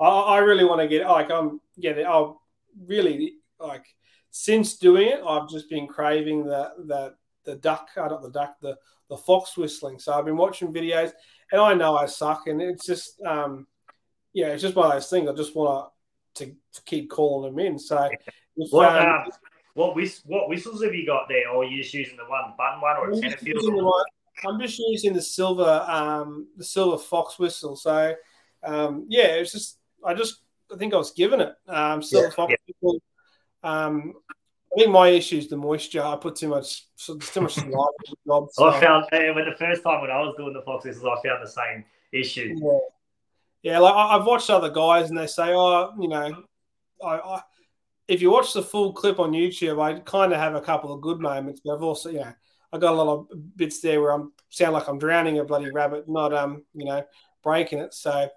I, 0.00 0.06
I 0.06 0.38
really 0.38 0.64
want 0.64 0.80
to 0.80 0.88
get 0.88 1.06
like 1.06 1.30
I'm 1.30 1.60
getting. 1.78 2.06
I 2.06 2.32
really 2.86 3.34
like 3.58 3.84
since 4.30 4.78
doing 4.78 5.08
it. 5.08 5.20
I've 5.26 5.48
just 5.48 5.68
been 5.68 5.86
craving 5.86 6.46
that 6.46 6.72
that 6.86 7.16
the 7.44 7.56
duck. 7.56 7.88
I 7.96 8.08
not 8.08 8.22
the 8.22 8.30
duck. 8.30 8.56
The 8.60 8.76
the 9.10 9.16
fox 9.16 9.56
whistling. 9.56 9.98
So 9.98 10.12
I've 10.12 10.24
been 10.24 10.38
watching 10.38 10.72
videos, 10.72 11.12
and 11.50 11.60
I 11.60 11.74
know 11.74 11.96
I 11.96 12.06
suck, 12.06 12.46
and 12.46 12.62
it's 12.62 12.86
just 12.86 13.20
um, 13.22 13.66
yeah, 14.32 14.48
it's 14.48 14.62
just 14.62 14.74
one 14.74 14.86
of 14.86 14.92
those 14.92 15.10
things. 15.10 15.28
I 15.28 15.34
just 15.34 15.54
want 15.54 15.90
to 16.36 16.46
to 16.46 16.82
keep 16.86 17.10
calling 17.10 17.54
them 17.54 17.66
in. 17.66 17.78
So 17.78 18.08
if, 18.56 18.72
what 18.72 18.96
um, 18.96 19.06
um, 19.06 19.30
what, 19.74 19.94
whist- 19.94 20.22
what 20.26 20.48
whistles 20.48 20.82
have 20.82 20.94
you 20.94 21.06
got 21.06 21.28
there, 21.28 21.48
or 21.50 21.62
are 21.62 21.66
you 21.66 21.82
just 21.82 21.94
using 21.94 22.16
the 22.16 22.24
one 22.24 22.54
button 22.56 22.80
one 22.80 22.96
or 22.96 23.10
a 23.10 23.20
tenor 23.20 23.36
field? 23.36 24.04
I'm 24.46 24.60
just 24.60 24.78
using 24.78 25.12
the 25.12 25.22
silver 25.22 25.84
um 25.88 26.48
the 26.56 26.64
silver 26.64 26.98
fox 26.98 27.38
whistle. 27.38 27.76
So 27.76 28.14
um, 28.64 29.06
yeah, 29.08 29.26
it's 29.34 29.52
just 29.52 29.78
I 30.04 30.14
just 30.14 30.42
I 30.72 30.76
think 30.76 30.94
I 30.94 30.96
was 30.96 31.12
given 31.12 31.40
it 31.40 31.54
um 31.68 32.02
silver 32.02 32.28
yeah, 32.28 32.34
fox 32.34 32.50
yeah. 32.50 32.74
whistle. 32.80 33.02
Um, 33.62 34.14
I 34.74 34.80
think 34.80 34.90
my 34.90 35.08
issue 35.08 35.36
is 35.36 35.48
the 35.48 35.56
moisture. 35.56 36.02
I 36.02 36.16
put 36.16 36.36
too 36.36 36.48
much, 36.48 36.86
so 36.96 37.18
too 37.18 37.42
much 37.42 37.58
in 37.58 37.70
the 37.70 37.88
job. 38.26 38.48
So. 38.52 38.70
I 38.70 38.80
found 38.80 39.06
when 39.10 39.44
the 39.44 39.56
first 39.58 39.82
time 39.82 40.00
when 40.00 40.10
I 40.10 40.20
was 40.20 40.34
doing 40.38 40.54
the 40.54 40.62
fox 40.62 40.84
whistles, 40.84 41.04
I 41.04 41.28
found 41.28 41.46
the 41.46 41.50
same 41.50 41.84
issue. 42.12 42.56
Yeah, 42.56 42.78
yeah. 43.62 43.78
Like 43.78 43.94
I've 43.94 44.26
watched 44.26 44.48
other 44.48 44.70
guys, 44.70 45.10
and 45.10 45.18
they 45.18 45.26
say, 45.26 45.52
"Oh, 45.52 45.92
you 46.00 46.08
know, 46.08 46.42
I, 47.04 47.16
I 47.16 47.42
if 48.08 48.20
you 48.20 48.30
watch 48.30 48.52
the 48.52 48.62
full 48.62 48.92
clip 48.92 49.18
on 49.18 49.32
YouTube, 49.32 49.80
I 49.80 50.00
kind 50.00 50.32
of 50.32 50.38
have 50.38 50.54
a 50.54 50.60
couple 50.60 50.92
of 50.92 51.00
good 51.00 51.20
moments, 51.20 51.60
but 51.64 51.74
I've 51.74 51.82
also, 51.82 52.10
you 52.10 52.20
know, 52.20 52.32
I 52.72 52.78
got 52.78 52.94
a 52.94 52.96
lot 52.96 53.12
of 53.30 53.56
bits 53.56 53.80
there 53.80 54.00
where 54.00 54.12
I'm 54.12 54.32
sound 54.48 54.72
like 54.72 54.88
I'm 54.88 54.98
drowning 54.98 55.38
a 55.38 55.44
bloody 55.44 55.70
rabbit, 55.70 56.08
not 56.08 56.32
um, 56.32 56.64
you 56.74 56.86
know, 56.86 57.04
breaking 57.42 57.80
it. 57.80 57.94
So 57.94 58.28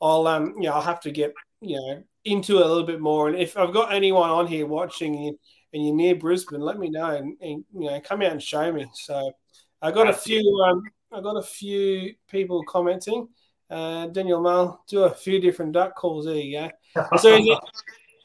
I'll 0.00 0.26
um, 0.26 0.54
you 0.56 0.64
know, 0.64 0.74
I'll 0.74 0.82
have 0.82 1.00
to 1.00 1.10
get 1.10 1.32
you 1.60 1.76
know 1.76 2.02
into 2.24 2.58
it 2.58 2.66
a 2.66 2.68
little 2.68 2.86
bit 2.86 3.00
more. 3.00 3.28
And 3.28 3.38
if 3.38 3.56
I've 3.56 3.72
got 3.72 3.92
anyone 3.92 4.30
on 4.30 4.46
here 4.46 4.66
watching 4.66 5.36
and 5.72 5.86
you're 5.86 5.94
near 5.94 6.14
Brisbane, 6.14 6.60
let 6.60 6.78
me 6.78 6.90
know 6.90 7.10
and, 7.10 7.36
and 7.40 7.64
you 7.74 7.90
know 7.90 8.00
come 8.00 8.22
out 8.22 8.32
and 8.32 8.42
show 8.42 8.70
me. 8.72 8.86
So 8.94 9.32
I 9.80 9.90
got 9.90 10.08
a 10.08 10.12
few 10.12 10.42
um, 10.64 10.82
I 11.12 11.20
got 11.20 11.36
a 11.36 11.42
few 11.42 12.14
people 12.30 12.62
commenting. 12.64 13.28
Uh, 13.70 14.06
Daniel 14.06 14.40
Mull 14.40 14.82
do 14.88 15.04
a 15.04 15.10
few 15.10 15.40
different 15.40 15.72
duck 15.72 15.94
calls. 15.94 16.24
There 16.26 16.36
you 16.36 16.58
go. 16.58 16.70
So 17.18 17.36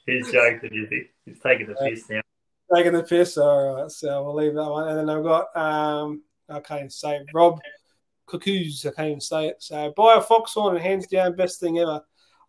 he's 0.06 0.32
joking, 0.32 0.70
is 0.74 0.90
he? 0.90 1.04
He's 1.26 1.40
taking 1.40 1.68
the 1.68 1.76
piss 1.76 2.10
now. 2.10 2.22
Taking 2.74 2.94
the 2.94 3.04
piss. 3.04 3.38
All 3.38 3.76
right, 3.76 3.92
so 3.92 4.24
we'll 4.24 4.36
leave 4.36 4.54
that 4.54 4.70
one. 4.70 4.88
And 4.90 4.98
then 4.98 5.10
I've 5.10 5.24
got 5.24 5.56
um, 5.56 6.24
I 6.50 6.60
can't 6.60 6.80
even 6.80 6.90
say 6.90 7.18
it. 7.18 7.28
Rob 7.34 7.60
Cuckoos. 8.28 8.86
I 8.86 8.92
can't 8.92 9.08
even 9.10 9.22
say 9.22 9.48
it. 9.48 9.62
So 9.64 9.94
buy 9.96 10.16
a 10.18 10.22
foxhorn 10.22 10.76
and 10.76 10.84
hands 10.84 11.08
down 11.08 11.36
best 11.36 11.60
thing 11.60 11.80
ever. 11.80 12.02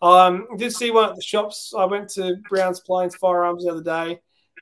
Um, 0.03 0.47
did 0.57 0.73
see 0.73 0.91
one 0.91 1.11
at 1.11 1.17
the 1.17 1.23
shops. 1.23 1.73
I 1.77 1.85
went 1.85 2.11
to 2.11 2.37
Browns 2.49 2.81
Plains 2.81 3.17
Firearms 3.17 3.65
the 3.65 3.71
other 3.71 3.83
day 3.83 4.21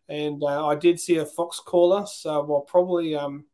and 0.09 0.43
uh, 0.43 0.67
I 0.67 0.75
did 0.75 1.01
see 1.01 1.17
a 1.17 1.27
fox 1.27 1.61
caller, 1.61 2.05
so 2.07 2.31
I'll 2.31 2.61
probably 2.63 3.15
um, 3.15 3.45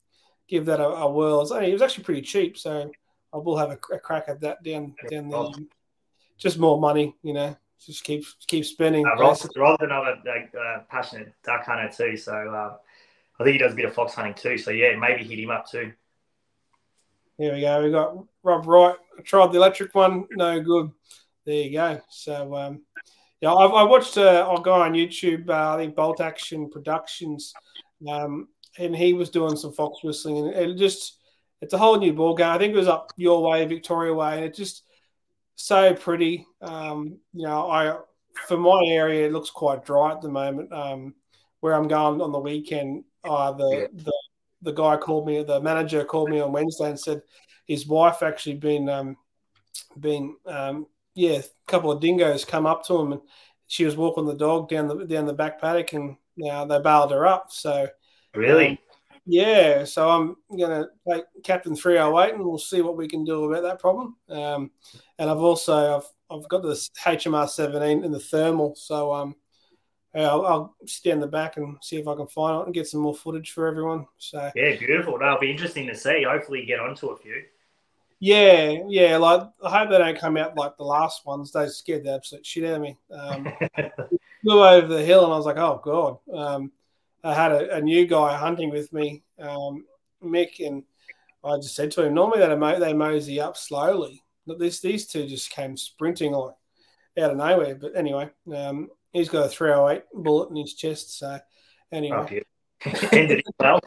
give 0.48 0.66
that 0.66 0.80
a, 0.80 0.87
a 0.87 1.11
whirl. 1.11 1.38
It 1.38 1.42
was, 1.42 1.50
it 1.52 1.72
was, 1.72 1.82
actually 1.82 2.04
pretty 2.04 2.22
cheap, 2.22 2.58
so 2.58 2.90
I 3.32 3.37
will 3.37 3.56
have 3.56 3.70
a, 3.70 3.78
a 3.94 3.98
crack 3.98 4.24
at 4.28 4.40
that 4.40 4.62
down 4.62 4.94
down 5.11 5.28
there. 5.28 5.46
Just 6.37 6.58
more 6.58 6.80
money, 6.80 7.16
you 7.22 7.32
know. 7.32 7.56
Just 7.84 8.04
keep 8.04 8.24
keep 8.46 8.64
spending. 8.64 9.06
Uh, 9.06 9.20
Rob's, 9.20 9.48
Rob's 9.56 9.82
another 9.82 10.16
uh, 10.26 10.80
passionate 10.90 11.32
duck 11.44 11.64
hunter 11.64 11.90
too, 11.94 12.16
so 12.16 12.32
uh, 12.32 12.76
I 13.38 13.44
think 13.44 13.54
he 13.54 13.58
does 13.58 13.72
a 13.72 13.76
bit 13.76 13.84
of 13.84 13.94
fox 13.94 14.14
hunting 14.14 14.34
too. 14.34 14.58
So 14.58 14.70
yeah, 14.70 14.96
maybe 14.96 15.24
hit 15.24 15.38
him 15.38 15.50
up 15.50 15.70
too. 15.70 15.92
Here 17.38 17.54
we 17.54 17.60
go. 17.60 17.84
We 17.84 17.90
got 17.92 18.16
Rob 18.42 18.66
Wright. 18.66 18.96
I 19.16 19.22
tried 19.22 19.52
the 19.52 19.58
electric 19.58 19.94
one, 19.94 20.26
no 20.32 20.60
good. 20.60 20.90
There 21.46 21.54
you 21.54 21.72
go. 21.72 22.00
So 22.10 22.56
um, 22.56 22.82
yeah, 23.40 23.54
I've, 23.54 23.70
I 23.70 23.84
watched 23.84 24.16
a, 24.16 24.60
guy 24.64 24.80
on 24.80 24.94
YouTube, 24.94 25.48
uh, 25.48 25.74
I 25.74 25.76
think 25.76 25.94
Bolt 25.94 26.20
Action 26.20 26.68
Productions, 26.68 27.54
um, 28.08 28.48
and 28.78 28.94
he 28.94 29.12
was 29.12 29.30
doing 29.30 29.56
some 29.56 29.72
fox 29.72 30.02
whistling, 30.02 30.48
and 30.48 30.72
it 30.72 30.76
just 30.76 31.18
it's 31.60 31.74
a 31.74 31.78
whole 31.78 31.98
new 31.98 32.12
ball 32.12 32.34
game. 32.34 32.48
I 32.48 32.58
think 32.58 32.74
it 32.74 32.78
was 32.78 32.88
up 32.88 33.12
your 33.16 33.42
way, 33.48 33.64
Victoria 33.66 34.12
way, 34.12 34.36
and 34.36 34.44
it 34.44 34.54
just 34.54 34.82
so 35.58 35.92
pretty. 35.92 36.46
Um, 36.62 37.18
you 37.34 37.46
know, 37.46 37.68
I 37.68 37.98
for 38.46 38.56
my 38.56 38.80
area, 38.86 39.26
it 39.26 39.32
looks 39.32 39.50
quite 39.50 39.84
dry 39.84 40.12
at 40.12 40.22
the 40.22 40.28
moment. 40.28 40.72
Um, 40.72 41.14
where 41.60 41.74
I'm 41.74 41.88
going 41.88 42.20
on 42.20 42.30
the 42.30 42.38
weekend, 42.38 43.04
uh, 43.24 43.52
the 43.52 43.88
the 43.92 44.12
the 44.62 44.72
guy 44.72 44.96
called 44.96 45.26
me, 45.26 45.42
the 45.42 45.60
manager 45.60 46.04
called 46.04 46.30
me 46.30 46.40
on 46.40 46.52
Wednesday 46.52 46.88
and 46.88 46.98
said 46.98 47.22
his 47.66 47.86
wife 47.86 48.22
actually 48.22 48.54
been 48.54 48.88
um, 48.88 49.16
been 49.98 50.36
um, 50.46 50.86
yeah, 51.14 51.38
a 51.38 51.42
couple 51.66 51.90
of 51.90 52.00
dingoes 52.00 52.44
come 52.44 52.64
up 52.64 52.86
to 52.86 52.96
him, 52.96 53.12
and 53.12 53.20
she 53.66 53.84
was 53.84 53.96
walking 53.96 54.26
the 54.26 54.36
dog 54.36 54.68
down 54.68 54.86
the 54.86 55.06
down 55.06 55.26
the 55.26 55.32
back 55.32 55.60
paddock, 55.60 55.92
and 55.92 56.16
now 56.36 56.64
they 56.64 56.80
bailed 56.80 57.10
her 57.10 57.26
up. 57.26 57.50
So 57.50 57.88
really, 58.32 58.68
um, 58.68 58.78
yeah. 59.28 59.84
So 59.84 60.08
I'm 60.08 60.36
gonna 60.58 60.88
take 61.08 61.24
Captain 61.44 61.76
308 61.76 62.34
and 62.34 62.44
we'll 62.44 62.58
see 62.58 62.80
what 62.80 62.96
we 62.96 63.06
can 63.06 63.24
do 63.24 63.44
about 63.44 63.62
that 63.62 63.78
problem. 63.78 64.16
Um, 64.28 64.70
and 65.18 65.30
I've 65.30 65.38
also 65.38 65.98
I've 65.98 66.10
I've 66.30 66.48
got 66.48 66.62
this 66.62 66.90
HMR 67.04 67.48
seventeen 67.48 68.04
in 68.04 68.12
the 68.12 68.20
thermal, 68.20 68.74
so 68.74 69.12
um. 69.12 69.36
I'll, 70.14 70.46
I'll 70.46 70.74
stand 70.86 71.22
the 71.22 71.28
back 71.28 71.58
and 71.58 71.76
see 71.80 71.96
if 71.96 72.08
I 72.08 72.16
can 72.16 72.26
find 72.26 72.60
it 72.60 72.64
and 72.64 72.74
get 72.74 72.88
some 72.88 73.02
more 73.02 73.14
footage 73.14 73.52
for 73.52 73.68
everyone. 73.68 74.06
So 74.16 74.50
yeah, 74.56 74.74
beautiful. 74.76 75.16
That'll 75.16 75.38
be 75.38 75.50
interesting 75.50 75.86
to 75.86 75.94
see. 75.94 76.24
Hopefully, 76.24 76.60
you 76.60 76.66
get 76.66 76.80
onto 76.80 77.08
a 77.08 77.16
few. 77.16 77.44
Yeah, 78.18 78.78
yeah. 78.88 79.16
Like 79.18 79.42
I 79.62 79.78
hope 79.78 79.90
they 79.90 79.98
don't 79.98 80.18
come 80.18 80.36
out 80.36 80.56
like 80.56 80.76
the 80.76 80.82
last 80.84 81.24
ones. 81.24 81.52
They 81.52 81.68
scared 81.68 82.04
the 82.04 82.14
absolute 82.14 82.44
shit 82.44 82.64
out 82.64 82.76
of 82.76 82.82
me. 82.82 82.98
Um, 83.12 83.52
flew 84.42 84.64
over 84.64 84.86
the 84.86 85.04
hill, 85.04 85.24
and 85.24 85.32
I 85.32 85.36
was 85.36 85.46
like, 85.46 85.58
"Oh 85.58 85.80
god." 85.84 86.18
Um, 86.34 86.72
I 87.24 87.35
had 87.35 87.52
a, 87.52 87.76
a, 87.76 87.81
new 87.81 88.07
guy 88.07 88.37
hunting 88.37 88.70
with 88.70 88.92
me, 88.92 89.22
um, 89.40 89.85
Mick, 90.22 90.64
and 90.64 90.85
I 91.44 91.57
just 91.57 91.74
said 91.74 91.90
to 91.92 92.04
him, 92.04 92.14
"Normally 92.14 92.40
they 92.40 92.78
they 92.78 92.92
mosey 92.92 93.40
up 93.40 93.57
slowly, 93.57 94.22
but 94.46 94.59
this 94.59 94.81
these 94.81 95.07
two 95.07 95.26
just 95.26 95.50
came 95.50 95.76
sprinting 95.76 96.33
like 96.33 96.54
out 97.18 97.33
of 97.33 97.37
nowhere." 97.37 97.74
But 97.74 97.96
anyway, 97.96 98.31
um, 98.54 98.88
he's 99.12 99.28
got 99.28 99.46
a 99.46 99.48
308 99.48 100.04
bullet 100.14 100.50
in 100.50 100.57
his 100.57 100.74
chest, 100.74 101.18
so 101.18 101.38
anyway, 101.92 102.44
oh, 102.87 102.98
ended 103.12 103.40
it 103.40 103.54
well. 103.59 103.81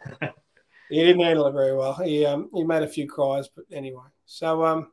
he 0.90 1.02
didn't 1.02 1.22
handle 1.22 1.46
it 1.46 1.52
very 1.52 1.74
well. 1.74 1.94
He 1.94 2.26
um, 2.26 2.50
he 2.54 2.64
made 2.64 2.82
a 2.82 2.88
few 2.88 3.08
cries, 3.08 3.48
but 3.48 3.64
anyway. 3.72 4.04
So 4.26 4.64
um, 4.64 4.92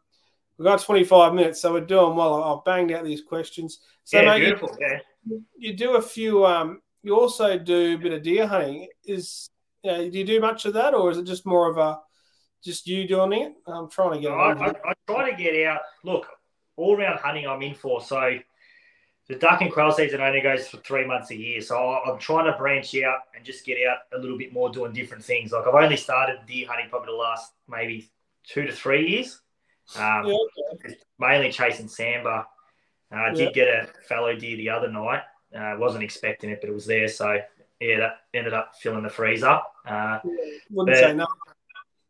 we've 0.58 0.65
got 0.65 0.82
25 0.82 1.34
minutes, 1.34 1.62
so 1.62 1.73
we're 1.73 1.82
doing 1.82 2.15
well. 2.15 2.43
I've 2.43 2.65
banged 2.65 2.91
out 2.91 3.04
these 3.04 3.21
questions. 3.21 3.80
So 4.06 4.19
yeah, 4.19 4.25
mate, 4.25 4.39
beautiful. 4.39 4.78
You, 4.80 4.88
yeah. 4.88 5.38
you 5.58 5.73
do 5.73 5.95
a 5.95 6.02
few. 6.02 6.45
Um, 6.45 6.82
you 7.03 7.17
also 7.17 7.57
do 7.57 7.95
a 7.95 7.97
bit 7.97 8.13
of 8.13 8.23
deer 8.23 8.47
hunting. 8.47 8.88
Is 9.05 9.49
you 9.83 9.91
know, 9.91 10.09
do 10.09 10.17
you 10.17 10.25
do 10.25 10.39
much 10.39 10.65
of 10.65 10.73
that, 10.73 10.93
or 10.93 11.12
is 11.12 11.17
it 11.17 11.25
just 11.25 11.45
more 11.45 11.69
of 11.69 11.77
a 11.77 11.99
just 12.63 12.88
you 12.88 13.07
doing 13.07 13.33
it? 13.33 13.53
I'm 13.67 13.89
trying 13.89 14.13
to 14.13 14.19
get. 14.19 14.31
I, 14.31 14.51
I, 14.51 14.69
I 14.69 14.93
try 15.07 15.31
to 15.31 15.38
get 15.38 15.65
out. 15.67 15.81
Look, 16.03 16.27
all 16.75 16.97
round 16.97 17.19
hunting, 17.19 17.47
I'm 17.47 17.62
in 17.62 17.75
for. 17.75 18.01
So 18.01 18.38
the 19.27 19.35
duck 19.35 19.62
and 19.62 19.71
quail 19.71 19.91
season 19.91 20.21
only 20.21 20.41
goes 20.41 20.67
for 20.67 20.77
three 20.77 21.05
months 21.05 21.31
a 21.31 21.35
year. 21.35 21.62
So 21.62 21.77
I'm 21.77 22.19
trying 22.19 22.51
to 22.51 22.57
branch 22.57 22.95
out 22.97 23.19
and 23.35 23.45
just 23.45 23.65
get 23.65 23.77
out 23.88 23.99
a 24.13 24.19
little 24.19 24.38
bit 24.38 24.51
more 24.51 24.69
doing 24.69 24.91
different 24.91 25.23
things. 25.23 25.51
Like 25.51 25.67
I've 25.67 25.83
only 25.83 25.97
started 25.97 26.39
deer 26.47 26.67
hunting 26.67 26.89
probably 26.89 27.13
the 27.13 27.17
last 27.17 27.53
maybe 27.67 28.09
two 28.43 28.65
to 28.65 28.71
three 28.73 29.07
years. 29.07 29.39
Um, 29.95 30.25
yeah, 30.25 30.38
okay. 30.73 30.95
Mainly 31.19 31.51
chasing 31.51 31.88
sambar. 31.88 32.45
Uh, 33.12 33.15
I 33.15 33.33
did 33.33 33.53
get 33.53 33.67
a 33.67 33.88
fallow 34.07 34.35
deer 34.35 34.57
the 34.57 34.69
other 34.69 34.91
night. 34.91 35.21
I 35.57 35.71
uh, 35.71 35.77
wasn't 35.77 36.03
expecting 36.03 36.49
it, 36.49 36.59
but 36.62 36.69
it 36.69 36.73
was 36.73 36.85
there. 36.85 37.07
So 37.07 37.39
yeah, 37.79 37.99
that 37.99 38.17
ended 38.33 38.53
up 38.53 38.73
filling 38.79 39.03
the 39.03 39.09
freezer. 39.09 39.59
Uh, 39.85 40.19
Wouldn't 40.69 40.95
but, 40.95 40.95
say 40.95 41.13
no. 41.13 41.27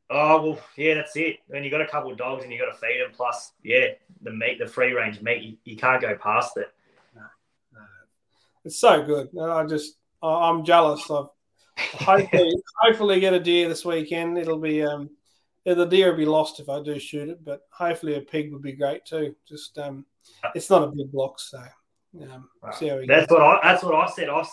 Oh 0.09 0.41
well, 0.41 0.59
yeah, 0.75 0.95
that's 0.95 1.15
it. 1.15 1.37
When 1.47 1.63
you 1.63 1.69
got 1.69 1.81
a 1.81 1.87
couple 1.87 2.11
of 2.11 2.17
dogs 2.17 2.43
and 2.43 2.51
you 2.51 2.59
got 2.59 2.71
to 2.71 2.77
feed 2.77 2.99
them, 2.99 3.11
plus 3.13 3.51
yeah, 3.63 3.89
the 4.21 4.31
meat, 4.31 4.57
the 4.59 4.65
free 4.65 4.93
range 4.93 5.21
meat, 5.21 5.43
you, 5.43 5.57
you 5.65 5.77
can't 5.77 6.01
go 6.01 6.15
past 6.15 6.57
it. 6.57 6.73
It's 8.65 8.79
so 8.79 9.03
good. 9.03 9.29
I 9.39 9.65
just 9.65 9.95
I'm 10.21 10.65
jealous. 10.65 11.09
of. 11.09 11.29
hopefully 11.77 12.51
hopefully 12.81 13.19
get 13.19 13.33
a 13.33 13.39
deer 13.39 13.69
this 13.69 13.85
weekend. 13.85 14.37
It'll 14.37 14.59
be 14.59 14.83
um 14.83 15.09
the 15.65 15.85
deer 15.85 16.11
will 16.11 16.17
be 16.17 16.25
lost 16.25 16.59
if 16.59 16.69
I 16.69 16.81
do 16.81 16.99
shoot 16.99 17.29
it, 17.29 17.43
but 17.43 17.61
hopefully 17.71 18.15
a 18.15 18.21
pig 18.21 18.51
would 18.51 18.61
be 18.61 18.73
great 18.73 19.05
too. 19.05 19.35
Just 19.47 19.77
um, 19.77 20.05
it's 20.55 20.69
not 20.69 20.83
a 20.83 20.87
big 20.87 21.11
block, 21.11 21.39
so 21.39 21.61
um, 22.21 22.49
see 22.73 22.87
how 22.87 22.97
we 22.97 23.07
that's 23.07 23.27
go. 23.27 23.35
what 23.35 23.43
I 23.43 23.71
that's 23.71 23.83
what 23.83 23.95
I 23.95 24.07
said. 24.09 24.29
I 24.29 24.43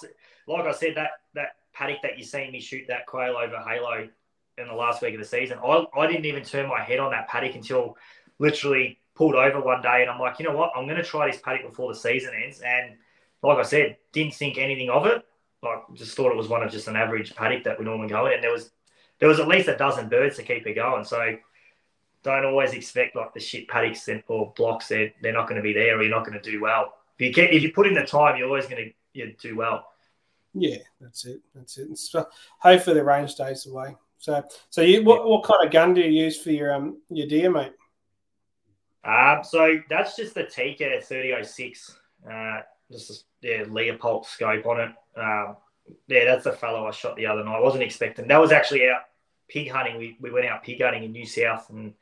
like 0.47 0.67
I 0.67 0.73
said 0.73 0.95
that 0.97 1.11
that 1.35 1.57
paddock 1.73 2.03
that 2.03 2.19
you 2.19 2.25
seen 2.25 2.53
me 2.53 2.61
shoot 2.61 2.85
that 2.89 3.07
quail 3.07 3.37
over 3.37 3.59
Halo 3.59 4.09
in 4.59 4.69
the 4.69 4.75
last 4.75 5.03
week 5.03 5.15
of 5.15 5.21
the 5.21 5.27
season. 5.27 5.59
I 5.65 5.85
I 5.97 6.07
didn't 6.07 6.27
even 6.27 6.45
turn 6.45 6.69
my 6.69 6.83
head 6.83 6.99
on 6.99 7.11
that 7.13 7.29
paddock 7.29 7.55
until 7.55 7.97
literally 8.39 8.99
pulled 9.15 9.35
over 9.35 9.61
one 9.61 9.83
day, 9.83 10.03
and 10.03 10.11
I'm 10.11 10.21
like, 10.21 10.39
you 10.39 10.45
know 10.45 10.55
what? 10.55 10.73
I'm 10.77 10.85
going 10.85 10.99
to 10.99 11.03
try 11.03 11.31
this 11.31 11.41
paddock 11.41 11.63
before 11.63 11.93
the 11.93 11.99
season 11.99 12.33
ends, 12.43 12.61
and 12.61 12.97
like 13.43 13.59
I 13.59 13.63
said, 13.63 13.97
didn't 14.13 14.35
think 14.35 14.59
anything 14.59 14.91
of 14.91 15.07
it. 15.07 15.25
Like 15.63 15.79
just 15.95 16.17
thought 16.17 16.31
it 16.31 16.37
was 16.37 16.49
one 16.49 16.63
of 16.63 16.71
just 16.71 16.89
an 16.89 16.97
average 16.97 17.35
paddock 17.35 17.65
that 17.65 17.79
we 17.79 17.85
normally 17.85 18.09
go 18.09 18.27
in. 18.27 18.35
And 18.35 18.45
there 18.45 18.53
was 18.53 18.71
there 19.19 19.29
was 19.29 19.41
at 19.41 19.49
least 19.49 19.69
a 19.69 19.77
dozen 19.77 20.09
birds 20.09 20.37
to 20.37 20.43
keep 20.43 20.67
it 20.67 20.75
going. 20.75 21.05
So 21.05 21.37
don't 22.23 22.45
always 22.45 22.73
expect 22.73 23.17
like 23.17 23.33
the 23.33 23.41
shit 23.41 23.69
paddocks 23.69 24.09
or 24.29 24.53
blocks. 24.57 24.89
They're 24.89 25.13
they're 25.23 25.33
not 25.33 25.49
going 25.49 25.57
to 25.57 25.63
be 25.63 25.73
there, 25.73 25.99
or 25.99 26.03
you're 26.03 26.11
not 26.11 26.27
going 26.27 26.41
to 26.41 26.51
do 26.51 26.61
well. 26.61 26.95
If 27.19 27.37
you 27.37 27.45
if 27.45 27.63
you 27.63 27.73
put 27.73 27.87
in 27.87 27.95
the 27.95 28.05
time, 28.05 28.37
you're 28.37 28.49
always 28.49 28.67
going 28.67 28.85
to 28.85 28.91
you 29.13 29.35
do 29.41 29.57
well. 29.57 29.87
Yeah, 30.55 30.79
that's 31.01 31.25
it. 31.25 31.41
That's 31.55 31.79
it. 31.79 31.97
So 31.99 32.27
hopefully 32.59 32.95
the 32.95 33.05
range 33.05 33.33
stays 33.33 33.67
away. 33.67 33.97
So 34.19 34.43
so 34.71 34.83
you 34.83 35.05
what, 35.05 35.27
what 35.27 35.45
kind 35.45 35.65
of 35.65 35.73
gun 35.73 35.95
do 35.95 36.01
you 36.01 36.25
use 36.25 36.41
for 36.41 36.51
your 36.51 36.75
um 36.75 37.01
your 37.11 37.27
deer, 37.27 37.51
mate? 37.51 37.73
Um, 39.05 39.45
so 39.45 39.79
that's 39.89 40.17
just 40.17 40.35
the 40.35 40.45
Tikka 40.45 41.01
3006. 41.03 41.99
Uh, 42.29 42.61
just 42.91 43.11
a 43.11 43.15
yeah, 43.41 43.63
Leupold 43.65 44.27
scope 44.27 44.67
on 44.67 44.81
it. 44.81 44.91
Um, 45.17 45.57
yeah, 46.09 46.25
that's 46.25 46.45
the 46.45 46.53
fellow 46.53 46.87
I 46.87 46.91
shot 46.91 47.17
the 47.17 47.27
other 47.27 47.45
night. 47.45 47.57
I 47.57 47.61
wasn't 47.61 47.85
expecting. 47.85 48.27
That 48.27 48.41
was 48.41 48.51
actually 48.51 48.89
out 48.89 49.03
pig 49.49 49.71
hunting. 49.71 49.99
We, 49.99 50.17
we 50.21 50.33
went 50.33 50.47
out 50.47 50.65
pig 50.65 50.83
hunting 50.83 51.05
in 51.05 51.13
New 51.13 51.27
South 51.27 51.71
and 51.71 51.95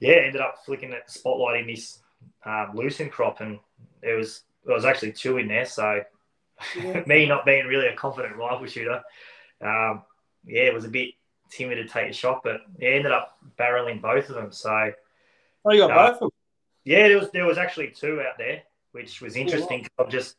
yeah, 0.00 0.14
ended 0.14 0.40
up 0.40 0.56
flicking 0.64 0.90
that 0.90 1.10
spotlight 1.10 1.60
in 1.60 1.68
this 1.68 2.00
um, 2.44 3.08
crop, 3.10 3.40
and 3.40 3.58
it 4.02 4.16
was 4.16 4.42
there 4.64 4.74
was 4.74 4.84
actually 4.84 5.12
two 5.12 5.38
in 5.38 5.48
there. 5.48 5.64
So 5.64 6.02
yeah. 6.76 7.02
me 7.06 7.26
not 7.26 7.44
being 7.44 7.66
really 7.66 7.86
a 7.86 7.96
confident 7.96 8.36
rifle 8.36 8.66
shooter, 8.66 9.02
um, 9.60 10.02
yeah, 10.44 10.62
it 10.62 10.74
was 10.74 10.84
a 10.84 10.88
bit 10.88 11.10
timid 11.50 11.76
to 11.76 11.86
take 11.86 12.10
a 12.10 12.12
shot, 12.12 12.42
but 12.44 12.60
yeah, 12.78 12.90
ended 12.90 13.12
up 13.12 13.38
barreling 13.58 14.02
both 14.02 14.28
of 14.28 14.34
them. 14.34 14.52
So 14.52 14.92
oh, 15.64 15.72
you 15.72 15.80
got 15.80 15.90
uh, 15.90 16.06
both 16.06 16.14
of 16.14 16.20
them. 16.20 16.30
Yeah, 16.84 17.08
there 17.08 17.18
was 17.18 17.30
there 17.30 17.46
was 17.46 17.58
actually 17.58 17.90
two 17.90 18.20
out 18.20 18.38
there 18.38 18.62
which 18.92 19.20
was 19.20 19.36
interesting. 19.36 19.80
Yeah. 19.80 20.04
I'm 20.04 20.10
just 20.10 20.36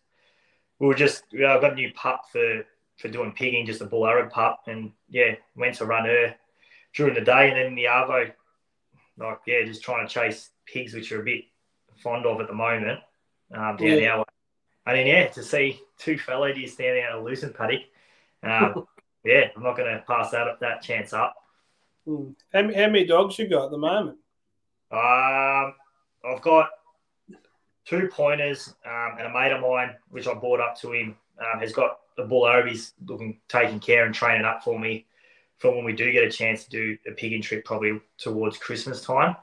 we 0.80 0.88
were 0.88 0.96
just 0.96 1.24
you 1.32 1.42
know, 1.42 1.58
I 1.58 1.62
got 1.62 1.74
a 1.74 1.76
new 1.76 1.92
pup 1.94 2.26
for 2.32 2.64
for 2.98 3.08
doing 3.08 3.32
pigging, 3.32 3.66
just 3.66 3.82
a 3.82 3.86
bull 3.86 4.08
Arab 4.08 4.32
pup, 4.32 4.64
and 4.68 4.92
yeah, 5.10 5.36
went 5.56 5.76
to 5.76 5.86
run 5.86 6.06
her 6.06 6.36
during 6.94 7.16
the 7.16 7.22
day, 7.22 7.50
and 7.50 7.58
then 7.58 7.76
the 7.76 7.86
arvo, 7.86 8.32
like 9.18 9.40
yeah, 9.48 9.64
just 9.66 9.84
trying 9.84 10.06
to 10.06 10.14
chase 10.14 10.50
pigs, 10.66 10.94
which 10.94 11.12
are 11.12 11.22
a 11.22 11.26
bit 11.26 11.46
fond 12.02 12.26
of 12.26 12.42
at 12.42 12.48
the 12.48 12.54
moment 12.54 13.00
um, 13.54 13.78
down 13.78 14.00
yeah. 14.00 14.12
our 14.12 14.20
way. 14.20 14.26
And 14.86 14.98
then 14.98 15.08
yeah, 15.08 15.28
to 15.28 15.44
see 15.44 15.80
two 15.98 16.18
fallow 16.18 16.52
deer 16.52 16.68
standing 16.68 17.04
out 17.04 17.18
of 17.18 17.24
a 17.24 17.26
lucerne 17.26 17.54
paddock, 17.54 17.82
um, 18.44 18.86
yeah, 19.24 19.50
I'm 19.56 19.64
not 19.64 19.78
going 19.78 19.94
to 19.94 20.04
pass 20.08 20.32
that 20.32 20.60
that 20.62 20.82
chance 20.82 21.14
up. 21.14 21.36
Hmm. 22.06 22.32
How, 22.54 22.64
how 22.64 22.88
many 22.88 23.06
dogs 23.06 23.38
you 23.38 23.48
got 23.48 23.66
at 23.66 23.72
the 23.72 23.78
moment? 23.78 24.18
Um, 24.92 25.74
I've 26.26 26.42
got 26.42 26.70
two 27.86 28.10
pointers, 28.12 28.74
um, 28.86 29.18
and 29.18 29.28
a 29.28 29.34
mate 29.34 29.52
of 29.52 29.62
mine, 29.62 29.96
which 30.10 30.28
I 30.28 30.34
brought 30.34 30.60
up 30.60 30.80
to 30.82 30.94
him, 30.94 31.16
um, 31.40 31.60
has 31.60 31.74
got 31.74 32.00
the 32.18 32.24
bull. 32.24 32.50
He's 32.68 32.94
looking, 33.06 33.40
taking 33.48 33.80
care 33.80 34.06
and 34.06 34.14
training 34.14 34.46
up 34.46 34.64
for 34.64 34.80
me 34.80 35.06
for 35.58 35.76
when 35.76 35.84
we 35.84 35.94
do 35.94 36.12
get 36.12 36.24
a 36.24 36.32
chance 36.32 36.64
to 36.64 36.70
do 36.70 36.98
a 37.08 37.12
pigging 37.12 37.42
trip, 37.42 37.66
probably 37.66 38.00
towards 38.18 38.58
Christmas 38.58 39.02
time. 39.02 39.36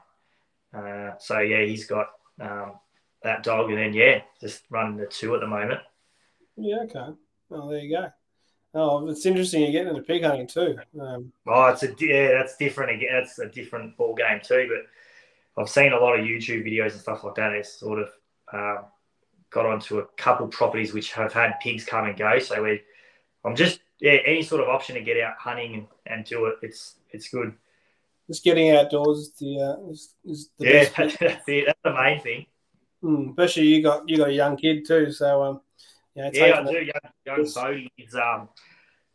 Uh, 0.73 1.11
so 1.19 1.39
yeah, 1.39 1.63
he's 1.63 1.85
got 1.85 2.07
um, 2.39 2.73
that 3.23 3.43
dog, 3.43 3.69
and 3.69 3.77
then 3.77 3.93
yeah, 3.93 4.21
just 4.39 4.63
running 4.69 4.97
the 4.97 5.05
two 5.05 5.33
at 5.35 5.41
the 5.41 5.47
moment. 5.47 5.79
Yeah, 6.55 6.83
okay. 6.83 7.13
Well, 7.49 7.67
there 7.67 7.79
you 7.79 7.95
go. 7.95 8.11
Oh, 8.73 9.09
it's 9.09 9.25
interesting 9.25 9.61
you're 9.61 9.71
getting 9.71 9.89
into 9.89 10.01
pig 10.01 10.23
hunting 10.23 10.47
too. 10.47 10.77
Um, 10.99 11.31
oh, 11.47 11.67
it's 11.67 11.83
a 11.83 11.93
yeah, 11.99 12.31
that's 12.33 12.57
different 12.57 12.91
again. 12.91 13.09
That's 13.13 13.39
a 13.39 13.47
different 13.47 13.97
ball 13.97 14.13
game 14.13 14.39
too. 14.43 14.69
But 14.69 15.61
I've 15.61 15.69
seen 15.69 15.93
a 15.93 15.99
lot 15.99 16.19
of 16.19 16.25
YouTube 16.25 16.65
videos 16.65 16.91
and 16.91 17.01
stuff 17.01 17.23
like 17.23 17.35
that. 17.35 17.53
It's 17.53 17.79
sort 17.79 17.99
of 17.99 18.09
uh, 18.51 18.81
got 19.49 19.65
onto 19.65 19.99
a 19.99 20.05
couple 20.17 20.47
properties 20.47 20.93
which 20.93 21.13
have 21.13 21.33
had 21.33 21.59
pigs 21.61 21.85
come 21.85 22.05
and 22.05 22.17
go. 22.17 22.37
So 22.39 22.61
we, 22.61 22.81
I'm 23.43 23.55
just 23.55 23.79
yeah, 23.99 24.17
any 24.25 24.43
sort 24.43 24.61
of 24.61 24.69
option 24.69 24.95
to 24.95 25.01
get 25.01 25.19
out 25.19 25.37
hunting 25.39 25.73
and, 25.73 25.87
and 26.05 26.25
do 26.25 26.45
it. 26.45 26.57
It's 26.61 26.95
it's 27.09 27.29
good. 27.29 27.53
Just 28.27 28.43
getting 28.43 28.71
outdoors 28.71 29.19
is 29.19 29.33
the, 29.39 29.59
uh, 29.61 29.89
is, 29.89 30.13
is 30.25 30.49
the 30.57 30.65
yeah, 30.65 30.89
that's, 30.97 31.17
that's, 31.17 31.43
it. 31.47 31.65
That's 31.65 31.79
the 31.83 31.93
main 31.93 32.19
thing. 32.19 32.45
Mm, 33.03 33.29
especially 33.29 33.67
you 33.67 33.81
got 33.81 34.09
you 34.09 34.17
got 34.17 34.29
a 34.29 34.33
young 34.33 34.57
kid 34.57 34.85
too, 34.85 35.11
so 35.11 35.43
um, 35.43 35.61
yeah, 36.15 36.29
yeah, 36.33 36.59
I 36.59 36.63
do. 36.63 36.79
Young, 36.79 37.11
young 37.25 37.51
Bodie, 37.53 37.91
it's 37.97 38.15
um, 38.15 38.49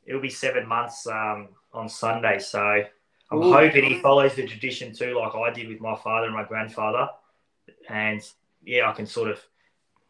it'll 0.07 0.21
be 0.21 0.31
seven 0.31 0.67
months 0.67 1.07
um 1.07 1.49
on 1.75 1.89
Sunday, 1.89 2.39
so 2.39 2.85
I'm 3.31 3.39
Ooh. 3.39 3.53
hoping 3.53 3.85
he 3.85 4.01
follows 4.01 4.35
the 4.35 4.47
tradition 4.47 4.95
too, 4.95 5.19
like 5.19 5.35
I 5.35 5.53
did 5.53 5.69
with 5.69 5.81
my 5.81 5.97
father 5.97 6.27
and 6.27 6.35
my 6.35 6.45
grandfather, 6.45 7.09
and 7.89 8.23
yeah, 8.65 8.89
I 8.89 8.93
can 8.93 9.07
sort 9.07 9.31
of 9.31 9.41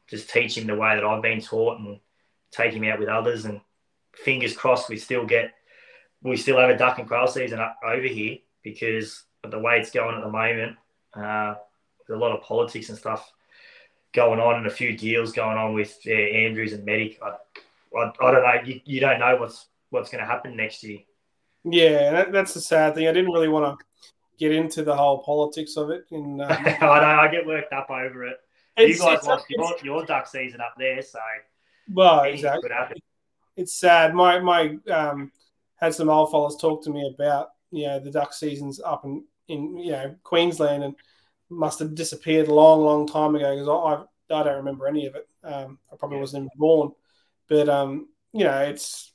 just 0.08 0.30
teach 0.30 0.56
him 0.56 0.66
the 0.66 0.76
way 0.76 0.94
that 0.94 1.04
I've 1.04 1.22
been 1.22 1.40
taught 1.40 1.80
and 1.80 1.98
take 2.50 2.74
him 2.74 2.84
out 2.84 2.98
with 2.98 3.08
others. 3.08 3.46
And 3.46 3.60
fingers 4.14 4.56
crossed, 4.56 4.88
we 4.88 4.98
still 4.98 5.24
get 5.24 5.54
we 6.22 6.36
still 6.36 6.58
have 6.58 6.70
a 6.70 6.76
duck 6.76 6.98
and 6.98 7.08
quail 7.08 7.26
season 7.26 7.58
over 7.84 8.06
here 8.06 8.38
because 8.62 9.24
of 9.44 9.50
the 9.50 9.58
way 9.58 9.78
it's 9.78 9.90
going 9.90 10.16
at 10.16 10.22
the 10.22 10.30
moment. 10.30 10.76
Uh, 11.14 11.54
there's 12.06 12.18
a 12.18 12.22
lot 12.22 12.32
of 12.32 12.42
politics 12.42 12.88
and 12.88 12.98
stuff 12.98 13.30
going 14.12 14.40
on, 14.40 14.56
and 14.56 14.66
a 14.66 14.70
few 14.70 14.96
deals 14.96 15.32
going 15.32 15.56
on 15.56 15.74
with 15.74 15.98
uh, 16.06 16.10
Andrews 16.10 16.72
and 16.72 16.86
Meddick. 16.86 17.18
I, 17.22 17.36
I, 17.98 18.12
I, 18.20 18.30
don't 18.30 18.42
know. 18.42 18.54
You, 18.64 18.80
you 18.84 19.00
don't 19.00 19.20
know 19.20 19.36
what's 19.36 19.66
what's 19.90 20.10
going 20.10 20.20
to 20.20 20.26
happen 20.26 20.56
next 20.56 20.82
year. 20.82 21.00
Yeah, 21.64 22.10
that, 22.10 22.32
that's 22.32 22.54
the 22.54 22.60
sad 22.60 22.94
thing. 22.94 23.06
I 23.08 23.12
didn't 23.12 23.32
really 23.32 23.48
want 23.48 23.78
to 23.78 23.84
get 24.38 24.52
into 24.52 24.82
the 24.82 24.96
whole 24.96 25.22
politics 25.22 25.76
of 25.76 25.90
it. 25.90 26.06
And 26.10 26.42
um, 26.42 26.50
I 26.50 26.78
know 26.80 27.20
I 27.20 27.28
get 27.30 27.46
worked 27.46 27.72
up 27.72 27.90
over 27.90 28.24
it. 28.24 28.38
You 28.78 28.98
guys 28.98 29.24
lost 29.24 29.44
your, 29.50 29.74
your 29.82 30.06
duck 30.06 30.26
season 30.26 30.60
up 30.60 30.74
there, 30.78 31.02
so 31.02 31.18
well, 31.92 32.22
exactly. 32.22 32.70
It's 33.56 33.74
sad. 33.74 34.14
My 34.14 34.38
my 34.38 34.78
um, 34.90 35.30
had 35.76 35.94
some 35.94 36.08
old 36.08 36.30
fellas 36.30 36.56
talk 36.56 36.82
to 36.84 36.90
me 36.90 37.12
about 37.14 37.50
you 37.72 37.86
know 37.86 37.98
the 37.98 38.10
duck 38.10 38.32
seasons 38.32 38.80
up 38.80 39.04
and 39.04 39.22
in 39.48 39.76
you 39.76 39.92
know 39.92 40.14
Queensland 40.22 40.84
and 40.84 40.94
must 41.52 41.78
have 41.80 41.94
disappeared 41.94 42.48
a 42.48 42.54
long, 42.54 42.82
long 42.82 43.06
time 43.06 43.34
ago 43.34 43.54
because 43.54 43.68
I, 43.68 44.34
I, 44.34 44.40
I 44.40 44.42
don't 44.44 44.56
remember 44.56 44.88
any 44.88 45.06
of 45.06 45.14
it. 45.14 45.28
Um, 45.44 45.78
I 45.92 45.96
probably 45.96 46.16
yeah. 46.16 46.22
wasn't 46.22 46.42
even 46.44 46.50
born, 46.56 46.92
but 47.48 47.68
um, 47.68 48.08
you 48.32 48.44
know, 48.44 48.58
it's 48.60 49.12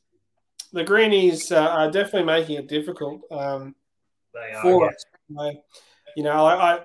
the 0.74 0.84
greenies 0.84 1.52
uh, 1.52 1.68
are 1.68 1.92
definitely 1.92 2.24
making 2.24 2.58
it 2.58 2.68
difficult 2.68 3.22
um, 3.32 3.76
are, 4.36 4.62
for 4.62 4.84
yeah. 4.84 4.90
us. 4.90 5.06
I, 5.40 5.54
you 6.16 6.24
know, 6.24 6.46
I, 6.46 6.76
I, 6.76 6.80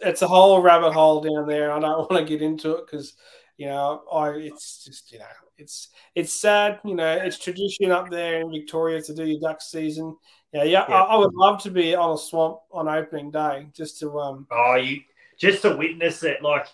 it's 0.00 0.22
a 0.22 0.28
whole 0.28 0.60
rabbit 0.60 0.92
hole 0.92 1.20
down 1.20 1.46
there. 1.46 1.72
I 1.72 1.80
don't 1.80 1.98
want 2.10 2.10
to 2.10 2.24
get 2.24 2.42
into 2.42 2.76
it 2.76 2.86
because 2.86 3.14
you 3.56 3.66
know, 3.66 4.02
I 4.12 4.30
it's 4.30 4.84
just 4.84 5.12
you 5.12 5.20
know, 5.20 5.26
it's 5.56 5.88
it's 6.14 6.40
sad. 6.40 6.80
You 6.84 6.94
know, 6.94 7.12
it's 7.12 7.38
tradition 7.38 7.90
up 7.90 8.10
there 8.10 8.40
in 8.40 8.50
Victoria 8.50 9.00
to 9.02 9.14
do 9.14 9.24
your 9.24 9.40
duck 9.40 9.62
season. 9.62 10.16
Yeah, 10.54 10.62
yeah. 10.62 10.84
yeah. 10.88 10.94
I, 10.94 11.14
I, 11.14 11.16
would 11.16 11.34
love 11.34 11.60
to 11.64 11.70
be 11.70 11.96
on 11.96 12.14
a 12.14 12.18
swamp 12.18 12.60
on 12.70 12.88
opening 12.88 13.32
day 13.32 13.66
just 13.74 13.98
to 14.00 14.18
um. 14.20 14.46
Oh, 14.50 14.76
you 14.76 15.00
just 15.36 15.62
to 15.62 15.76
witness 15.76 16.22
it, 16.22 16.42
like 16.42 16.66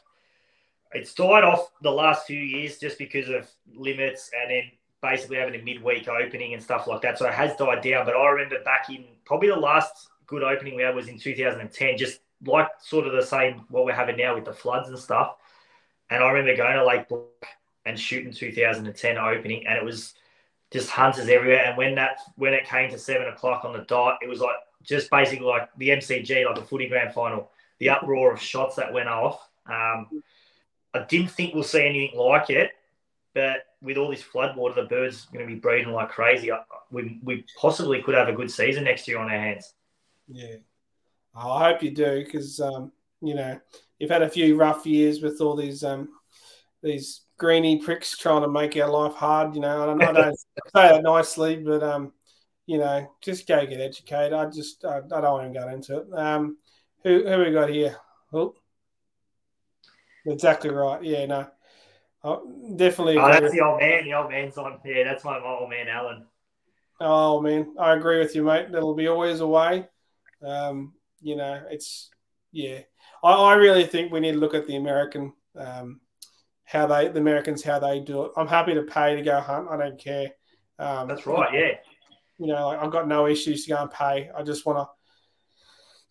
it's 0.93 1.15
died 1.15 1.45
off 1.45 1.71
the 1.83 1.91
last 1.91 2.27
few 2.27 2.41
years 2.41 2.79
just 2.79 2.99
because 2.99 3.29
of 3.29 3.49
limits 3.75 4.31
and 4.39 4.51
then 4.51 4.63
basically 5.03 5.39
having 5.39 5.59
a 5.59 5.65
midweek 5.65 6.09
opening 6.09 6.53
and 6.53 6.63
stuff 6.63 6.87
like 6.87 7.01
that. 7.03 7.19
So 7.19 7.27
it 7.27 7.33
has 7.33 7.57
died 7.57 7.83
down. 7.83 8.05
But 8.05 8.17
I 8.17 8.29
remember 8.29 8.63
back 8.65 8.91
in 8.91 9.05
probably 9.25 9.49
the 9.49 9.57
last 9.57 10.11
good 10.27 10.43
opening 10.43 10.77
we 10.77 10.83
had 10.83 10.95
was 10.95 11.09
in 11.09 11.19
2010, 11.19 11.97
just 11.97 12.21
like 12.45 12.69
sort 12.83 13.07
of 13.07 13.13
the 13.13 13.23
same 13.23 13.65
what 13.71 13.85
we're 13.85 13.95
having 13.95 14.17
now 14.17 14.35
with 14.35 14.45
the 14.45 14.53
floods 14.53 14.89
and 14.89 14.99
stuff. 14.99 15.37
And 16.11 16.23
I 16.23 16.29
remember 16.29 16.57
going 16.57 16.77
to 16.77 16.85
Lake 16.85 17.09
Black 17.09 17.59
and 17.87 17.99
shooting 17.99 18.33
2010 18.33 19.17
opening, 19.17 19.67
and 19.67 19.79
it 19.79 19.85
was 19.85 20.15
just 20.71 20.91
hunters 20.91 21.29
everywhere. 21.29 21.65
And 21.67 21.77
when 21.77 21.95
that 21.97 22.19
when 22.37 22.55
it 22.55 22.67
came 22.67 22.91
to 22.91 22.99
seven 22.99 23.29
o'clock 23.29 23.65
on 23.65 23.73
the 23.73 23.85
dot, 23.85 24.19
it 24.23 24.29
was 24.29 24.41
like 24.41 24.57
just 24.83 25.11
basically 25.11 25.47
like 25.47 25.69
the 25.77 25.91
MCG, 25.91 26.47
like 26.47 26.59
a 26.59 26.65
footy 26.65 26.89
grand 26.89 27.13
final. 27.13 27.51
The 27.79 27.91
uproar 27.91 28.33
of 28.33 28.41
shots 28.41 28.77
that 28.77 28.93
went 28.93 29.09
off. 29.09 29.49
Um, 29.67 30.23
I 30.93 31.05
didn't 31.09 31.31
think 31.31 31.55
we'll 31.55 31.63
see 31.63 31.87
anything 31.87 32.19
like 32.19 32.51
it, 32.51 32.73
but 33.35 33.65
with 33.81 33.97
all 33.97 34.11
this 34.11 34.23
flood 34.23 34.57
water, 34.57 34.83
the 34.83 34.89
birds 34.89 35.27
are 35.27 35.35
going 35.35 35.49
to 35.49 35.55
be 35.55 35.59
breeding 35.59 35.93
like 35.93 36.11
crazy. 36.11 36.51
We, 36.91 37.21
we 37.23 37.45
possibly 37.59 38.03
could 38.03 38.15
have 38.15 38.29
a 38.29 38.33
good 38.33 38.51
season 38.51 38.85
next 38.85 39.07
year 39.09 39.19
on 39.19 39.31
our 39.31 39.39
hands. 39.39 39.73
Yeah, 40.29 40.57
I 41.35 41.71
hope 41.71 41.83
you 41.83 41.91
do 41.93 42.25
because 42.25 42.61
um, 42.61 42.93
you 43.21 43.35
know 43.35 43.59
you've 43.99 44.11
had 44.11 44.23
a 44.23 44.29
few 44.29 44.57
rough 44.57 44.87
years 44.87 45.23
with 45.23 45.41
all 45.41 45.57
these 45.57 45.85
um, 45.85 46.09
these 46.83 47.23
greeny 47.41 47.79
pricks 47.79 48.17
trying 48.17 48.43
to 48.43 48.49
make 48.49 48.77
our 48.77 48.89
life 48.89 49.15
hard. 49.15 49.55
You 49.55 49.63
know, 49.63 49.83
I 49.83 49.87
don't 49.87 50.37
say 50.37 50.37
that 50.75 51.03
nicely, 51.03 51.57
but 51.57 51.83
um, 51.83 52.13
you 52.67 52.79
know, 52.79 53.11
just 53.23 53.49
go 53.49 53.67
get 53.67 53.81
educated. 53.81 54.35
I 54.35 54.47
just 54.47 54.85
I, 54.85 54.99
I 54.99 55.21
don't 55.21 55.25
want 55.25 55.53
to 55.53 55.59
go 55.59 55.69
into 55.69 55.99
it. 55.99 56.07
Um, 56.15 56.59
who 57.03 57.27
who 57.27 57.39
we 57.39 57.51
got 57.51 57.71
here? 57.71 57.97
Oh, 58.33 58.55
exactly 60.27 60.71
right. 60.71 61.03
Yeah, 61.03 61.27
no. 61.27 61.49
Oh, 62.23 62.75
definitely. 62.77 63.17
Oh, 63.17 63.27
that's 63.29 63.53
the 63.53 63.63
old 63.63 63.81
man. 63.81 64.05
The 64.05 64.15
old 64.15 64.31
man's 64.31 64.59
on. 64.59 64.79
Yeah, 64.85 65.05
that's 65.05 65.25
my 65.25 65.41
old 65.41 65.71
man, 65.71 65.89
Alan. 65.89 66.27
Oh 67.01 67.41
man, 67.41 67.75
I 67.81 67.95
agree 67.95 68.19
with 68.19 68.35
you, 68.35 68.45
mate. 68.45 68.71
There'll 68.71 68.95
be 68.95 69.09
always 69.09 69.41
a 69.41 69.47
way. 69.47 69.89
Um, 70.45 70.93
you 71.23 71.37
know, 71.37 71.63
it's 71.71 72.11
yeah. 72.53 72.81
I, 73.25 73.33
I 73.33 73.55
really 73.55 73.87
think 73.87 74.13
we 74.13 74.21
need 74.21 74.33
to 74.33 74.39
look 74.39 74.55
at 74.55 74.67
the 74.67 74.77
American, 74.77 75.33
um, 75.57 76.01
how 76.71 76.87
they 76.87 77.09
the 77.09 77.19
Americans 77.19 77.65
how 77.65 77.81
they 77.81 77.99
do 77.99 78.27
it. 78.27 78.33
I'm 78.37 78.47
happy 78.47 78.75
to 78.75 78.83
pay 78.83 79.17
to 79.17 79.23
go 79.23 79.41
hunt. 79.41 79.69
I 79.69 79.77
don't 79.77 79.99
care. 79.99 80.29
Um, 80.79 81.09
that's 81.09 81.27
right. 81.27 81.53
Yeah. 81.53 81.73
You 82.39 82.47
know, 82.47 82.69
like, 82.69 82.79
I've 82.79 82.93
got 82.93 83.09
no 83.09 83.27
issues 83.27 83.65
to 83.65 83.71
go 83.71 83.83
and 83.83 83.91
pay. 83.91 84.31
I 84.35 84.43
just 84.45 84.65
want 84.65 84.79
to, 84.79 84.89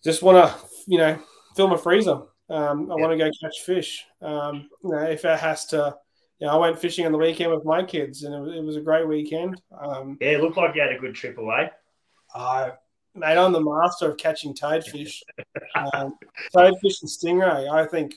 just 0.04 0.22
want 0.22 0.38
to, 0.38 0.67
you 0.86 0.98
know, 0.98 1.17
fill 1.56 1.69
my 1.69 1.78
freezer. 1.78 2.24
Um, 2.50 2.91
I 2.91 2.95
want 2.95 3.12
to 3.12 3.17
go 3.17 3.32
catch 3.41 3.62
fish. 3.65 4.06
Um, 4.22 4.69
you 4.84 4.91
know, 4.91 5.04
if 5.04 5.24
it 5.24 5.39
has 5.39 5.65
to, 5.67 5.95
you 6.39 6.48
know, 6.48 6.54
I 6.54 6.58
went 6.58 6.80
fishing 6.80 7.06
on 7.06 7.13
the 7.13 7.17
weekend 7.17 7.52
with 7.52 7.63
my 7.63 7.82
kids, 7.82 8.24
and 8.24 8.36
it 8.36 8.39
was, 8.39 8.56
it 8.58 8.63
was 8.63 8.76
a 8.76 8.82
great 8.82 9.08
weekend. 9.08 9.62
Um, 9.80 10.17
yeah, 10.19 10.32
it 10.32 10.41
looked 10.41 10.58
like 10.58 10.76
you 10.76 10.82
had 10.82 10.91
a 10.91 11.00
good 11.00 11.15
trip 11.15 11.38
away. 11.38 11.72
I, 12.36 12.74
mate, 13.15 13.38
I'm 13.38 13.54
the 13.54 13.62
master 13.62 14.12
of 14.12 14.17
catching 14.17 14.54
toadfish, 14.54 15.22
um, 15.93 16.17
toadfish 16.54 17.02
and 17.02 17.10
stingray. 17.10 17.72
I 17.72 17.88
think 17.88 18.15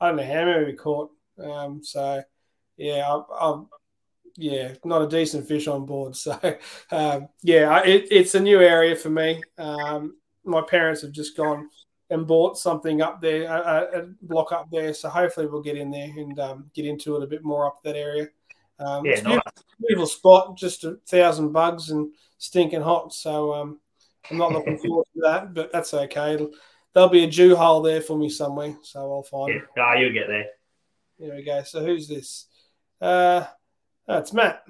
I 0.00 0.08
don't 0.08 0.16
know 0.16 0.24
how 0.24 0.44
many 0.44 0.66
we 0.66 0.74
caught. 0.74 1.10
Um, 1.42 1.82
so, 1.82 2.22
yeah, 2.76 3.08
I, 3.08 3.50
am 3.50 3.68
yeah, 4.36 4.74
not 4.84 5.02
a 5.02 5.08
decent 5.08 5.46
fish 5.48 5.66
on 5.66 5.84
board. 5.84 6.16
So, 6.16 6.38
um, 6.92 7.28
yeah, 7.42 7.82
it, 7.84 8.08
it's 8.10 8.34
a 8.34 8.40
new 8.40 8.60
area 8.60 8.94
for 8.94 9.10
me. 9.10 9.42
Um, 9.58 10.16
my 10.44 10.62
parents 10.62 11.02
have 11.02 11.12
just 11.12 11.36
gone 11.36 11.68
and 12.10 12.26
bought 12.26 12.56
something 12.56 13.02
up 13.02 13.20
there, 13.20 13.44
a, 13.44 14.00
a, 14.00 14.06
block 14.22 14.52
up 14.52 14.70
there. 14.70 14.94
So 14.94 15.08
hopefully 15.08 15.46
we'll 15.46 15.62
get 15.62 15.76
in 15.76 15.90
there 15.90 16.10
and 16.16 16.38
um, 16.38 16.70
get 16.74 16.86
into 16.86 17.16
it 17.16 17.22
a 17.22 17.26
bit 17.26 17.44
more 17.44 17.66
up 17.66 17.82
that 17.82 17.96
area. 17.96 18.28
Um, 18.78 19.04
yeah, 19.04 19.12
it's 19.12 19.22
nice. 19.22 19.40
beautiful 19.80 20.06
spot, 20.06 20.56
just 20.56 20.84
a 20.84 20.98
thousand 21.08 21.52
bugs 21.52 21.90
and 21.90 22.12
stinking 22.38 22.80
hot. 22.80 23.12
So 23.12 23.52
um, 23.52 23.80
I'm 24.30 24.38
not 24.38 24.52
looking 24.52 24.78
forward 24.86 25.06
to 25.14 25.20
that, 25.22 25.52
but 25.52 25.72
that's 25.72 25.92
okay. 25.92 26.34
It'll, 26.34 26.50
there'll 26.94 27.08
be 27.08 27.24
a 27.24 27.28
Jew 27.28 27.56
hole 27.56 27.82
there 27.82 28.00
for 28.00 28.16
me 28.16 28.30
somewhere, 28.30 28.76
so 28.82 29.00
I'll 29.00 29.22
find 29.22 29.54
yeah. 29.54 29.60
it. 29.60 29.66
No, 29.76 30.00
you'll 30.00 30.14
get 30.14 30.28
there. 30.28 30.46
There 31.18 31.34
we 31.34 31.42
go. 31.42 31.62
So 31.62 31.84
who's 31.84 32.08
this? 32.08 32.46
Uh, 33.00 33.44
that's 34.06 34.32
Matt. 34.32 34.62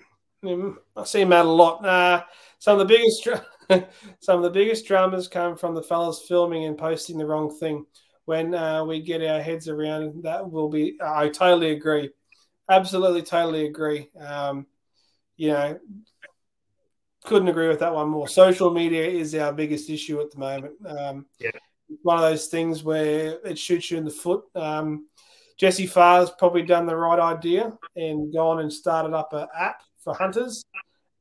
I 0.45 1.05
see 1.05 1.25
Matt 1.25 1.47
a 1.47 1.49
lot. 1.49 1.85
Uh, 1.85 2.25
some 2.59 2.81
of 2.81 2.87
the 2.87 2.95
biggest. 2.95 3.29
Some 4.21 4.39
of 4.39 4.43
the 4.43 4.51
biggest 4.51 4.87
dramas 4.87 5.29
come 5.29 5.55
from 5.55 5.75
the 5.75 5.83
fellas 5.83 6.23
filming 6.27 6.65
and 6.65 6.79
posting 6.79 7.19
the 7.19 7.27
wrong 7.27 7.55
thing. 7.55 7.85
When 8.25 8.55
uh, 8.55 8.83
we 8.85 9.03
get 9.03 9.23
our 9.23 9.43
heads 9.43 9.69
around 9.69 10.23
that, 10.23 10.51
will 10.51 10.71
be. 10.71 10.99
I 11.05 11.29
totally 11.29 11.73
agree. 11.73 12.11
Absolutely, 12.71 13.23
totally 13.23 13.67
agree. 13.67 14.09
Um, 14.19 14.67
you 15.37 15.49
know, 15.49 15.79
couldn't 17.25 17.49
agree 17.49 17.69
with 17.69 17.81
that 17.81 17.95
one 17.95 18.09
more. 18.09 18.29
Social 18.29 18.71
media 18.71 19.07
is 19.07 19.35
our 19.35 19.53
biggest 19.53 19.91
issue 19.91 20.21
at 20.21 20.31
the 20.31 20.39
moment. 20.39 20.75
Um, 20.87 21.27
yeah. 21.39 21.51
One 22.03 22.17
of 22.17 22.23
those 22.23 22.47
things 22.47 22.83
where 22.83 23.39
it 23.45 23.59
shoots 23.59 23.91
you 23.91 23.99
in 23.99 24.05
the 24.05 24.11
foot. 24.11 24.45
Um, 24.55 25.07
Jesse 25.59 25.87
Farr's 25.87 26.31
probably 26.31 26.63
done 26.63 26.87
the 26.87 26.97
right 26.97 27.19
idea 27.19 27.77
and 27.97 28.33
gone 28.33 28.61
and 28.61 28.73
started 28.73 29.13
up 29.13 29.33
an 29.33 29.49
app 29.57 29.83
for 29.99 30.15
hunters. 30.15 30.65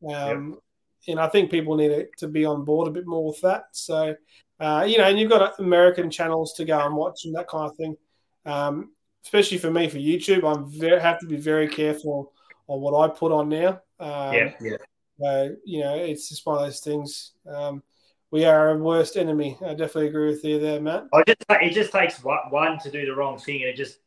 Um, 0.07 0.59
and 1.07 1.19
I 1.19 1.27
think 1.27 1.49
people 1.49 1.75
need 1.75 1.89
to, 1.89 2.07
to 2.19 2.27
be 2.27 2.45
on 2.45 2.63
board 2.63 2.87
a 2.87 2.91
bit 2.91 3.07
more 3.07 3.25
with 3.25 3.41
that. 3.41 3.65
So, 3.71 4.15
uh, 4.59 4.85
you 4.87 4.99
know, 4.99 5.05
and 5.05 5.19
you've 5.19 5.31
got 5.31 5.59
American 5.59 6.11
channels 6.11 6.53
to 6.53 6.65
go 6.65 6.85
and 6.85 6.95
watch 6.95 7.25
and 7.25 7.35
that 7.35 7.47
kind 7.47 7.69
of 7.69 7.75
thing. 7.77 7.97
Um, 8.45 8.91
especially 9.23 9.57
for 9.57 9.71
me 9.71 9.89
for 9.89 9.97
YouTube, 9.97 10.43
I'm 10.43 10.69
very 10.69 11.01
have 11.01 11.19
to 11.19 11.25
be 11.25 11.37
very 11.37 11.67
careful 11.67 12.31
on 12.67 12.81
what 12.81 12.97
I 12.97 13.13
put 13.13 13.31
on 13.31 13.49
now. 13.49 13.81
Um, 13.99 14.33
yeah, 14.33 14.53
yeah. 14.61 14.77
Uh, 15.25 15.49
you 15.65 15.81
know, 15.81 15.95
it's 15.95 16.29
just 16.29 16.45
one 16.45 16.57
of 16.57 16.63
those 16.63 16.79
things. 16.79 17.31
Um, 17.49 17.81
we 18.29 18.45
are 18.45 18.69
our 18.69 18.77
worst 18.77 19.17
enemy. 19.17 19.57
I 19.65 19.69
definitely 19.69 20.07
agree 20.07 20.27
with 20.27 20.43
you 20.43 20.59
there, 20.59 20.79
Matt. 20.79 21.05
I 21.13 21.23
just 21.23 21.43
it 21.49 21.73
just 21.73 21.91
takes 21.91 22.21
one 22.23 22.77
to 22.79 22.91
do 22.91 23.05
the 23.05 23.15
wrong 23.15 23.39
thing, 23.39 23.61
and 23.61 23.69
it 23.69 23.75
just 23.75 23.99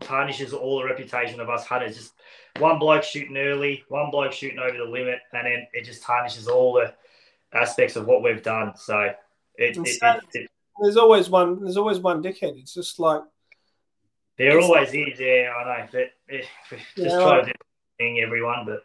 tarnishes 0.00 0.52
all 0.52 0.78
the 0.78 0.84
reputation 0.84 1.40
of 1.40 1.50
us 1.50 1.66
hunters. 1.66 1.96
Just 1.96 2.12
one 2.58 2.78
bloke 2.78 3.02
shooting 3.02 3.36
early, 3.36 3.84
one 3.88 4.10
bloke 4.10 4.32
shooting 4.32 4.58
over 4.58 4.76
the 4.76 4.84
limit, 4.84 5.20
and 5.32 5.46
then 5.46 5.66
it 5.72 5.84
just 5.84 6.02
tarnishes 6.02 6.48
all 6.48 6.74
the 6.74 6.94
aspects 7.52 7.96
of 7.96 8.06
what 8.06 8.22
we've 8.22 8.42
done. 8.42 8.72
So 8.76 9.00
it, 9.00 9.76
it, 9.76 9.86
it, 9.86 10.22
it 10.34 10.50
there's 10.80 10.96
always 10.96 11.28
one. 11.28 11.62
There's 11.62 11.76
always 11.76 11.98
one 11.98 12.22
dickhead. 12.22 12.58
It's 12.58 12.74
just 12.74 12.98
like 12.98 13.22
there 14.36 14.60
always 14.60 14.94
like, 14.94 15.12
is. 15.12 15.20
Yeah, 15.20 15.52
I 15.56 15.64
know. 15.64 15.88
But 15.90 16.10
just 16.38 16.48
yeah, 16.96 17.20
try 17.20 17.40
to 17.40 17.52
do 17.52 18.22
everyone, 18.22 18.64
but 18.64 18.84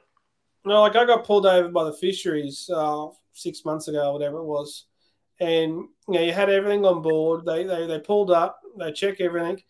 no, 0.65 0.81
like 0.81 0.95
I 0.95 1.05
got 1.05 1.25
pulled 1.25 1.45
over 1.45 1.69
by 1.69 1.83
the 1.83 1.93
fisheries 1.93 2.69
uh, 2.73 3.07
six 3.33 3.63
months 3.65 3.87
ago, 3.87 4.09
or 4.09 4.13
whatever 4.13 4.37
it 4.37 4.45
was, 4.45 4.85
and 5.39 5.71
you 6.07 6.13
know 6.13 6.21
you 6.21 6.33
had 6.33 6.49
everything 6.49 6.85
on 6.85 7.01
board. 7.01 7.45
They 7.45 7.63
they 7.63 7.85
they 7.85 7.99
pulled 7.99 8.31
up, 8.31 8.59
they 8.77 8.91
check 8.91 9.21
everything, 9.21 9.61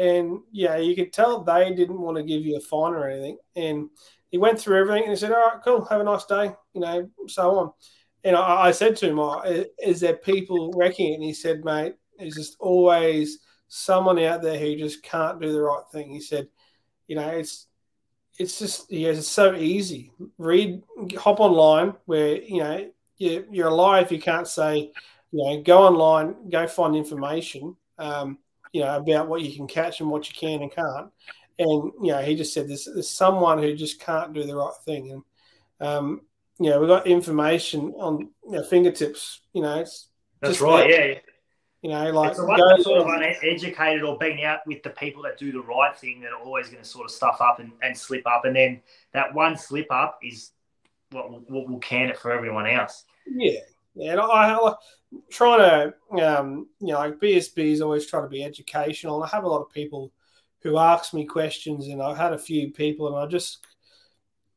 and 0.00 0.40
yeah, 0.50 0.78
you 0.78 0.96
could 0.96 1.12
tell 1.12 1.42
they 1.42 1.74
didn't 1.74 2.00
want 2.00 2.16
to 2.16 2.22
give 2.22 2.40
you 2.40 2.56
a 2.56 2.60
fine 2.60 2.94
or 2.94 3.06
anything. 3.06 3.36
And 3.54 3.90
he 4.30 4.38
went 4.38 4.58
through 4.58 4.80
everything 4.80 5.02
and 5.02 5.12
he 5.12 5.16
said, 5.16 5.30
All 5.30 5.50
right, 5.50 5.62
cool, 5.62 5.84
have 5.84 6.00
a 6.00 6.04
nice 6.04 6.24
day, 6.24 6.52
you 6.72 6.80
know, 6.80 7.10
so 7.28 7.58
on. 7.58 7.72
And 8.24 8.34
I, 8.34 8.68
I 8.68 8.70
said 8.70 8.96
to 8.96 9.10
him, 9.10 9.18
oh, 9.18 9.42
Is 9.78 10.00
there 10.00 10.16
people 10.16 10.72
wrecking 10.74 11.12
it? 11.12 11.14
And 11.16 11.22
he 11.22 11.34
said, 11.34 11.66
Mate, 11.66 11.96
there's 12.18 12.34
just 12.34 12.56
always 12.60 13.40
someone 13.68 14.18
out 14.20 14.40
there 14.40 14.58
who 14.58 14.74
just 14.74 15.02
can't 15.02 15.38
do 15.38 15.52
the 15.52 15.60
right 15.60 15.84
thing. 15.92 16.08
He 16.10 16.20
said, 16.22 16.48
You 17.06 17.16
know, 17.16 17.28
it's 17.28 17.66
it's 18.38 18.58
just 18.58 18.90
yeah, 18.90 19.10
it's 19.10 19.28
so 19.28 19.54
easy. 19.54 20.12
Read, 20.38 20.82
hop 21.18 21.40
online 21.40 21.92
where 22.06 22.40
you 22.40 22.60
know 22.60 22.90
you, 23.18 23.44
you're 23.50 23.68
alive. 23.68 24.10
You 24.10 24.18
can't 24.18 24.48
say, 24.48 24.92
you 25.30 25.44
know, 25.44 25.62
go 25.62 25.82
online, 25.82 26.48
go 26.48 26.66
find 26.66 26.96
information. 26.96 27.76
Um, 27.98 28.38
you 28.72 28.82
know, 28.82 28.96
about 28.96 29.28
what 29.28 29.42
you 29.42 29.54
can 29.54 29.66
catch 29.66 30.00
and 30.00 30.10
what 30.10 30.28
you 30.28 30.34
can 30.34 30.62
and 30.62 30.72
can't. 30.72 31.10
And 31.58 31.92
you 32.02 32.12
know, 32.12 32.22
he 32.22 32.34
just 32.36 32.54
said 32.54 32.68
there's, 32.68 32.88
there's 32.92 33.08
someone 33.08 33.58
who 33.58 33.74
just 33.74 34.00
can't 34.00 34.32
do 34.32 34.44
the 34.44 34.56
right 34.56 34.72
thing. 34.84 35.12
And 35.12 35.22
um, 35.80 36.20
you 36.58 36.70
know, 36.70 36.80
we've 36.80 36.88
got 36.88 37.06
information 37.06 37.94
on 37.98 38.30
our 38.54 38.64
fingertips. 38.64 39.40
You 39.52 39.62
know, 39.62 39.80
it's 39.80 40.08
that's 40.40 40.60
right. 40.60 40.88
There. 40.88 41.08
Yeah. 41.12 41.18
You 41.82 41.88
know, 41.88 42.10
like 42.10 42.32
it's 42.32 42.40
the 42.40 42.46
one 42.46 42.58
go- 42.60 42.68
that's 42.68 42.84
sort 42.84 43.00
of 43.00 43.06
uneducated 43.06 44.02
or 44.02 44.18
being 44.18 44.44
out 44.44 44.60
with 44.66 44.82
the 44.82 44.90
people 44.90 45.22
that 45.22 45.38
do 45.38 45.50
the 45.50 45.62
right 45.62 45.96
thing 45.96 46.20
that 46.20 46.30
are 46.30 46.38
always 46.38 46.68
going 46.68 46.82
to 46.82 46.88
sort 46.88 47.06
of 47.06 47.10
stuff 47.10 47.38
up 47.40 47.58
and, 47.58 47.72
and 47.82 47.96
slip 47.96 48.26
up, 48.26 48.44
and 48.44 48.54
then 48.54 48.82
that 49.12 49.32
one 49.32 49.56
slip 49.56 49.86
up 49.90 50.18
is 50.22 50.50
what 51.10 51.30
will, 51.30 51.42
what 51.48 51.70
will 51.70 51.78
can 51.78 52.10
it 52.10 52.18
for 52.18 52.32
everyone 52.32 52.66
else. 52.66 53.04
Yeah, 53.26 53.60
yeah. 53.94 54.12
And 54.12 54.20
I, 54.20 54.54
I 54.54 54.74
trying 55.30 55.58
to, 55.58 56.24
um, 56.24 56.68
you 56.80 56.88
know, 56.88 56.98
like 56.98 57.20
BSB 57.20 57.58
is 57.72 57.80
always 57.80 58.06
trying 58.06 58.24
to 58.24 58.28
be 58.28 58.44
educational. 58.44 59.22
And 59.22 59.30
I 59.30 59.34
have 59.34 59.44
a 59.44 59.48
lot 59.48 59.62
of 59.62 59.70
people 59.70 60.12
who 60.62 60.78
ask 60.78 61.14
me 61.14 61.24
questions, 61.24 61.88
and 61.88 62.02
I've 62.02 62.16
had 62.16 62.32
a 62.32 62.38
few 62.38 62.70
people, 62.72 63.08
and 63.08 63.16
I 63.16 63.26
just 63.26 63.64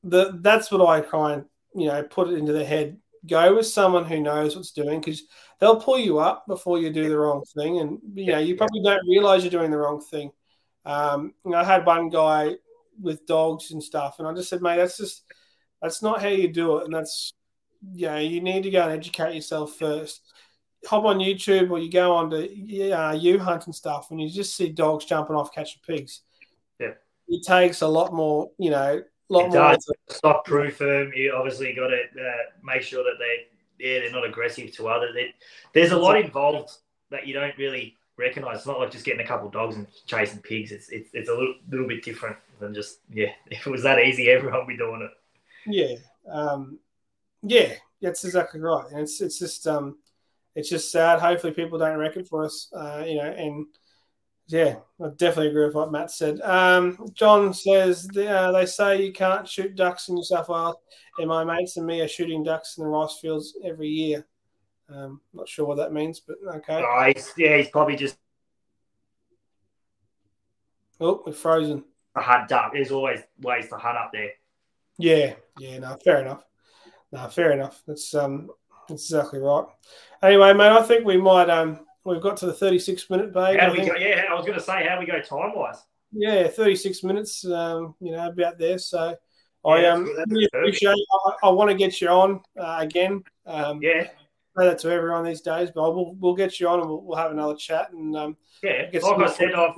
the 0.04 0.38
that's 0.42 0.70
what 0.70 0.88
I 0.88 1.00
try 1.02 1.34
and 1.34 1.46
you 1.74 1.88
know 1.88 2.04
put 2.04 2.30
it 2.30 2.38
into 2.38 2.54
the 2.54 2.66
head. 2.66 2.98
Go 3.26 3.56
with 3.56 3.68
someone 3.68 4.04
who 4.04 4.20
knows 4.20 4.56
what's 4.56 4.72
doing 4.72 5.00
because 5.00 5.24
they'll 5.60 5.80
pull 5.80 5.98
you 5.98 6.20
up 6.20 6.46
before 6.46 6.78
you 6.78 6.92
do 6.92 7.08
the 7.08 7.18
wrong 7.18 7.44
thing, 7.56 7.80
and 7.80 8.00
you 8.14 8.34
know 8.34 8.40
you 8.40 8.56
probably 8.58 8.82
don't 8.84 9.08
realize 9.08 9.44
you're 9.44 9.52
doing 9.52 9.72
the 9.72 9.78
wrong 9.78 10.02
thing. 10.02 10.32
Um, 10.86 11.34
you 11.46 11.52
know, 11.52 11.58
I 11.58 11.64
had 11.64 11.86
one 11.86 12.10
guy 12.10 12.56
with 13.02 13.26
dogs 13.26 13.72
and 13.72 13.82
stuff, 13.82 14.18
and 14.20 14.28
I 14.28 14.34
just 14.34 14.50
said, 14.50 14.62
mate, 14.62 14.78
that's 14.78 14.98
just 14.98 15.24
that's 15.82 16.02
not 16.02 16.22
how 16.22 16.28
you 16.28 16.50
do 16.50 16.78
it, 16.78 16.86
and 16.86 16.94
that's 16.94 17.34
yeah, 17.94 18.18
you 18.18 18.42
need 18.42 18.64
to 18.64 18.72
go 18.72 18.84
and 18.84 18.92
educate 18.94 19.36
yourself 19.36 19.76
first. 19.76 20.22
Hop 20.88 21.06
on 21.06 21.20
YouTube 21.20 21.72
or 21.72 21.80
you 21.80 21.90
go 21.90 22.14
on 22.14 22.30
to 22.30 22.92
uh, 22.92 23.14
you 23.14 23.40
hunt 23.40 23.66
and 23.68 23.76
stuff, 23.76 24.12
and 24.12 24.22
you 24.22 24.30
just 24.30 24.56
see 24.56 24.70
dogs 24.70 25.06
jumping 25.06 25.36
off 25.36 25.54
catching 25.54 25.82
pigs. 25.86 26.22
Yeah, 26.80 26.94
it 27.28 27.46
takes 27.46 27.82
a 27.82 27.88
lot 27.88 28.14
more, 28.14 28.52
you 28.58 28.70
know, 28.70 29.02
a 29.30 29.34
lot 29.34 29.46
It 29.46 29.50
more. 29.50 29.58
does. 29.72 29.92
Stock 30.10 30.46
proof 30.46 30.80
them. 30.80 31.12
You 31.16 31.34
obviously 31.34 31.74
got 31.74 31.88
to 31.88 32.02
uh, 32.02 32.32
make 32.64 32.82
sure 32.82 33.04
that 33.04 33.16
they 33.20 33.48
yeah 33.80 34.00
they're 34.00 34.12
not 34.12 34.26
aggressive 34.26 34.72
to 34.76 34.88
others. 34.90 35.16
It, 35.16 35.36
there's 35.74 35.92
a 35.92 35.98
lot 35.98 36.18
involved 36.20 36.72
that 37.12 37.28
you 37.28 37.34
don't 37.34 37.58
really 37.58 37.96
recognize. 38.18 38.58
It's 38.58 38.68
not 38.68 38.80
like 38.80 38.92
just 38.92 39.06
getting 39.06 39.24
a 39.24 39.28
couple 39.28 39.48
of 39.48 39.54
dogs 39.54 39.76
and 39.78 39.88
chasing 40.06 40.42
pigs. 40.42 40.72
It's 40.72 40.90
it's, 40.90 41.10
it's 41.14 41.30
a 41.30 41.34
little, 41.34 41.56
little 41.70 41.88
bit 41.88 42.04
different 42.04 42.36
than 42.60 42.74
just 42.74 43.00
yeah. 43.10 43.32
If 43.52 43.66
it 43.66 43.70
was 43.70 43.84
that 43.84 44.00
easy, 44.00 44.30
everyone 44.30 44.60
would 44.60 44.68
be 44.68 44.78
doing 44.78 45.02
it. 45.02 45.12
Yeah, 45.66 45.96
um, 46.32 46.80
yeah, 47.44 47.74
that's 48.02 48.24
exactly 48.26 48.60
right. 48.60 48.86
And 48.90 49.00
it's 49.00 49.22
it's 49.22 49.40
just 49.40 49.68
um, 49.68 49.98
it's 50.56 50.70
just 50.70 50.92
sad. 50.92 51.20
Hopefully, 51.20 51.54
people 51.54 51.78
don't 51.78 51.98
wreck 51.98 52.18
it 52.18 52.28
for 52.28 52.44
us. 52.44 52.70
Uh, 52.76 53.04
you 53.06 53.18
know, 53.18 53.30
and 53.32 53.66
yeah, 54.48 54.76
I 55.02 55.10
definitely 55.16 55.50
agree 55.50 55.66
with 55.66 55.76
what 55.76 55.92
Matt 55.92 56.12
said. 56.12 56.42
Um, 56.42 56.98
John 57.14 57.54
says 57.54 58.08
uh, 58.18 58.52
they 58.52 58.66
say 58.66 59.04
you 59.06 59.14
can't 59.14 59.48
shoot 59.48 59.76
ducks 59.76 60.10
in 60.10 60.16
New 60.16 60.24
South 60.24 60.50
Wales, 60.50 60.76
and 61.18 61.28
my 61.28 61.44
mates 61.44 61.78
and 61.78 61.86
me 61.86 62.02
are 62.02 62.08
shooting 62.08 62.44
ducks 62.44 62.78
in 62.78 62.84
the 62.84 62.90
rice 62.90 63.18
fields 63.22 63.58
every 63.64 63.88
year. 63.88 64.26
Um, 64.90 65.22
not 65.34 65.48
sure 65.48 65.66
what 65.66 65.78
that 65.78 65.94
means, 65.94 66.20
but 66.20 66.36
okay. 66.56 66.84
Oh, 66.86 67.12
he's, 67.14 67.32
yeah, 67.38 67.58
he's 67.58 67.70
probably 67.70 67.96
just 67.96 68.18
Oh, 71.00 71.24
we're 71.26 71.34
frozen. 71.34 71.84
a 72.16 72.22
hunt 72.22 72.48
duck. 72.50 72.72
There's 72.74 72.92
always 72.92 73.20
ways 73.42 73.68
to 73.70 73.78
hunt 73.78 73.98
up 73.98 74.12
there. 74.14 74.32
Yeah, 74.98 75.34
yeah, 75.58 75.80
no, 75.80 75.98
fair 76.04 76.22
enough. 76.22 76.44
No, 77.14 77.28
fair 77.28 77.52
enough. 77.52 77.82
That's 77.88 78.14
um, 78.16 78.50
that's 78.90 79.04
exactly 79.04 79.40
right. 79.40 79.66
Anyway, 80.24 80.52
mate, 80.54 80.72
I 80.72 80.82
think 80.82 81.06
we 81.06 81.16
might 81.16 81.50
um, 81.50 81.82
we've 82.04 82.20
got 82.22 82.38
to 82.38 82.48
the 82.48 82.54
thirty-six 82.54 83.08
minute, 83.10 83.32
babe. 83.32 83.60
How 83.60 83.68
I 83.68 83.72
we 83.72 83.78
think- 83.78 83.92
go? 83.92 83.98
Yeah, 83.98 84.24
I 84.30 84.34
was 84.34 84.46
going 84.46 84.58
to 84.58 84.64
say 84.64 84.86
how 84.88 85.00
we 85.00 85.06
go 85.06 85.22
time 85.22 85.56
wise. 85.56 85.78
Yeah, 86.16 86.48
36 86.48 87.04
minutes, 87.04 87.44
um, 87.46 87.96
you 88.00 88.12
know, 88.12 88.28
about 88.28 88.60
there. 88.60 88.78
So 88.78 89.16
I 89.66 89.86
um, 89.86 90.04
really 90.28 90.48
appreciate 90.54 90.96
I, 91.26 91.48
I 91.48 91.50
want 91.50 91.72
to 91.72 91.76
get 91.76 92.00
you 92.02 92.08
on 92.10 92.42
uh, 92.56 92.78
again. 92.82 93.24
Um, 93.48 93.80
Yeah, 93.82 94.04
Say 94.56 94.66
that 94.68 94.78
to 94.80 94.92
everyone 94.92 95.26
these 95.26 95.42
days, 95.42 95.70
but 95.74 95.96
we'll, 95.96 96.14
we'll 96.20 96.36
get 96.36 96.60
you 96.60 96.68
on 96.68 96.82
and 96.82 96.88
we'll, 96.88 97.02
we'll 97.02 97.18
have 97.18 97.32
another 97.32 97.56
chat. 97.56 97.92
And 97.94 98.16
um, 98.16 98.38
yeah. 98.62 98.90
Like 98.94 99.28
I 99.28 99.32
said, 99.34 99.54
I've 99.54 99.74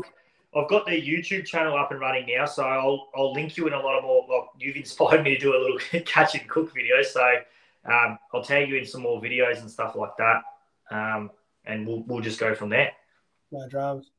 I've 0.55 0.69
got 0.69 0.85
the 0.85 0.91
YouTube 0.91 1.45
channel 1.45 1.75
up 1.77 1.91
and 1.91 1.99
running 1.99 2.27
now, 2.27 2.45
so 2.45 2.63
I'll 2.63 3.09
I'll 3.15 3.33
link 3.33 3.57
you 3.57 3.67
in 3.67 3.73
a 3.73 3.79
lot 3.79 3.97
of 3.97 4.03
more. 4.03 4.25
Well, 4.27 4.51
you've 4.57 4.77
inspired 4.77 5.23
me 5.23 5.35
to 5.35 5.39
do 5.39 5.55
a 5.55 5.59
little 5.59 5.77
catch 6.05 6.35
and 6.35 6.47
cook 6.47 6.73
video, 6.73 7.01
so 7.01 7.21
um, 7.85 8.17
I'll 8.33 8.43
tag 8.43 8.69
you 8.69 8.77
in 8.77 8.85
some 8.85 9.01
more 9.01 9.21
videos 9.21 9.59
and 9.59 9.69
stuff 9.69 9.95
like 9.95 10.15
that, 10.17 10.43
um, 10.91 11.31
and 11.65 11.85
we'll 11.85 12.03
we'll 12.03 12.21
just 12.21 12.39
go 12.39 12.55
from 12.55 12.69
there. 12.69 12.91
no 13.51 13.67
dramas. 13.67 14.09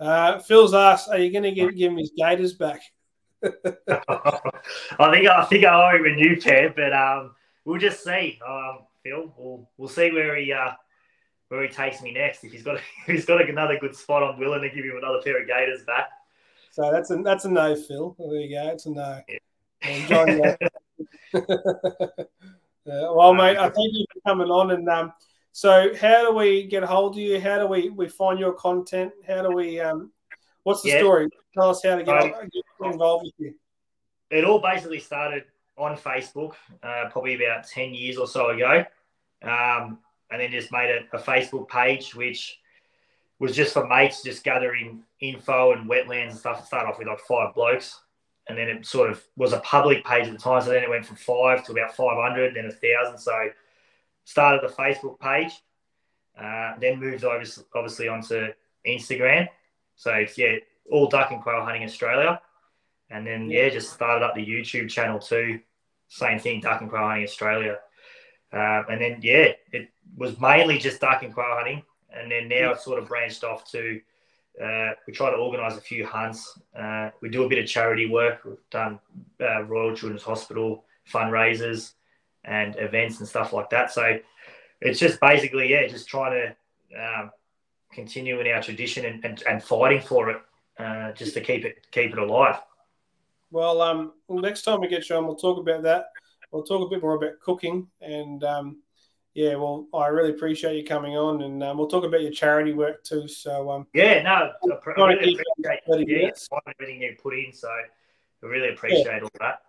Uh, 0.00 0.38
Phil's 0.38 0.74
asked, 0.74 1.08
are 1.08 1.18
you 1.18 1.32
going 1.32 1.42
to 1.42 1.50
give, 1.50 1.74
give 1.74 1.90
him 1.90 1.98
his 1.98 2.12
gators 2.16 2.54
back? 2.54 2.80
I 3.42 5.10
think 5.10 5.28
I 5.28 5.44
think 5.44 5.64
I 5.64 5.92
owe 5.92 5.96
him 5.96 6.04
a 6.04 6.14
new 6.14 6.40
pair, 6.40 6.70
but 6.70 6.92
um, 6.92 7.34
we'll 7.64 7.80
just 7.80 8.02
see. 8.02 8.38
Um, 8.46 8.80
Phil, 9.04 9.32
we'll 9.36 9.68
we'll 9.76 9.88
see 9.88 10.10
where 10.10 10.36
he 10.36 10.52
uh, 10.52 10.72
where 11.48 11.62
he 11.62 11.68
takes 11.68 12.02
me 12.02 12.12
next. 12.12 12.44
If 12.44 12.52
he's 12.52 12.62
got 12.62 12.76
if 12.76 12.82
he's 13.06 13.24
got 13.24 13.46
another 13.48 13.78
good 13.78 13.94
spot, 13.96 14.22
I'm 14.22 14.38
willing 14.38 14.62
to 14.62 14.68
give 14.70 14.84
him 14.84 14.96
another 14.96 15.20
pair 15.22 15.40
of 15.40 15.48
Gators 15.48 15.84
back. 15.84 16.08
So 16.70 16.90
that's 16.92 17.10
a 17.10 17.16
that's 17.16 17.44
a 17.44 17.50
no, 17.50 17.74
Phil. 17.74 18.14
There 18.18 18.34
you 18.40 18.50
go. 18.54 18.68
It's 18.68 18.86
a 18.86 18.90
no. 18.90 19.20
Yeah. 19.28 19.38
Uh, 21.34 21.46
well, 22.86 23.34
mate, 23.34 23.56
I 23.56 23.68
thank 23.68 23.92
you 23.92 24.04
for 24.12 24.20
coming 24.26 24.48
on. 24.48 24.70
And 24.70 24.88
um, 24.88 25.12
so, 25.52 25.94
how 25.96 26.30
do 26.30 26.36
we 26.36 26.66
get 26.66 26.82
a 26.82 26.86
hold 26.86 27.14
of 27.14 27.20
you? 27.20 27.40
How 27.40 27.58
do 27.58 27.66
we, 27.66 27.90
we 27.90 28.08
find 28.08 28.38
your 28.38 28.52
content? 28.52 29.12
How 29.26 29.42
do 29.42 29.50
we? 29.50 29.80
Um, 29.80 30.12
what's 30.62 30.82
the 30.82 30.90
Yeah. 30.90 30.98
story? 30.98 31.28
Tell 31.54 31.70
us 31.70 31.82
how 31.82 31.96
to 31.96 32.02
get, 32.02 32.16
Um, 32.16 32.48
get 32.52 32.92
involved 32.92 33.24
with 33.24 33.34
you. 33.38 33.54
it 34.30 34.44
all 34.44 34.60
basically 34.60 35.00
started 35.00 35.44
on 35.76 35.96
Facebook, 35.96 36.54
uh, 36.82 37.08
probably 37.10 37.34
about 37.34 37.66
10 37.66 37.94
years 37.94 38.18
or 38.18 38.26
so 38.26 38.50
ago. 38.50 38.84
Um, 39.42 40.00
and 40.30 40.40
then 40.40 40.50
just 40.50 40.72
made 40.72 40.90
a, 40.90 41.16
a 41.16 41.20
Facebook 41.20 41.68
page, 41.68 42.14
which 42.14 42.58
was 43.38 43.54
just 43.54 43.72
for 43.72 43.86
mates, 43.86 44.22
just 44.22 44.44
gathering 44.44 45.02
info 45.20 45.72
and 45.72 45.88
wetlands 45.88 46.30
and 46.30 46.38
stuff. 46.38 46.60
It 46.60 46.66
started 46.66 46.88
off 46.88 46.98
with 46.98 47.08
like 47.08 47.20
five 47.20 47.54
blokes. 47.54 48.00
And 48.48 48.56
then 48.56 48.68
it 48.68 48.86
sort 48.86 49.10
of 49.10 49.22
was 49.36 49.52
a 49.52 49.60
public 49.60 50.04
page 50.04 50.26
at 50.26 50.32
the 50.32 50.38
time. 50.38 50.62
So 50.62 50.70
then 50.70 50.82
it 50.82 50.88
went 50.88 51.04
from 51.04 51.16
five 51.16 51.64
to 51.66 51.72
about 51.72 51.94
500, 51.94 52.54
then 52.54 52.64
a 52.64 52.72
thousand. 52.72 53.18
So 53.18 53.50
started 54.24 54.62
the 54.62 54.74
Facebook 54.74 55.20
page, 55.20 55.52
uh, 56.40 56.74
then 56.80 56.98
moved 56.98 57.24
obviously, 57.24 57.64
obviously 57.74 58.08
onto 58.08 58.48
Instagram. 58.86 59.48
So 59.96 60.12
it's, 60.12 60.38
yeah, 60.38 60.56
all 60.90 61.08
duck 61.08 61.30
and 61.30 61.42
quail 61.42 61.62
hunting 61.62 61.84
Australia. 61.84 62.40
And 63.10 63.26
then 63.26 63.50
yeah, 63.50 63.68
just 63.68 63.92
started 63.92 64.24
up 64.24 64.34
the 64.34 64.44
YouTube 64.44 64.90
channel 64.90 65.18
too. 65.18 65.60
Same 66.08 66.38
thing, 66.38 66.60
duck 66.60 66.80
and 66.80 66.90
quail 66.90 67.06
hunting 67.06 67.24
Australia. 67.24 67.78
Uh, 68.52 68.82
and 68.90 69.00
then 69.00 69.18
yeah, 69.22 69.52
it 69.72 69.90
was 70.16 70.38
mainly 70.40 70.78
just 70.78 71.00
duck 71.00 71.22
and 71.22 71.34
quail 71.34 71.46
hunting, 71.50 71.82
and 72.10 72.30
then 72.30 72.48
now 72.48 72.72
it's 72.72 72.84
sort 72.84 72.98
of 72.98 73.08
branched 73.08 73.44
off 73.44 73.70
to. 73.70 74.00
Uh, 74.62 74.90
we 75.06 75.12
try 75.12 75.30
to 75.30 75.36
organise 75.36 75.76
a 75.76 75.80
few 75.80 76.04
hunts. 76.04 76.58
Uh, 76.76 77.10
we 77.20 77.28
do 77.28 77.44
a 77.44 77.48
bit 77.48 77.58
of 77.58 77.66
charity 77.66 78.08
work. 78.08 78.40
We've 78.44 78.56
done 78.70 78.98
uh, 79.40 79.62
Royal 79.62 79.94
Children's 79.94 80.24
Hospital 80.24 80.84
fundraisers 81.08 81.92
and 82.44 82.74
events 82.76 83.20
and 83.20 83.28
stuff 83.28 83.52
like 83.52 83.70
that. 83.70 83.92
So 83.92 84.18
it's 84.80 84.98
just 84.98 85.20
basically 85.20 85.70
yeah, 85.70 85.86
just 85.86 86.08
trying 86.08 86.32
to 86.32 87.00
um, 87.00 87.30
continue 87.92 88.40
in 88.40 88.46
our 88.48 88.62
tradition 88.62 89.04
and, 89.04 89.24
and, 89.24 89.42
and 89.48 89.62
fighting 89.62 90.00
for 90.00 90.30
it, 90.30 90.42
uh, 90.78 91.12
just 91.12 91.34
to 91.34 91.40
keep 91.40 91.64
it 91.64 91.86
keep 91.90 92.12
it 92.12 92.18
alive. 92.18 92.60
Well, 93.50 93.80
um, 93.80 94.12
next 94.28 94.62
time 94.62 94.80
we 94.80 94.88
get 94.88 95.08
you 95.08 95.16
on, 95.16 95.26
we'll 95.26 95.36
talk 95.36 95.58
about 95.58 95.82
that. 95.84 96.10
We'll 96.50 96.62
talk 96.62 96.86
a 96.86 96.90
bit 96.90 97.02
more 97.02 97.14
about 97.14 97.40
cooking. 97.40 97.88
And 98.00 98.42
um, 98.44 98.82
yeah, 99.34 99.54
well, 99.54 99.86
I 99.94 100.08
really 100.08 100.30
appreciate 100.30 100.76
you 100.76 100.84
coming 100.84 101.16
on. 101.16 101.42
And 101.42 101.62
um, 101.62 101.78
we'll 101.78 101.88
talk 101.88 102.04
about 102.04 102.22
your 102.22 102.32
charity 102.32 102.72
work 102.72 103.04
too. 103.04 103.28
So, 103.28 103.70
um, 103.70 103.86
Yeah, 103.92 104.22
no, 104.22 104.30
I 104.30 104.76
pr- 104.80 104.92
I 104.92 104.94
Trying 104.94 105.18
to 105.18 105.22
really 105.22 105.32
appreciate 105.34 105.80
yeah, 106.06 106.30
everything 106.74 107.02
you 107.02 107.16
put 107.22 107.34
in. 107.34 107.52
So 107.52 107.68
I 107.68 108.46
really 108.46 108.70
appreciate 108.70 109.22
all 109.22 109.30
that. 109.40 109.60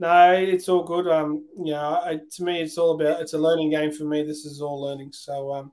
No, 0.00 0.32
it's 0.32 0.68
all 0.68 0.84
good. 0.84 1.08
Um, 1.08 1.44
you 1.56 1.72
know, 1.72 2.00
I, 2.04 2.20
to 2.36 2.44
me, 2.44 2.62
it's 2.62 2.78
all 2.78 2.92
about 2.92 3.20
it's 3.20 3.32
a 3.32 3.38
learning 3.38 3.70
game 3.70 3.92
for 3.92 4.04
me. 4.04 4.22
This 4.22 4.44
is 4.44 4.60
all 4.62 4.80
learning. 4.80 5.12
So, 5.12 5.52
um, 5.52 5.72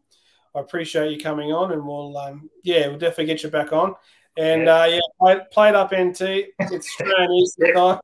I 0.56 0.62
appreciate 0.62 1.12
you 1.12 1.22
coming 1.22 1.52
on, 1.52 1.74
and 1.74 1.86
we'll, 1.86 2.18
um, 2.18 2.50
yeah, 2.64 2.88
we'll 2.88 2.98
definitely 2.98 3.26
get 3.26 3.44
you 3.44 3.50
back 3.50 3.74
on. 3.74 3.94
And 4.38 4.64
Yeah. 4.64 4.82
uh, 4.82 4.86
yeah, 4.86 5.00
play, 5.20 5.40
play 5.52 5.70
it 5.70 5.76
up 5.76 5.92
NT. 5.94 6.22
It's 6.22 6.88
Australian 7.02 7.32
Eastern 7.34 7.74
time. 7.74 8.00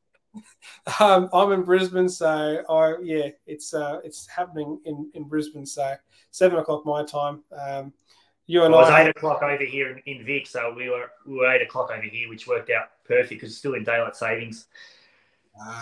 Um, 1.00 1.28
I'm 1.32 1.52
in 1.52 1.62
Brisbane, 1.62 2.08
so 2.08 2.62
I 2.68 2.96
yeah, 3.02 3.28
it's 3.46 3.74
uh, 3.74 4.00
it's 4.04 4.26
happening 4.26 4.80
in, 4.84 5.10
in 5.14 5.24
Brisbane. 5.24 5.66
So 5.66 5.94
seven 6.30 6.58
o'clock 6.58 6.86
my 6.86 7.04
time. 7.04 7.42
Um, 7.56 7.92
you 8.46 8.62
It 8.62 8.66
and 8.66 8.74
was 8.74 8.88
I, 8.90 9.02
eight 9.02 9.08
o'clock 9.10 9.42
over 9.42 9.64
here 9.64 9.90
in, 9.90 9.98
in 10.06 10.24
Vic, 10.24 10.46
so 10.46 10.72
we 10.76 10.88
were 10.88 11.10
we 11.26 11.36
were 11.36 11.52
eight 11.52 11.62
o'clock 11.62 11.90
over 11.90 12.02
here, 12.02 12.28
which 12.28 12.46
worked 12.46 12.70
out 12.70 12.88
perfect 13.04 13.30
because 13.30 13.50
it's 13.50 13.58
still 13.58 13.74
in 13.74 13.84
daylight 13.84 14.16
savings. 14.16 14.66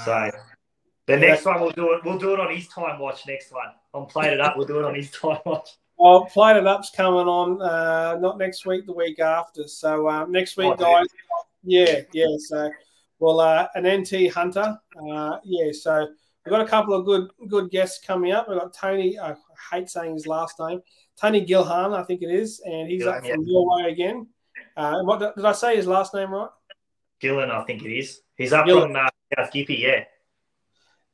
So 0.04 0.30
the 1.06 1.12
Yeah. 1.14 1.18
next 1.18 1.44
one 1.44 1.60
we'll 1.60 1.70
do 1.70 1.92
it. 1.92 2.04
We'll 2.04 2.18
do 2.18 2.34
it 2.34 2.40
on 2.40 2.54
his 2.54 2.68
time 2.68 2.98
watch. 2.98 3.26
Next 3.26 3.52
one, 3.52 3.68
I'm 3.94 4.06
playing 4.06 4.34
it 4.34 4.40
up. 4.40 4.56
We'll 4.56 4.66
do 4.66 4.78
it 4.78 4.84
on 4.84 4.94
his 4.94 5.10
time 5.10 5.38
watch. 5.46 5.70
Well, 5.96 6.24
Plate 6.24 6.56
It 6.56 6.66
Up's 6.66 6.90
coming 6.90 7.28
on, 7.28 7.60
uh, 7.60 8.16
not 8.20 8.38
next 8.38 8.64
week, 8.64 8.86
the 8.86 8.92
week 8.92 9.18
after. 9.20 9.68
So 9.68 10.08
um, 10.08 10.32
next 10.32 10.56
week, 10.56 10.68
Oh, 10.68 10.76
dude. 10.76 10.86
guys. 10.86 11.06
Yeah, 11.62 12.00
yeah. 12.14 12.36
So, 12.38 12.70
well, 13.20 13.40
uh, 13.40 13.68
an 13.74 13.86
NT 13.86 14.32
Hunter. 14.32 14.76
Uh, 14.96 15.38
yeah, 15.44 15.70
so 15.72 16.08
we've 16.44 16.50
got 16.50 16.62
a 16.62 16.68
couple 16.68 16.94
of 16.94 17.04
good 17.04 17.30
good 17.48 17.70
guests 17.70 18.04
coming 18.04 18.32
up. 18.32 18.48
We've 18.48 18.58
got 18.58 18.74
Tony. 18.74 19.18
I 19.18 19.34
hate 19.70 19.88
saying 19.88 20.14
his 20.14 20.26
last 20.26 20.58
name. 20.58 20.80
Tony 21.20 21.46
Gilhan, 21.46 21.94
I 21.94 22.02
think 22.02 22.22
it 22.22 22.30
is, 22.30 22.60
and 22.64 22.88
he's 22.90 23.06
up 23.06 23.20
from 23.20 23.28
yeah. 23.28 23.36
Norway 23.38 23.92
again. 23.92 24.26
Uh, 24.76 25.02
what 25.02 25.36
did 25.36 25.44
I 25.44 25.52
say 25.52 25.76
his 25.76 25.86
last 25.86 26.14
name 26.14 26.32
right? 26.32 26.48
Gillen, 27.20 27.50
I 27.50 27.62
think 27.64 27.84
it 27.84 27.92
is. 27.92 28.22
He's 28.36 28.52
up 28.52 28.66
from 28.66 28.96
uh, 28.96 29.08
South 29.36 29.52
Gippy, 29.52 29.80
yeah. 29.80 30.04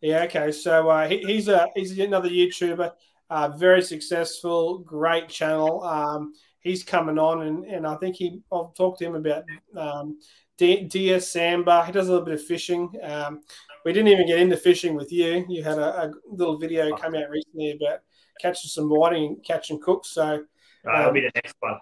Yeah. 0.01 0.23
Okay. 0.25 0.53
So 0.53 0.89
uh, 0.89 1.09
he, 1.09 1.19
he's 1.19 1.49
a 1.49 1.67
he's 1.75 1.99
another 1.99 2.29
YouTuber, 2.29 2.93
uh, 3.29 3.49
very 3.49 3.83
successful, 3.83 4.79
great 4.79 5.29
channel. 5.29 5.83
Um, 5.83 6.35
he's 6.67 6.83
coming 6.83 7.19
on, 7.19 7.43
and, 7.43 7.65
and 7.65 7.87
I 7.87 7.97
think 7.97 8.17
he 8.17 8.41
I've 8.53 8.75
talked 8.75 8.99
to 8.99 9.07
him 9.07 9.15
about 9.15 9.45
um, 9.77 10.19
deer 10.59 10.87
sambar. 10.89 11.87
He 11.87 11.93
does 11.93 12.09
a 12.09 12.11
little 12.11 12.25
bit 12.25 12.35
of 12.35 12.45
fishing. 12.45 12.93
Um, 13.03 13.43
we 13.85 13.93
didn't 13.93 14.09
even 14.09 14.27
get 14.27 14.41
into 14.41 14.57
fishing 14.57 14.95
with 14.95 15.13
you. 15.13 15.45
You 15.49 15.63
had 15.63 15.79
a, 15.79 16.05
a 16.05 16.13
little 16.29 16.59
video 16.59 16.97
come 16.97 17.15
out 17.15 17.31
recently 17.31 17.79
about 17.81 18.01
catching 18.41 18.69
some 18.69 18.89
whiting, 18.89 19.25
and 19.25 19.45
catching 19.45 19.81
cooks. 19.81 20.11
So 20.11 20.35
um, 20.35 20.47
that'll 20.85 21.13
be 21.13 21.21
the 21.21 21.31
next 21.35 21.55
one. 21.61 21.79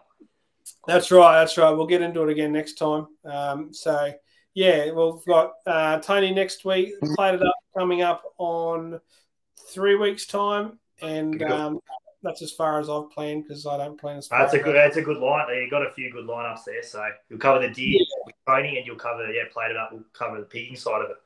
That's 0.86 1.10
right. 1.10 1.40
That's 1.40 1.56
right. 1.56 1.70
We'll 1.70 1.86
get 1.86 2.02
into 2.02 2.22
it 2.22 2.30
again 2.30 2.52
next 2.52 2.74
time. 2.74 3.06
Um, 3.24 3.72
so 3.72 4.12
yeah, 4.54 4.90
we've 4.92 5.24
got 5.26 5.52
uh, 5.66 5.98
Tony 6.00 6.32
next 6.32 6.64
week. 6.64 6.92
Played 7.16 7.34
it 7.36 7.42
up 7.42 7.54
coming 7.76 8.02
up 8.02 8.22
on 8.38 9.00
three 9.70 9.96
weeks 9.96 10.26
time, 10.26 10.78
and 11.00 11.42
um, 11.42 11.80
that's 12.24 12.42
as 12.42 12.50
far 12.50 12.80
as 12.80 12.88
I've 12.88 13.10
planned 13.10 13.44
because 13.44 13.66
I 13.66 13.76
don't 13.76 14.00
plan 14.00 14.16
as 14.16 14.26
far. 14.26 14.40
That's 14.40 14.54
a 14.54 14.58
good. 14.58 14.74
That's 14.74 14.96
a 14.96 15.02
good 15.02 15.18
line. 15.18 15.46
You 15.54 15.70
got 15.70 15.86
a 15.86 15.92
few 15.92 16.10
good 16.10 16.26
lineups 16.26 16.64
there. 16.64 16.82
So 16.82 17.06
you'll 17.28 17.38
cover 17.38 17.60
the 17.60 17.72
deer 17.72 17.98
yeah. 18.00 18.22
with 18.26 18.34
Tony, 18.48 18.78
and 18.78 18.86
you'll 18.86 18.96
cover 18.96 19.30
yeah, 19.30 19.42
played 19.52 19.70
it 19.70 19.76
up. 19.76 19.90
We'll 19.92 20.02
cover 20.14 20.40
the 20.40 20.46
pigging 20.46 20.76
side 20.76 21.02
of 21.02 21.10
it. 21.10 21.16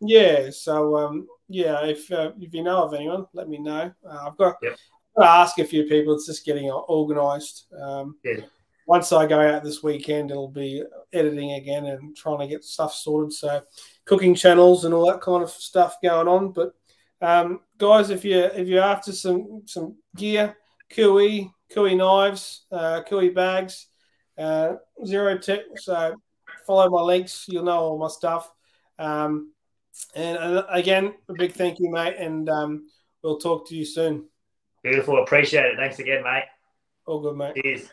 Yeah. 0.00 0.50
So 0.50 0.96
um, 0.96 1.28
yeah, 1.48 1.84
if 1.84 2.10
uh, 2.12 2.32
if 2.40 2.52
you 2.52 2.62
know 2.62 2.82
of 2.82 2.92
anyone, 2.92 3.26
let 3.32 3.48
me 3.48 3.58
know. 3.58 3.92
Uh, 4.04 4.26
I've 4.26 4.36
got. 4.36 4.56
Yep. 4.62 4.76
I 5.16 5.42
ask 5.42 5.58
a 5.58 5.64
few 5.64 5.84
people. 5.84 6.14
It's 6.14 6.26
just 6.26 6.44
getting 6.44 6.70
organised. 6.70 7.66
Um, 7.80 8.16
yeah. 8.24 8.40
Once 8.86 9.12
I 9.12 9.26
go 9.26 9.40
out 9.40 9.62
this 9.62 9.82
weekend, 9.82 10.30
it'll 10.30 10.48
be 10.48 10.82
editing 11.12 11.52
again 11.52 11.86
and 11.86 12.16
trying 12.16 12.40
to 12.40 12.48
get 12.48 12.64
stuff 12.64 12.94
sorted. 12.94 13.32
So, 13.32 13.62
cooking 14.06 14.34
channels 14.34 14.84
and 14.84 14.92
all 14.92 15.06
that 15.06 15.20
kind 15.20 15.42
of 15.42 15.50
stuff 15.50 15.96
going 16.02 16.26
on. 16.26 16.50
But 16.50 16.74
um, 17.22 17.60
guys, 17.78 18.10
if 18.10 18.24
you 18.24 18.38
if 18.38 18.68
you're 18.68 18.82
after 18.82 19.12
some 19.12 19.62
some 19.66 19.96
gear, 20.16 20.56
Kui, 20.90 21.50
Kui 21.72 21.94
knives, 21.94 22.66
uh, 22.72 23.02
Kui 23.08 23.30
bags, 23.30 23.86
uh, 24.36 24.74
ZeroTech. 25.04 25.62
So 25.76 26.16
follow 26.66 26.90
my 26.90 27.00
links. 27.02 27.46
You'll 27.48 27.64
know 27.64 27.78
all 27.78 27.98
my 27.98 28.08
stuff. 28.08 28.50
Um, 28.98 29.52
and 30.14 30.38
uh, 30.38 30.66
again, 30.68 31.14
a 31.28 31.34
big 31.34 31.52
thank 31.52 31.78
you, 31.78 31.90
mate. 31.90 32.16
And 32.18 32.48
um, 32.48 32.88
we'll 33.22 33.38
talk 33.38 33.68
to 33.68 33.76
you 33.76 33.84
soon. 33.84 34.28
Beautiful. 34.82 35.22
Appreciate 35.22 35.66
it. 35.66 35.76
Thanks 35.76 36.00
again, 36.00 36.24
mate. 36.24 36.44
All 37.06 37.20
good, 37.20 37.36
mate. 37.36 37.54
Cheers. 37.62 37.88